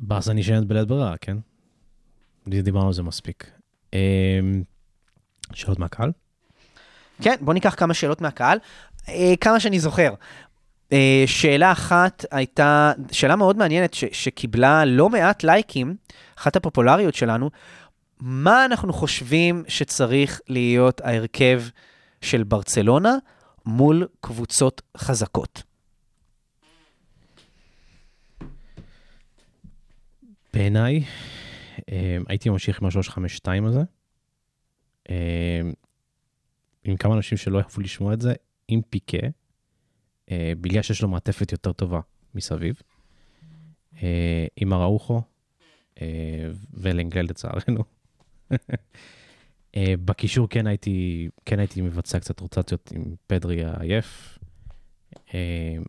ברסה 0.00 0.32
נשענת 0.32 0.66
בלית 0.66 0.88
ברירה, 0.88 1.14
כן? 1.20 1.36
דיברנו 2.48 2.86
על 2.86 2.92
זה 2.92 3.02
מספיק. 3.02 3.50
שאלות 5.56 5.78
מהקהל? 5.78 6.12
כן, 7.22 7.34
בוא 7.40 7.54
ניקח 7.54 7.74
כמה 7.78 7.94
שאלות 7.94 8.20
מהקהל. 8.20 8.58
אה, 9.08 9.34
כמה 9.40 9.60
שאני 9.60 9.80
זוכר. 9.80 10.14
אה, 10.92 11.24
שאלה 11.26 11.72
אחת 11.72 12.24
הייתה, 12.30 12.92
שאלה 13.12 13.36
מאוד 13.36 13.56
מעניינת 13.56 13.94
ש, 13.94 14.04
שקיבלה 14.12 14.84
לא 14.84 15.08
מעט 15.10 15.44
לייקים, 15.44 15.96
אחת 16.38 16.56
הפופולריות 16.56 17.14
שלנו, 17.14 17.50
מה 18.20 18.64
אנחנו 18.64 18.92
חושבים 18.92 19.64
שצריך 19.68 20.40
להיות 20.48 21.00
ההרכב 21.00 21.62
של 22.20 22.42
ברצלונה 22.42 23.16
מול 23.66 24.08
קבוצות 24.20 24.82
חזקות? 24.96 25.62
בעיניי, 30.54 31.04
אה, 31.92 32.16
הייתי 32.28 32.48
ממשיך 32.48 32.82
עם 32.82 32.86
ה-352 32.86 33.68
הזה. 33.68 33.80
אה, 35.10 35.60
עם 36.84 36.96
כמה 36.96 37.14
אנשים 37.14 37.38
שלא 37.38 37.58
יאהבו 37.58 37.80
לשמוע 37.80 38.14
את 38.14 38.20
זה, 38.20 38.34
עם 38.68 38.80
פיקה, 38.90 39.26
אה, 40.30 40.52
בגלל 40.60 40.82
שיש 40.82 41.02
לו 41.02 41.08
מעטפת 41.08 41.52
יותר 41.52 41.72
טובה 41.72 42.00
מסביב. 42.34 42.80
אה, 44.02 44.46
עם 44.56 44.72
אראוחו 44.72 45.22
אה, 46.02 46.06
ולנגל 46.74 47.20
לצערנו. 47.20 47.84
בקישור 50.04 50.48
כן 50.48 50.66
הייתי, 50.66 51.28
כן 51.44 51.58
הייתי 51.58 51.80
מבצע 51.80 52.20
קצת 52.20 52.40
רוטציות 52.40 52.92
עם 52.94 53.14
פדרי 53.26 53.64
העייף. 53.64 54.38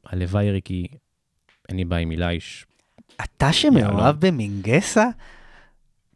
הלוואי 0.05 0.51
ריקי, 0.51 0.88
אין 1.70 1.78
לי 1.78 1.86
בעיה 1.86 2.01
עם 2.01 2.11
אילייש. 2.11 2.66
אתה 3.24 3.53
שמאוהב 3.53 4.26
במינגסה, 4.26 5.05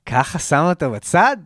ככה 0.06 0.40
שם 0.40 0.66
אותו 0.70 0.92
בצד? 0.92 1.38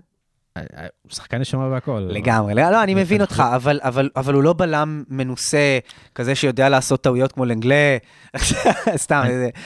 הוא 0.57 1.11
שחקן 1.11 1.37
נשמה 1.37 1.67
והכל. 1.67 2.07
לגמרי, 2.11 2.53
לא, 2.53 2.69
לא, 2.69 2.83
אני 2.83 2.95
מבין 2.95 3.21
אותך, 3.21 3.43
אבל, 3.55 3.79
אבל, 3.83 4.09
אבל 4.15 4.33
הוא 4.33 4.43
לא 4.43 4.53
בלם 4.53 5.03
מנוסה, 5.07 5.79
כזה 6.15 6.35
שיודע 6.35 6.69
לעשות 6.69 7.01
טעויות 7.01 7.31
כמו 7.31 7.45
לנגלה, 7.45 7.97
סתם, 8.95 9.23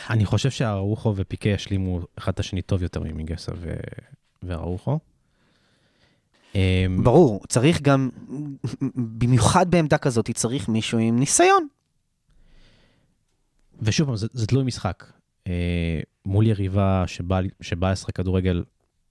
אני- 0.10 0.26
חושב 0.26 0.50
שהארוחו 0.52 1.14
ופיקה 1.18 1.50
ישלימו 1.50 2.00
אחד 2.18 2.32
את 2.32 2.40
השני 2.40 2.62
טוב 2.62 2.84
יותר 2.84 3.04
ממיגסה 3.04 3.52
ו... 3.56 3.74
ואראוחו. 4.44 5.00
אה, 6.56 6.86
ברור, 7.04 7.42
צריך 7.48 7.82
גם, 7.82 8.10
במיוחד 8.96 9.72
בעמדה 9.72 9.98
כזאת, 9.98 10.30
צריך 10.32 10.70
מישהו 10.70 10.98
עם 10.98 11.20
ניסיון. 11.20 11.68
ושוב 13.82 14.08
פעם, 14.08 14.16
זה, 14.16 14.28
זה 14.34 14.48
תלוי 14.48 14.64
משחק. 14.64 15.04
אה, 15.48 16.00
מול 16.26 16.48
יריבה 16.48 17.04
שבאה 17.08 17.42
שבא 17.62 17.92
לשחק 17.92 18.16
כדורגל 18.16 18.64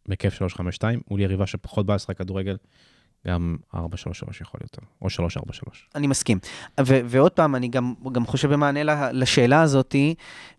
בכיף 0.08 0.34
352, 0.34 1.00
מול 1.10 1.20
יריבה 1.20 1.46
שפחות 1.46 1.86
באה 1.86 1.96
לשחק 1.96 2.18
כדורגל, 2.18 2.56
גם 3.26 3.56
4-3-3 3.74 3.78
יכול 4.40 4.60
יותר, 4.62 4.82
או 5.02 5.06
3-4-3. 5.06 5.08
אני 5.94 6.06
מסכים. 6.06 6.38
ו- 6.80 7.00
ועוד 7.04 7.32
פעם, 7.32 7.54
אני 7.56 7.68
גם, 7.68 7.94
גם 8.12 8.26
חושב 8.26 8.52
במענה 8.52 9.10
לשאלה 9.12 9.62
הזאתי, 9.62 10.14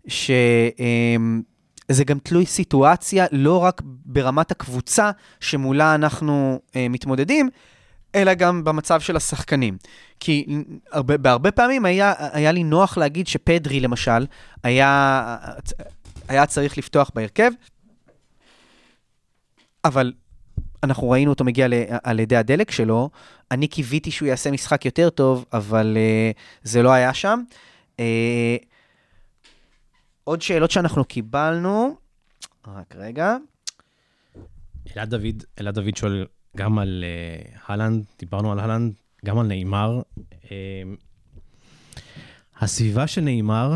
שזה 0.08 2.04
גם 2.06 2.18
תלוי 2.18 2.46
סיטואציה, 2.46 3.26
לא 3.32 3.58
רק 3.58 3.82
ברמת 3.84 4.50
הקבוצה 4.50 5.10
שמולה 5.40 5.94
אנחנו 5.94 6.60
אה, 6.76 6.86
מתמודדים, 6.88 7.48
אלא 8.14 8.34
גם 8.34 8.64
במצב 8.64 9.00
של 9.00 9.16
השחקנים. 9.16 9.76
כי 10.20 10.46
הרבה, 10.92 11.16
בהרבה 11.16 11.50
פעמים 11.50 11.84
היה, 11.84 12.14
היה 12.32 12.52
לי 12.52 12.64
נוח 12.64 12.98
להגיד 12.98 13.26
שפדרי, 13.26 13.80
למשל, 13.80 14.26
היה, 14.62 15.36
היה 16.28 16.46
צריך 16.46 16.78
לפתוח 16.78 17.10
בהרכב, 17.14 17.50
אבל 19.84 20.12
אנחנו 20.82 21.10
ראינו 21.10 21.30
אותו 21.30 21.44
מגיע 21.44 21.68
ל- 21.68 21.84
על 22.02 22.20
ידי 22.20 22.36
הדלק 22.36 22.70
שלו, 22.70 23.10
אני 23.50 23.68
קיוויתי 23.68 24.10
שהוא 24.10 24.28
יעשה 24.28 24.50
משחק 24.50 24.84
יותר 24.84 25.10
טוב, 25.10 25.44
אבל 25.52 25.96
uh, 25.96 26.38
זה 26.62 26.82
לא 26.82 26.92
היה 26.92 27.14
שם. 27.14 27.42
Uh, 27.96 28.00
עוד 30.24 30.42
שאלות 30.42 30.70
שאנחנו 30.70 31.04
קיבלנו, 31.04 31.96
רק 32.66 32.96
רגע. 32.96 33.36
אלעד 34.96 35.10
דוד, 35.10 35.44
אלעד 35.60 35.74
דוד 35.74 35.96
שואל 35.96 36.26
גם 36.56 36.78
על 36.78 37.04
uh, 37.04 37.58
הלנד, 37.66 38.04
דיברנו 38.18 38.52
על 38.52 38.60
הלנד, 38.60 38.92
גם 39.24 39.38
על 39.38 39.46
נאמר. 39.46 40.00
Uh, 40.44 40.48
הסביבה 42.60 43.06
של 43.06 43.20
נאמר, 43.20 43.74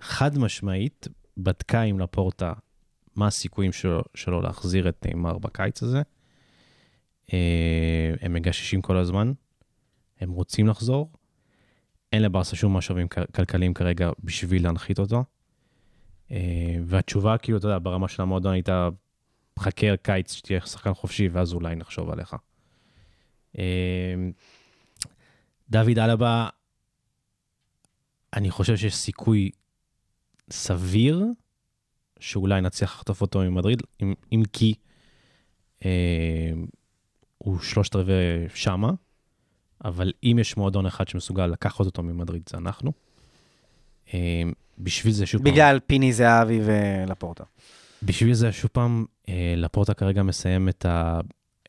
חד 0.00 0.38
משמעית, 0.38 1.08
בדקה 1.36 1.80
עם 1.80 2.00
לפורטה 2.00 2.52
מה 3.16 3.26
הסיכויים 3.26 3.72
שלו, 3.72 4.02
שלו 4.14 4.40
להחזיר 4.40 4.88
את 4.88 5.06
נאמר 5.06 5.38
בקיץ 5.38 5.82
הזה. 5.82 6.02
Uh, 7.26 7.32
הם 8.20 8.32
מגששים 8.32 8.82
כל 8.82 8.96
הזמן, 8.96 9.32
הם 10.20 10.30
רוצים 10.30 10.66
לחזור. 10.66 11.12
אין 12.12 12.22
לברסה 12.22 12.56
שום 12.56 12.76
משאבים 12.76 13.08
כלכליים 13.08 13.74
כרגע 13.74 14.10
בשביל 14.24 14.64
להנחית 14.64 14.98
אותו. 14.98 15.24
Uh, 16.28 16.32
והתשובה, 16.86 17.38
כאילו, 17.38 17.58
אתה 17.58 17.66
יודע, 17.66 17.78
ברמה 17.82 18.08
של 18.08 18.22
המועדון 18.22 18.52
הייתה, 18.52 18.88
חכה 19.58 19.96
קיץ 19.96 20.32
שתהיה 20.32 20.60
שחקן 20.60 20.94
חופשי, 20.94 21.28
ואז 21.28 21.52
אולי 21.52 21.76
נחשוב 21.76 22.10
עליך. 22.10 22.36
אה, 23.58 24.14
דוד 25.70 25.98
אלבה, 25.98 26.48
אני 28.32 28.50
חושב 28.50 28.76
שיש 28.76 28.94
סיכוי 28.94 29.50
סביר 30.50 31.26
שאולי 32.22 32.60
נצליח 32.60 32.94
לחטוף 32.94 33.20
אותו 33.20 33.40
ממדריד, 33.40 33.82
אם, 34.02 34.14
אם 34.32 34.42
כי 34.52 34.74
אה, 35.84 36.52
הוא 37.38 37.58
שלושת 37.58 37.96
רבעי 37.96 38.48
שמה, 38.54 38.90
אבל 39.84 40.12
אם 40.24 40.36
יש 40.40 40.56
מועדון 40.56 40.86
אחד 40.86 41.08
שמסוגל 41.08 41.46
לקחת 41.46 41.80
אותו 41.80 42.02
ממדריד, 42.02 42.42
זה 42.48 42.56
אנחנו. 42.56 42.92
אה, 44.14 44.42
בשביל 44.78 45.12
זה 45.12 45.26
שוב 45.26 45.42
פעם... 45.42 45.52
בגלל 45.52 45.80
פיני 45.86 46.12
זהבי 46.12 46.60
ולפורטה. 46.64 47.44
בשביל 48.02 48.34
זה, 48.34 48.52
שוב 48.52 48.70
פעם, 48.72 49.04
אה, 49.28 49.54
לפורטה 49.56 49.94
כרגע 49.94 50.22
מסיים 50.22 50.68
את, 50.68 50.86
ה, 50.86 51.20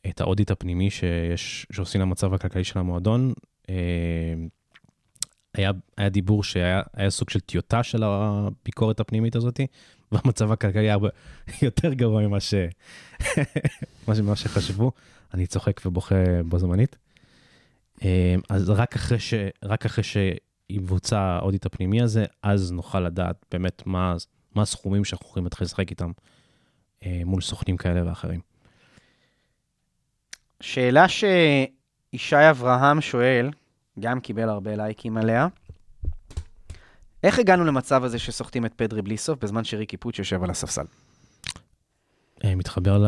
את 0.06 0.20
האודיט 0.20 0.50
הפנימי 0.50 0.90
שיש, 0.90 1.66
שעושים 1.72 2.00
למצב 2.00 2.34
הכלכלי 2.34 2.64
של 2.64 2.78
המועדון. 2.78 3.32
אה, 3.68 3.74
היה, 5.54 5.70
היה 5.96 6.08
דיבור 6.08 6.44
שהיה 6.44 6.82
היה 6.94 7.10
סוג 7.10 7.30
של 7.30 7.40
טיוטה 7.40 7.82
של 7.82 8.02
הביקורת 8.02 9.00
הפנימית 9.00 9.36
הזאת, 9.36 9.60
והמצב 10.12 10.52
הכלכלי 10.52 10.90
היה 10.90 10.96
יותר 11.62 11.92
גרוע 11.92 12.22
ממה, 12.26 12.40
ש... 12.40 12.54
מה 14.08 14.14
ש- 14.14 14.18
ממה 14.18 14.36
שחשבו. 14.36 14.92
אני 15.34 15.46
צוחק 15.46 15.80
ובוכה 15.86 16.14
בו 16.44 16.58
זמנית. 16.58 16.96
אה, 18.04 18.34
אז 18.48 18.70
רק 18.70 18.96
אחרי, 18.96 19.18
ש... 19.18 19.34
רק 19.64 19.86
אחרי 19.86 20.04
שיבוצע 20.04 21.20
האודיט 21.20 21.66
הפנימי 21.66 22.02
הזה, 22.02 22.24
אז 22.42 22.72
נוכל 22.72 23.00
לדעת 23.00 23.46
באמת 23.50 23.82
מה, 23.86 24.16
מה 24.54 24.62
הסכומים 24.62 25.04
שאנחנו 25.04 25.26
יכולים 25.26 25.44
להתחיל 25.44 25.64
לשחק 25.64 25.90
איתם 25.90 26.10
אה, 27.06 27.22
מול 27.24 27.40
סוכנים 27.40 27.76
כאלה 27.76 28.08
ואחרים. 28.08 28.40
שאלה 30.60 31.06
שישי 31.08 32.50
אברהם 32.50 33.00
שואל, 33.00 33.50
גם 34.00 34.20
קיבל 34.20 34.48
הרבה 34.48 34.76
לייקים 34.76 35.16
עליה. 35.16 35.46
איך 37.22 37.38
הגענו 37.38 37.64
למצב 37.64 38.04
הזה 38.04 38.18
שסוחטים 38.18 38.66
את 38.66 38.74
פדרי 38.76 39.02
בלי 39.02 39.16
סוף 39.16 39.38
בזמן 39.38 39.64
שריקי 39.64 39.96
פוץ' 39.96 40.18
יושב 40.18 40.44
על 40.44 40.50
הספסל? 40.50 40.84
אה, 42.44 42.54
מתחבר 42.54 42.98
ל... 42.98 43.06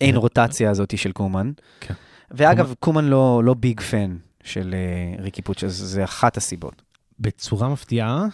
אין 0.00 0.14
אה, 0.14 0.20
רוטציה 0.20 0.70
הזאת 0.70 0.98
של 0.98 1.12
קומן. 1.12 1.52
כן. 1.80 1.94
ואגב, 2.30 2.74
קומן 2.80 3.04
לא, 3.04 3.42
לא 3.44 3.54
ביג 3.54 3.80
פן 3.80 4.16
של 4.44 4.74
uh, 5.18 5.22
ריקי 5.22 5.42
פוץ', 5.42 5.64
אז 5.64 5.74
זה 5.74 6.04
אחת 6.04 6.36
הסיבות. 6.36 6.82
בצורה 7.20 7.68
מפתיעה 7.68 8.26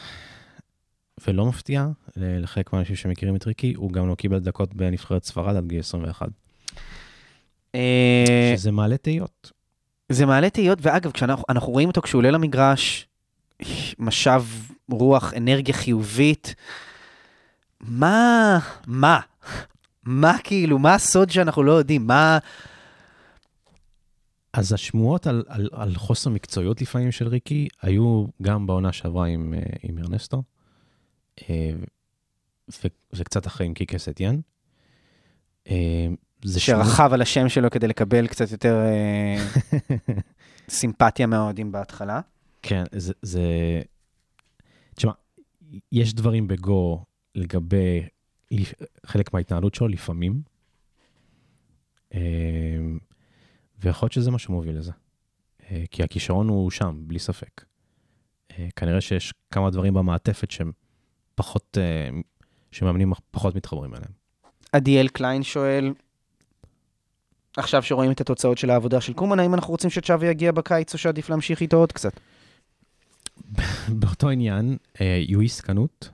ולא 1.27 1.47
מפתיעה, 1.47 1.89
לחלק 2.17 2.73
מהאנשים 2.73 2.97
שמכירים 2.97 3.37
את 3.37 3.47
ריקי, 3.47 3.75
הוא 3.75 3.93
גם 3.93 4.09
לא 4.09 4.15
קיבל 4.15 4.39
דקות 4.39 4.75
בנבחרת 4.75 5.25
ספרד 5.25 5.57
עד 5.57 5.67
גיל 5.67 5.81
21, 5.81 6.29
אה, 7.75 8.55
שזה 8.57 8.71
מעלה 8.71 8.97
תהיות. 8.97 9.53
זה 10.11 10.27
מעלה 10.27 10.51
תהיות, 10.51 10.79
ואגב, 10.83 11.11
כשאנחנו 11.11 11.45
אנחנו 11.49 11.73
רואים 11.73 11.89
אותו 11.89 12.03
כשהוא 12.03 12.19
עולה 12.19 12.31
למגרש, 12.31 13.07
משב 13.99 14.43
רוח, 14.91 15.35
אנרגיה 15.37 15.75
חיובית, 15.75 16.55
מה, 17.81 18.59
מה, 18.87 19.21
מה 20.05 20.39
כאילו, 20.45 20.79
מה 20.79 20.95
הסוד 20.95 21.31
שאנחנו 21.31 21.63
לא 21.63 21.73
יודעים? 21.73 22.07
מה, 22.07 22.39
אז 24.53 24.73
השמועות 24.73 25.27
על, 25.27 25.45
על, 25.49 25.69
על 25.73 25.95
חוסר 25.95 26.31
מקצועיות 26.31 26.83
לפעמים 26.83 27.13
של 27.13 27.29
ריקי 27.29 27.69
היו 27.83 28.25
גם 28.43 28.67
בעונה 28.67 28.93
שעברה 28.93 29.27
עם, 29.27 29.55
אה, 29.55 29.63
עם 29.83 29.99
ארנסטו, 29.99 30.43
אה, 31.51 31.71
וקצת 33.13 33.47
אחרי 33.47 33.67
עם 33.67 33.75
קיקה 33.75 33.99
סטיאן. 33.99 34.41
זה 36.45 36.61
שרכב 36.61 37.11
על 37.13 37.23
השם 37.23 37.49
שלו 37.49 37.71
כדי 37.71 37.89
לקבל 37.89 38.27
קצת 38.27 38.53
יותר 38.53 38.77
אה, 38.77 39.47
סימפתיה 40.69 41.27
מהאוהדים 41.27 41.73
בהתחלה. 41.73 42.21
כן, 42.63 42.85
זה... 42.93 43.13
זה... 43.23 43.43
תשמע, 44.95 45.13
יש 45.93 46.15
דברים 46.15 46.49
בגו 46.49 47.05
לגבי 47.35 48.07
חלק 49.07 49.35
מההתנהלות 49.35 49.75
שלו 49.75 49.89
לפעמים, 49.89 50.43
אה, 52.15 52.21
ויכול 53.79 54.07
להיות 54.07 54.13
שזה 54.13 54.31
מה 54.31 54.39
שמוביל 54.39 54.79
לזה. 54.79 54.93
אה, 55.71 55.85
כי 55.91 56.03
הכישרון 56.03 56.49
הוא 56.49 56.71
שם, 56.71 57.03
בלי 57.07 57.19
ספק. 57.19 57.65
אה, 58.51 58.69
כנראה 58.77 59.01
שיש 59.01 59.35
כמה 59.51 59.71
דברים 59.71 59.95
במעטפת 59.95 60.51
שהם 60.51 60.73
פחות, 61.35 61.79
שמאמנים 62.73 63.13
פחות 63.31 63.55
מתחברים 63.55 63.95
אליהם. 63.95 64.13
עדיאל 64.73 65.09
קליין 65.09 65.43
שואל, 65.43 65.93
עכשיו 67.57 67.83
שרואים 67.83 68.13
את 68.13 68.21
התוצאות 68.21 68.59
של 68.59 68.71
העבודה 68.71 69.01
של 69.01 69.13
קומן, 69.13 69.39
האם 69.39 69.55
אנחנו 69.55 69.71
רוצים 69.71 69.91
שצ'אבי 69.91 70.27
יגיע 70.27 70.53
בקיץ 70.53 70.93
או 70.93 70.99
שעדיף 70.99 71.31
להמשיך 71.31 71.61
איתו 71.61 71.77
עוד 71.77 71.93
קצת? 71.93 72.21
באותו 73.89 74.31
עניין, 74.31 74.77
אה, 75.01 75.23
יואיס 75.29 75.61
קנוט, 75.61 76.09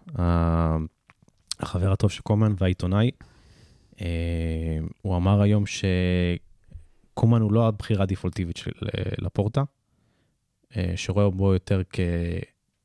החבר 1.60 1.92
הטוב 1.92 2.10
של 2.10 2.22
קומן 2.22 2.54
והעיתונאי, 2.58 3.10
אה, 4.00 4.78
הוא 5.02 5.16
אמר 5.16 5.40
היום 5.40 5.64
שקומן 5.66 7.40
הוא 7.40 7.52
לא 7.52 7.68
הבחירה 7.68 8.02
הדפולטיבית 8.02 8.56
של 8.56 8.70
אה, 8.84 9.02
לפורטה, 9.18 9.62
אה, 10.76 10.92
שרואה 10.96 11.30
בו 11.30 11.52
יותר 11.52 11.82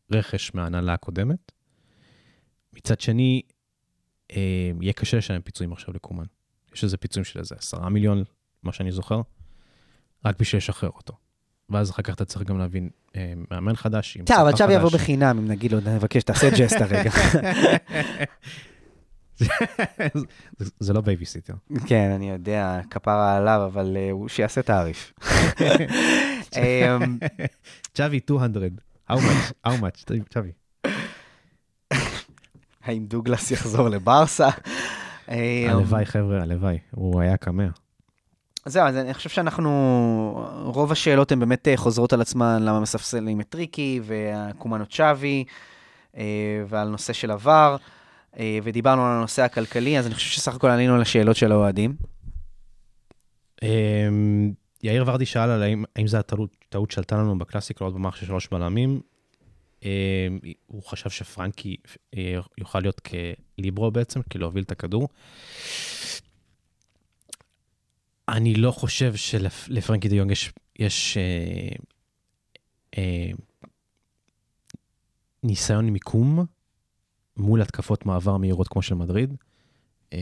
כרכש 0.10 0.54
מההנהלה 0.54 0.94
הקודמת. 0.94 1.52
מצד 2.74 3.02
שני, 3.02 3.42
יהיה 4.82 4.94
קשה 4.94 5.18
לשלם 5.18 5.42
פיצויים 5.42 5.74
עכשיו 5.74 5.94
לקומן. 5.94 6.24
יש 6.76 6.84
איזה 6.84 6.98
פיצויים 6.98 7.26
של 7.26 7.40
איזה 7.40 7.56
10 7.58 7.90
מיליון, 7.90 8.24
מה 8.64 8.72
שאני 8.72 8.92
זוכר, 8.92 9.22
רק 10.26 10.40
בשביל 10.40 10.58
לשחרר 10.58 10.90
אותו. 10.90 11.14
ואז 11.70 11.92
אחר 11.92 12.02
כך 12.04 12.14
אתה 12.14 12.26
צריך 12.26 12.48
גם 12.48 12.60
להביא 12.60 12.90
אה, 13.16 13.34
מאמן 13.52 13.76
חדש. 13.76 14.18
בסדר, 14.18 14.42
אבל 14.42 14.52
צ'אבי 14.52 14.74
יבוא. 14.74 14.90
בחינם, 14.90 15.38
אם 15.38 15.48
נגיד 15.48 15.72
לו, 15.72 15.80
נבקש, 15.80 16.24
תעשה 16.24 16.50
ג'סטה 16.58 16.86
רגע. 16.86 17.12
זה- 20.80 20.94
לא 20.94 21.02
בייביסיטר. 21.02 21.54
כן, 21.88 22.12
אני 22.16 22.30
יודע, 22.30 22.80
כפרה 22.90 23.38
עליו, 23.38 23.62
אבל 23.66 23.98
אה, 23.98 24.12
הוא 24.12 24.28
שיעשה 24.30 24.62
תעריף. 24.62 25.14
אמ, 26.58 27.18
צ'אבי 27.94 28.20
200, 28.30 28.72
how 29.12 29.16
much, 29.16 29.68
how 29.68 29.72
much, 29.82 30.04
צ'אבי. 30.30 30.52
האם 32.84 33.06
דוגלס 33.06 33.52
יחזור 33.52 33.90
לברסה? 33.90 34.50
אמ, 35.30 35.36
הלוואי 35.70 36.06
חבר'ה, 36.06 36.42
הלוואי, 36.42 36.78
הוא 36.92 37.22
היה 37.22 37.38
קמע. 37.38 37.68
זהו, 38.66 38.88
אז 38.88 38.98
אני 38.98 39.14
חושב 39.14 39.30
שאנחנו, 39.30 39.70
רוב 40.64 40.92
השאלות 40.92 41.32
הן 41.32 41.40
באמת 41.40 41.68
אה, 41.68 41.78
חוזרות 41.78 42.14
על 42.14 42.22
עצמן, 42.22 42.64
למה 42.64 42.80
מספסלים 42.80 43.42
את 43.42 43.50
ריקי 43.50 44.00
והקומנו 44.04 44.86
צ'אבי, 44.86 45.44
אה, 46.18 46.24
ועל 46.68 46.88
נושא 46.88 47.14
של 47.14 47.32
עבר, 47.32 47.78
אה, 48.40 48.60
ודיברנו 48.64 49.06
על 49.06 49.12
הנושא 49.12 49.42
הכלכלי, 49.42 50.00
אז 50.00 50.08
אני 50.08 50.16
חושב 50.16 50.30
שסך 50.30 50.56
הכל 50.56 50.68
עלינו 50.68 50.96
על 50.96 51.02
השאלות 51.02 51.36
של 51.36 51.52
האוהדים. 51.52 51.96
אמ, 53.64 54.52
יאיר 54.84 55.04
ורדי 55.08 55.26
שאל 55.26 55.50
על 55.50 55.64
האם, 55.64 56.08
זו 56.08 56.18
הטעות 56.18 56.50
טעות 56.70 56.92
שעלתה 56.92 57.16
לנו 57.16 57.38
בקלאסיק 57.38 57.82
לעוד 57.82 57.94
במערכת 57.94 58.20
של 58.20 58.26
שלוש 58.26 58.48
בלמים. 58.52 59.02
אמ, 59.84 59.90
הוא 60.68 60.84
חשב 60.84 61.10
שפרנקי 61.10 61.76
יוכל 62.58 62.80
להיות 62.80 63.02
כליברו 63.58 63.92
בעצם, 63.92 64.22
כי 64.30 64.38
להוביל 64.38 64.64
את 64.64 64.72
הכדור. 64.72 65.08
אני 68.32 68.56
לא 68.56 68.72
חושב 68.72 69.16
שלפרנקי 69.16 70.10
דה 70.10 70.16
יונג 70.16 70.32
יש, 70.32 70.52
יש 70.80 71.18
אה, 71.18 71.76
אה, 72.98 73.32
ניסיון 75.44 75.90
מיקום 75.90 76.46
מול 77.38 77.62
התקפות 77.62 78.06
מעבר 78.06 78.38
מהירות 78.38 78.68
כמו 78.68 78.82
של 78.82 78.96
מדריד. 78.96 79.36
אה, 80.14 80.20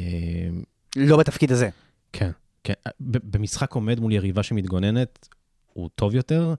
לא 0.95 1.18
בתפקיד 1.18 1.51
הזה. 1.51 1.70
כן, 2.14 2.32
כן. 2.64 2.74
במשחק 2.99 3.74
עומד 3.74 3.99
מול 3.99 4.12
יריבה 4.12 4.43
שמתגוננת, 4.43 5.30
הוא 5.74 5.89
טוב 5.95 6.16
יותר. 6.16 6.53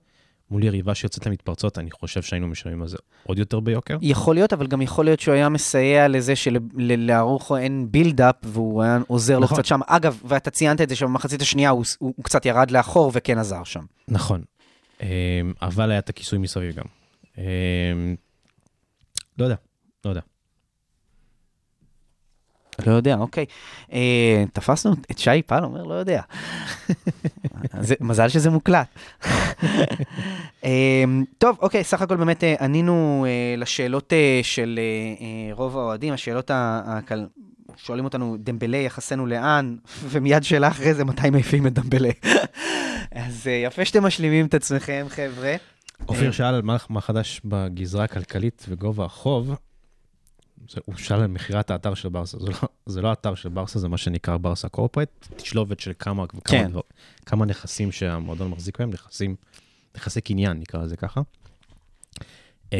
מול 0.50 0.64
יריבה 0.64 0.94
שיוצאת 0.94 1.26
למתפרצות, 1.26 1.78
אני 1.78 1.90
חושב 1.90 2.22
שהיינו 2.22 2.48
משלמים 2.48 2.82
על 2.82 2.88
זה 2.88 2.96
עוד 3.24 3.38
יותר 3.38 3.60
ביוקר. 3.60 3.96
יכול 4.02 4.34
להיות, 4.34 4.52
אבל 4.52 4.66
גם 4.66 4.82
יכול 4.82 5.04
להיות 5.04 5.20
שהוא 5.20 5.34
היה 5.34 5.48
מסייע 5.48 6.08
לזה 6.08 6.36
שלארוחו 6.36 7.56
אין 7.56 7.86
בילדאפ, 7.90 8.34
והוא 8.44 8.82
היה 8.82 8.98
עוזר 9.06 9.38
לו 9.38 9.44
נכון. 9.44 9.58
קצת 9.58 9.66
שם. 9.66 9.80
אגב, 9.86 10.20
ואתה 10.24 10.50
ציינת 10.50 10.80
את 10.80 10.88
זה 10.88 10.96
שבמחצית 10.96 11.40
השנייה 11.40 11.70
הוא, 11.70 11.84
הוא, 11.98 12.12
הוא 12.16 12.24
קצת 12.24 12.46
ירד 12.46 12.70
לאחור 12.70 13.10
וכן 13.14 13.38
עזר 13.38 13.64
שם. 13.64 13.84
נכון. 14.08 14.42
אמ, 15.02 15.06
אבל 15.62 15.90
היה 15.90 15.98
את 15.98 16.08
הכיסוי 16.08 16.38
מסביב 16.38 16.74
גם. 16.74 16.84
אמ, 17.38 17.44
לא 19.38 19.44
יודע, 19.44 19.56
לא 20.04 20.10
יודע. 20.10 20.20
לא 22.86 22.92
יודע, 22.92 23.16
אוקיי. 23.16 23.44
אה, 23.92 24.44
תפסנו 24.52 24.92
את 25.10 25.18
שי 25.18 25.42
פל, 25.46 25.64
אומר, 25.64 25.82
לא 25.82 25.94
יודע. 25.94 26.22
זה, 27.80 27.94
מזל 28.00 28.28
שזה 28.28 28.50
מוקלט. 28.50 28.86
אה, 30.64 31.04
טוב, 31.38 31.56
אוקיי, 31.60 31.84
סך 31.84 32.02
הכל 32.02 32.16
באמת 32.16 32.44
אה, 32.44 32.54
ענינו 32.60 33.26
אה, 33.28 33.56
לשאלות 33.56 34.12
אה, 34.12 34.40
של 34.42 34.78
אה, 34.78 35.24
אה, 35.26 35.54
רוב 35.54 35.76
האוהדים, 35.76 36.12
השאלות. 36.12 36.50
הכל... 36.54 37.24
שואלים 37.76 38.04
אותנו, 38.04 38.36
דמבלה, 38.38 38.76
יחסנו 38.76 39.26
לאן? 39.26 39.76
ומיד 40.04 40.42
שאלה 40.42 40.68
אחרי 40.68 40.94
זה, 40.94 41.04
מתי 41.04 41.30
מעיפים 41.30 41.66
את 41.66 41.72
דמבלה? 41.72 42.10
אז 43.12 43.46
אה, 43.46 43.52
יפה 43.52 43.84
שאתם 43.84 44.02
משלימים 44.02 44.46
את 44.46 44.54
עצמכם, 44.54 45.06
חבר'ה. 45.08 45.56
אופיר 46.08 46.32
שאל 46.32 46.54
על 46.54 46.62
מה 46.88 47.00
חדש 47.00 47.40
בגזרה 47.44 48.04
הכלכלית 48.04 48.66
וגובה 48.68 49.04
החוב. 49.04 49.54
זה, 50.68 50.80
הוא 50.84 50.96
שאל 50.96 51.20
על 51.20 51.26
מכירת 51.26 51.70
האתר 51.70 51.94
של 51.94 52.08
ברסה. 52.08 52.38
זה 52.38 52.50
לא, 52.50 52.56
זה 52.86 53.02
לא 53.02 53.12
אתר 53.12 53.34
של 53.34 53.48
ברסה, 53.48 53.78
זה 53.78 53.88
מה 53.88 53.96
שנקרא 53.96 54.36
ברסה 54.36 54.68
קורפרט, 54.68 55.28
תשלובת 55.36 55.80
של 55.80 55.92
כמה 55.98 56.22
וכמה 56.24 56.40
כן. 56.44 56.70
דבר, 56.70 56.80
כמה 57.26 57.46
נכסים 57.46 57.92
שהמועדון 57.92 58.50
מחזיק 58.50 58.78
בהם, 58.78 58.90
נכסים, 58.90 59.36
נכסי 59.96 60.20
קניין, 60.20 60.58
נקרא 60.58 60.82
לזה 60.82 60.96
ככה. 60.96 61.20
Um, 62.66 62.72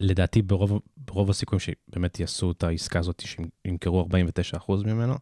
לדעתי, 0.00 0.42
ברוב, 0.42 0.80
ברוב 0.96 1.30
הסיכויים 1.30 1.60
שבאמת 1.60 2.20
יעשו 2.20 2.50
את 2.50 2.64
העסקה 2.64 2.98
הזאת, 2.98 3.22
שימכרו 3.66 4.08
49% 4.66 4.72
ממנו, 4.84 5.14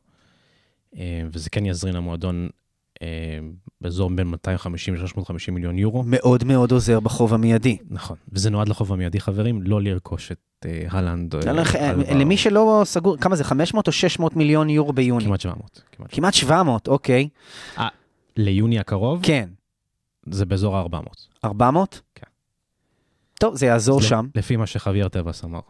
um, 0.94 0.98
וזה 1.32 1.50
כן 1.50 1.66
יזרין 1.66 1.94
למועדון 1.94 2.48
um, 2.94 3.02
באזור 3.80 4.10
בין 4.10 4.26
250 4.26 4.94
ל-350 4.94 5.50
מיליון 5.50 5.78
יורו. 5.78 6.02
מאוד 6.06 6.44
מאוד 6.44 6.72
עוזר 6.72 7.00
בחוב 7.00 7.34
המיידי. 7.34 7.78
נכון, 7.90 8.16
וזה 8.28 8.50
נועד 8.50 8.68
לחוב 8.68 8.92
המיידי, 8.92 9.20
חברים, 9.20 9.62
לא 9.62 9.82
לרכוש 9.82 10.32
את 10.32 10.38
אה, 10.66 10.82
הלנד. 10.90 11.34
אה, 11.34 11.40
לא, 11.46 11.52
לא, 11.52 11.62
אלבה, 11.74 12.14
למי 12.14 12.36
שלא 12.36 12.82
סגור, 12.84 13.16
כמה 13.16 13.36
זה, 13.36 13.44
500 13.44 13.86
או 13.86 13.92
600 13.92 14.36
מיליון 14.36 14.70
יורו 14.70 14.92
ביוני? 14.92 15.24
כמעט 15.24 15.40
700. 15.40 15.82
כמעט. 15.92 16.08
כמעט 16.12 16.34
700, 16.34 16.88
אוקיי. 16.88 17.28
ליוני 18.36 18.78
הקרוב, 18.78 19.20
כן. 19.22 19.48
זה 20.30 20.44
באזור 20.46 20.76
ה-400. 20.76 20.98
400? 21.44 22.00
כן. 22.14 22.26
טוב, 23.34 23.56
זה 23.56 23.66
יעזור 23.66 24.02
שם. 24.02 24.26
לפי 24.34 24.56
מה 24.56 24.66
שחוויאר 24.66 25.08
טבעס 25.08 25.44
אמר. 25.44 25.60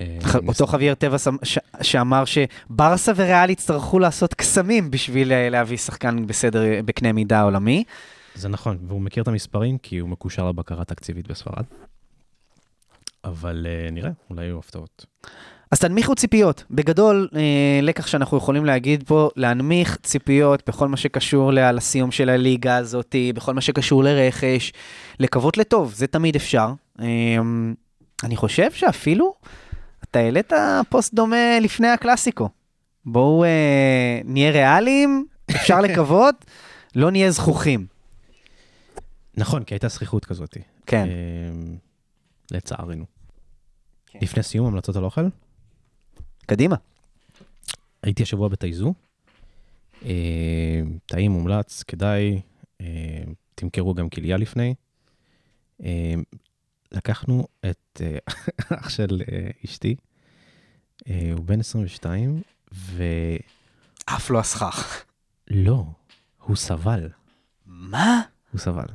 אה, 0.00 0.18
אותו 0.48 0.66
חוויאר 0.66 0.94
טבע 0.94 1.18
ש- 1.18 1.28
ש- 1.42 1.58
שאמר 1.82 2.24
שברסה 2.24 3.12
וריאל 3.16 3.50
יצטרכו 3.50 3.98
לעשות 3.98 4.34
קסמים 4.34 4.90
בשביל 4.90 5.32
אה, 5.32 5.48
להביא 5.48 5.76
שחקן 5.76 6.26
בסדר, 6.26 6.62
בקנה 6.84 7.12
מידה 7.12 7.42
עולמי. 7.42 7.84
זה 8.34 8.48
נכון, 8.48 8.78
והוא 8.88 9.00
מכיר 9.00 9.22
את 9.22 9.28
המספרים 9.28 9.78
כי 9.78 9.98
הוא 9.98 10.08
מקושר 10.08 10.48
לבקרה 10.48 10.84
תקציבית 10.84 11.28
בספרד. 11.28 11.64
אבל 13.24 13.66
אה, 13.68 13.90
נראה, 13.90 14.10
אולי 14.30 14.44
יהיו 14.44 14.58
הפתעות. 14.58 15.06
אז 15.70 15.78
תנמיכו 15.78 16.14
ציפיות. 16.14 16.64
בגדול, 16.70 17.28
אה, 17.36 17.80
לקח 17.82 18.06
שאנחנו 18.06 18.36
יכולים 18.36 18.64
להגיד 18.64 19.04
פה, 19.06 19.30
להנמיך 19.36 19.98
ציפיות 20.02 20.62
בכל 20.68 20.88
מה 20.88 20.96
שקשור 20.96 21.52
לסיום 21.52 22.10
של 22.10 22.28
הליגה 22.28 22.76
הזאת, 22.76 23.14
בכל 23.34 23.54
מה 23.54 23.60
שקשור 23.60 24.04
לרכש, 24.04 24.72
לקוות 25.20 25.56
לטוב, 25.56 25.92
זה 25.94 26.06
תמיד 26.06 26.36
אפשר. 26.36 26.72
אה, 27.00 27.06
אני 28.24 28.36
חושב 28.36 28.72
שאפילו 28.72 29.34
אתה 30.04 30.18
העלית 30.18 30.52
פוסט 30.88 31.14
דומה 31.14 31.60
לפני 31.60 31.88
הקלאסיקו. 31.88 32.48
בואו 33.04 33.44
אה, 33.44 34.20
נהיה 34.24 34.50
ריאליים, 34.50 35.26
אפשר 35.50 35.80
לקוות, 35.86 36.44
לא 36.96 37.10
נהיה 37.10 37.30
זכוכים. 37.30 37.86
נכון, 39.36 39.64
כי 39.64 39.74
הייתה 39.74 39.88
זכיחות 39.88 40.24
כזאת. 40.24 40.56
כן. 40.86 41.06
אה, 41.08 41.76
לצערנו. 42.52 43.04
כן. 44.06 44.18
לפני 44.22 44.42
סיום, 44.42 44.66
המלצות 44.66 44.96
על 44.96 45.04
אוכל? 45.04 45.28
קדימה. 46.46 46.76
הייתי 48.02 48.22
השבוע 48.22 48.48
בתייזו. 48.48 48.94
אה, 50.04 50.80
טעים, 51.06 51.30
מומלץ, 51.30 51.82
כדאי. 51.82 52.40
אה, 52.80 53.22
תמכרו 53.54 53.94
גם 53.94 54.08
כליה 54.08 54.36
לפני. 54.36 54.74
אה, 55.82 56.14
לקחנו 56.92 57.46
את 57.70 58.00
אה, 58.00 58.18
אח 58.80 58.88
של 58.88 59.22
אה, 59.32 59.50
אשתי, 59.64 59.96
אה, 61.08 61.30
הוא 61.36 61.44
בן 61.44 61.60
22, 61.60 62.42
ולא, 62.72 63.04
אף 64.04 64.30
לא 64.30 64.38
הסכך. 64.38 65.04
הוא 66.42 66.56
סבל, 66.56 67.08
מה? 67.66 68.22
הוא 68.52 68.60
סבל. 68.60 68.86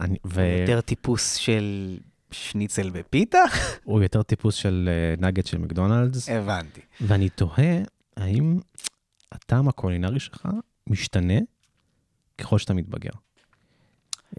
אני, 0.00 0.18
יותר 0.60 0.80
טיפוס 0.80 1.34
של 1.34 1.98
שניצל 2.30 2.90
בפיתה? 2.90 3.42
והוא 3.86 4.02
יותר 4.02 4.22
טיפוס 4.22 4.54
של 4.54 4.90
אה, 4.92 5.26
נגט 5.26 5.46
של 5.46 5.58
מקדונלדס, 5.58 6.28
הבנתי. 6.28 6.80
ואני 7.00 7.28
תוהה 7.28 7.78
האם 8.16 8.58
הטעם 9.32 9.68
הקולינרי 9.68 10.20
שלך 10.20 10.48
משתנה 10.86 11.38
ככל 12.38 12.58
שאתה 12.58 12.74
מתבגר. 12.74 13.10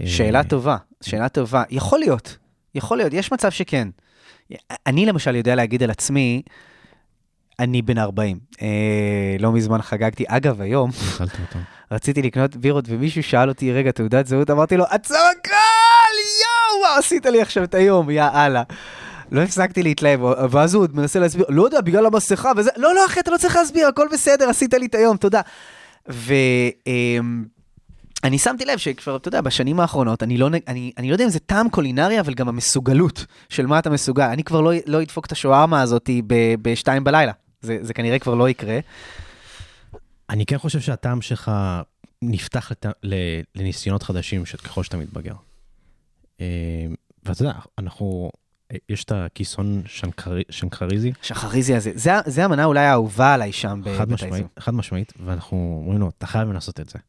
שאלה 0.05 0.39
אה, 0.39 0.43
טובה, 0.43 0.77
שאלה 1.01 1.29
טובה. 1.29 1.63
יכול 1.69 1.99
להיות, 1.99 2.37
יכול 2.75 2.97
להיות, 2.97 3.13
יש 3.13 3.31
מצב 3.31 3.49
שכן. 3.49 3.87
אני 4.87 5.05
למשל 5.05 5.35
יודע 5.35 5.55
להגיד 5.55 5.83
על 5.83 5.91
עצמי, 5.91 6.41
אני 7.59 7.81
בן 7.81 7.97
40. 7.97 8.39
אה, 8.61 9.35
לא 9.39 9.51
מזמן 9.51 9.81
חגגתי. 9.81 10.23
אגב, 10.27 10.61
היום. 10.61 10.91
רציתי 11.91 12.21
לקנות 12.21 12.55
בירות 12.55 12.85
ומישהו 12.87 13.23
שאל 13.23 13.49
אותי, 13.49 13.71
רגע, 13.71 13.91
תעודת 13.91 14.27
זהות? 14.27 14.49
אמרתי 14.49 14.77
לו, 14.77 14.85
עצור 14.89 15.17
הכל! 15.39 15.58
מה 16.93 16.97
עשית 16.97 17.25
לי 17.25 17.41
עכשיו 17.41 17.63
את 17.63 17.73
היום? 17.73 18.09
יא 18.09 18.23
אללה. 18.33 18.63
לא 19.31 19.41
הפסקתי 19.41 19.83
להתלהב, 19.83 20.21
ואז 20.51 20.73
הוא 20.73 20.87
מנסה 20.93 21.19
להסביר, 21.19 21.45
לא 21.49 21.63
יודע, 21.63 21.81
בגלל 21.81 22.05
המסכה 22.05 22.51
וזה, 22.57 22.69
לא, 22.77 22.95
לא, 22.95 23.05
אחי, 23.05 23.19
אתה 23.19 23.31
לא 23.31 23.37
צריך 23.37 23.55
להסביר, 23.55 23.87
הכל 23.87 24.07
בסדר, 24.11 24.49
עשית 24.49 24.73
לי 24.73 24.85
את 24.85 24.95
היום, 24.95 25.17
תודה. 25.17 25.41
ו... 26.09 26.33
אמ, 26.87 27.45
שמתי 28.37 28.65
לב 28.65 28.77
שכבר, 28.77 29.15
אתה 29.15 29.27
יודע, 29.27 29.41
בשנים 29.41 29.79
האחרונות, 29.79 30.23
אני 30.23 30.37
לא, 30.37 30.49
אני, 30.67 30.91
אני 30.97 31.07
לא 31.07 31.13
יודע 31.13 31.25
אם 31.25 31.29
זה 31.29 31.39
טעם 31.39 31.69
קולינרי, 31.69 32.19
אבל 32.19 32.33
גם 32.33 32.49
המסוגלות 32.49 33.25
של 33.49 33.65
מה 33.65 33.79
אתה 33.79 33.89
מסוגל. 33.89 34.23
אני 34.23 34.43
כבר 34.43 34.61
לא, 34.61 34.71
לא 34.85 35.01
אדפוק 35.01 35.25
את 35.25 35.31
השווארמה 35.31 35.81
הזאת 35.81 36.09
בשתיים 36.61 37.03
בלילה. 37.03 37.31
זה, 37.61 37.77
זה 37.81 37.93
כנראה 37.93 38.19
כבר 38.19 38.35
לא 38.35 38.49
יקרה. 38.49 38.79
אני 40.29 40.45
כן 40.45 40.57
חושב 40.57 40.79
שהטעם 40.79 41.21
שלך 41.21 41.51
נפתח 42.21 42.71
לת... 42.71 42.85
לניסיונות 43.55 44.03
חדשים 44.03 44.43
ככל 44.45 44.83
שאתה 44.83 44.97
מתבגר. 44.97 45.33
אה, 46.41 46.45
ואתה 47.23 47.41
יודע, 47.41 47.53
אנחנו, 47.77 48.31
יש 48.89 49.03
את 49.03 49.11
הכיסון 49.11 49.81
שנקרי, 49.85 50.43
שנקריזי, 50.49 51.11
שחריזי 51.21 51.75
הזה, 51.75 51.91
זה, 51.95 52.11
זה 52.25 52.45
המנה 52.45 52.65
אולי 52.65 52.85
האהובה 52.85 53.33
עליי 53.33 53.51
שם 53.51 53.81
חד. 53.97 54.11
משמעית, 54.11 54.45
חד 54.59 54.73
משמעית, 54.73 55.13
ואנחנו 55.25 55.81
אומרים 55.83 55.99
לו, 55.99 56.09
אתה 56.17 56.27
חייב 56.27 56.51
לעשות 56.51 56.79
את 56.79 56.89
זה. 56.89 56.99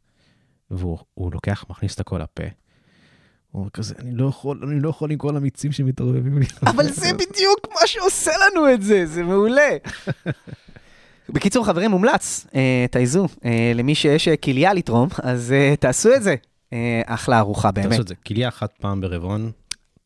והוא 0.70 0.98
הוא 1.14 1.32
לוקח, 1.32 1.64
מכניס 1.70 1.94
את 1.94 2.00
הכל 2.00 2.18
לפה. 2.18 2.42
הוא 3.50 3.66
כזה, 3.72 3.94
אני 3.98 4.14
לא 4.14 4.28
יכול, 4.28 4.60
אני 4.68 4.80
לא 4.80 4.88
יכול 4.88 5.10
עם 5.10 5.18
כל 5.18 5.36
המיצים 5.36 5.72
שמתערבבים 5.72 6.38
לי. 6.38 6.46
אבל 6.66 6.88
זה 6.88 7.12
בדיוק 7.20 7.68
מה 7.68 7.86
שעושה 7.86 8.30
לנו 8.30 8.72
את 8.74 8.82
זה, 8.82 9.06
זה 9.06 9.22
מעולה. 9.22 9.70
בקיצור, 11.32 11.66
חברים, 11.66 11.90
מומלץ, 11.90 12.46
אה, 12.54 12.86
תעזו, 12.90 13.26
אה, 13.44 13.72
למי 13.74 13.94
שיש 13.94 14.28
אה, 14.28 14.36
כליה 14.36 14.74
לתרום, 14.74 15.08
אז 15.22 15.52
אה, 15.52 15.74
תעשו 15.76 16.14
את 16.14 16.22
זה. 16.22 16.34
אה, 16.72 17.02
אחלה 17.06 17.38
ארוחה, 17.38 17.70
באמת. 17.70 17.88
תעשו 17.88 18.02
את 18.02 18.08
זה, 18.08 18.14
כליה 18.14 18.48
אחת 18.48 18.72
פעם 18.80 19.00
ברבעון, 19.00 19.50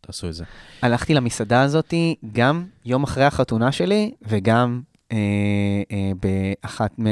תעשו 0.00 0.28
את 0.28 0.34
זה. 0.34 0.44
הלכתי 0.82 1.14
למסעדה 1.14 1.62
הזאת 1.62 1.94
גם 2.32 2.64
יום 2.84 3.02
אחרי 3.02 3.24
החתונה 3.24 3.72
שלי, 3.72 4.12
וגם 4.22 4.80
אה, 5.12 5.16
אה, 5.92 6.12
באחת 6.20 6.98
מ... 7.00 7.06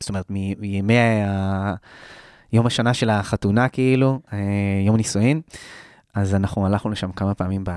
זאת 0.00 0.08
אומרת, 0.08 0.30
מימי 0.30 0.98
ה... 0.98 1.74
יום 2.52 2.66
השנה 2.66 2.94
של 2.94 3.10
החתונה, 3.10 3.68
כאילו, 3.68 4.20
אה, 4.32 4.38
יום 4.86 4.96
נישואין. 4.96 5.40
אז 6.14 6.34
אנחנו 6.34 6.66
הלכנו 6.66 6.90
לשם 6.90 7.12
כמה 7.12 7.34
פעמים 7.34 7.64
ב... 7.64 7.70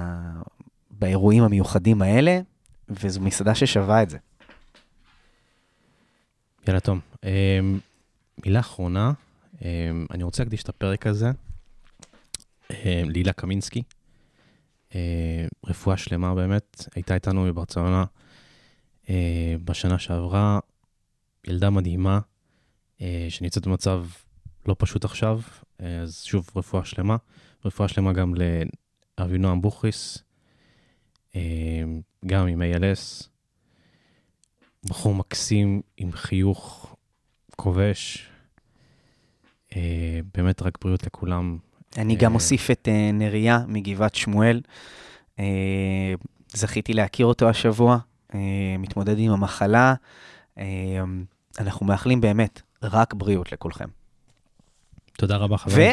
באירועים 0.91 1.43
המיוחדים 1.43 2.01
האלה, 2.01 2.39
וזו 2.89 3.21
מסעדה 3.21 3.55
ששווה 3.55 4.03
את 4.03 4.09
זה. 4.09 4.17
יאללה, 6.67 6.79
תום. 6.79 6.99
אמ, 7.23 7.29
מילה 8.45 8.59
אחרונה, 8.59 9.11
אני 10.11 10.23
רוצה 10.23 10.43
להקדיש 10.43 10.63
את 10.63 10.69
הפרק 10.69 11.07
הזה 11.07 11.31
אמ, 12.71 13.09
להילה 13.09 13.33
קמינסקי. 13.33 13.83
אמ, 14.95 14.99
רפואה 15.65 15.97
שלמה 15.97 16.35
באמת, 16.35 16.87
הייתה 16.95 17.13
איתנו 17.13 17.43
בברצלונה 17.43 18.05
אמ, 19.09 19.15
בשנה 19.65 19.99
שעברה, 19.99 20.59
ילדה 21.47 21.69
מדהימה, 21.69 22.19
שנמצאת 23.29 23.67
במצב 23.67 24.05
לא 24.67 24.75
פשוט 24.79 25.05
עכשיו, 25.05 25.41
אז 25.79 26.23
שוב, 26.23 26.49
רפואה 26.55 26.85
שלמה. 26.85 27.17
רפואה 27.65 27.87
שלמה 27.87 28.13
גם 28.13 28.33
לאבינועם 29.17 29.61
בוכריס, 29.61 30.23
אמ, 31.35 32.01
גם 32.25 32.47
עם 32.47 32.61
ALS. 32.61 33.27
בחור 34.89 35.15
מקסים 35.15 35.81
עם 35.97 36.11
חיוך 36.11 36.95
כובש. 37.55 38.29
אה, 39.75 40.19
באמת 40.37 40.61
רק 40.61 40.77
בריאות 40.81 41.03
לכולם. 41.05 41.57
אני 41.97 42.15
גם 42.15 42.31
אה, 42.31 42.35
אוסיף 42.35 42.71
את 42.71 42.87
אה, 42.91 43.11
נריה 43.13 43.59
מגבעת 43.67 44.15
שמואל. 44.15 44.61
אה, 45.39 46.13
זכיתי 46.53 46.93
להכיר 46.93 47.25
אותו 47.25 47.49
השבוע, 47.49 47.97
אה, 48.35 48.39
מתמודד 48.79 49.19
עם 49.19 49.31
המחלה. 49.31 49.93
אה, 50.57 50.63
אנחנו 51.59 51.85
מאחלים 51.85 52.21
באמת 52.21 52.61
רק 52.83 53.13
בריאות 53.13 53.51
לכולכם. 53.51 53.87
תודה 55.17 55.37
רבה 55.37 55.57
חברים. 55.57 55.91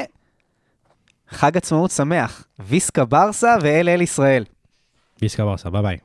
וחג 1.32 1.56
עצמאות 1.56 1.90
שמח, 1.90 2.46
ויסקה 2.58 3.04
ברסה 3.04 3.56
ואל 3.62 3.88
אל 3.88 4.00
ישראל. 4.00 4.44
ביסקה 5.20 5.44
ברסה, 5.44 5.70
ביי 5.70 5.82
ביי. 5.82 5.98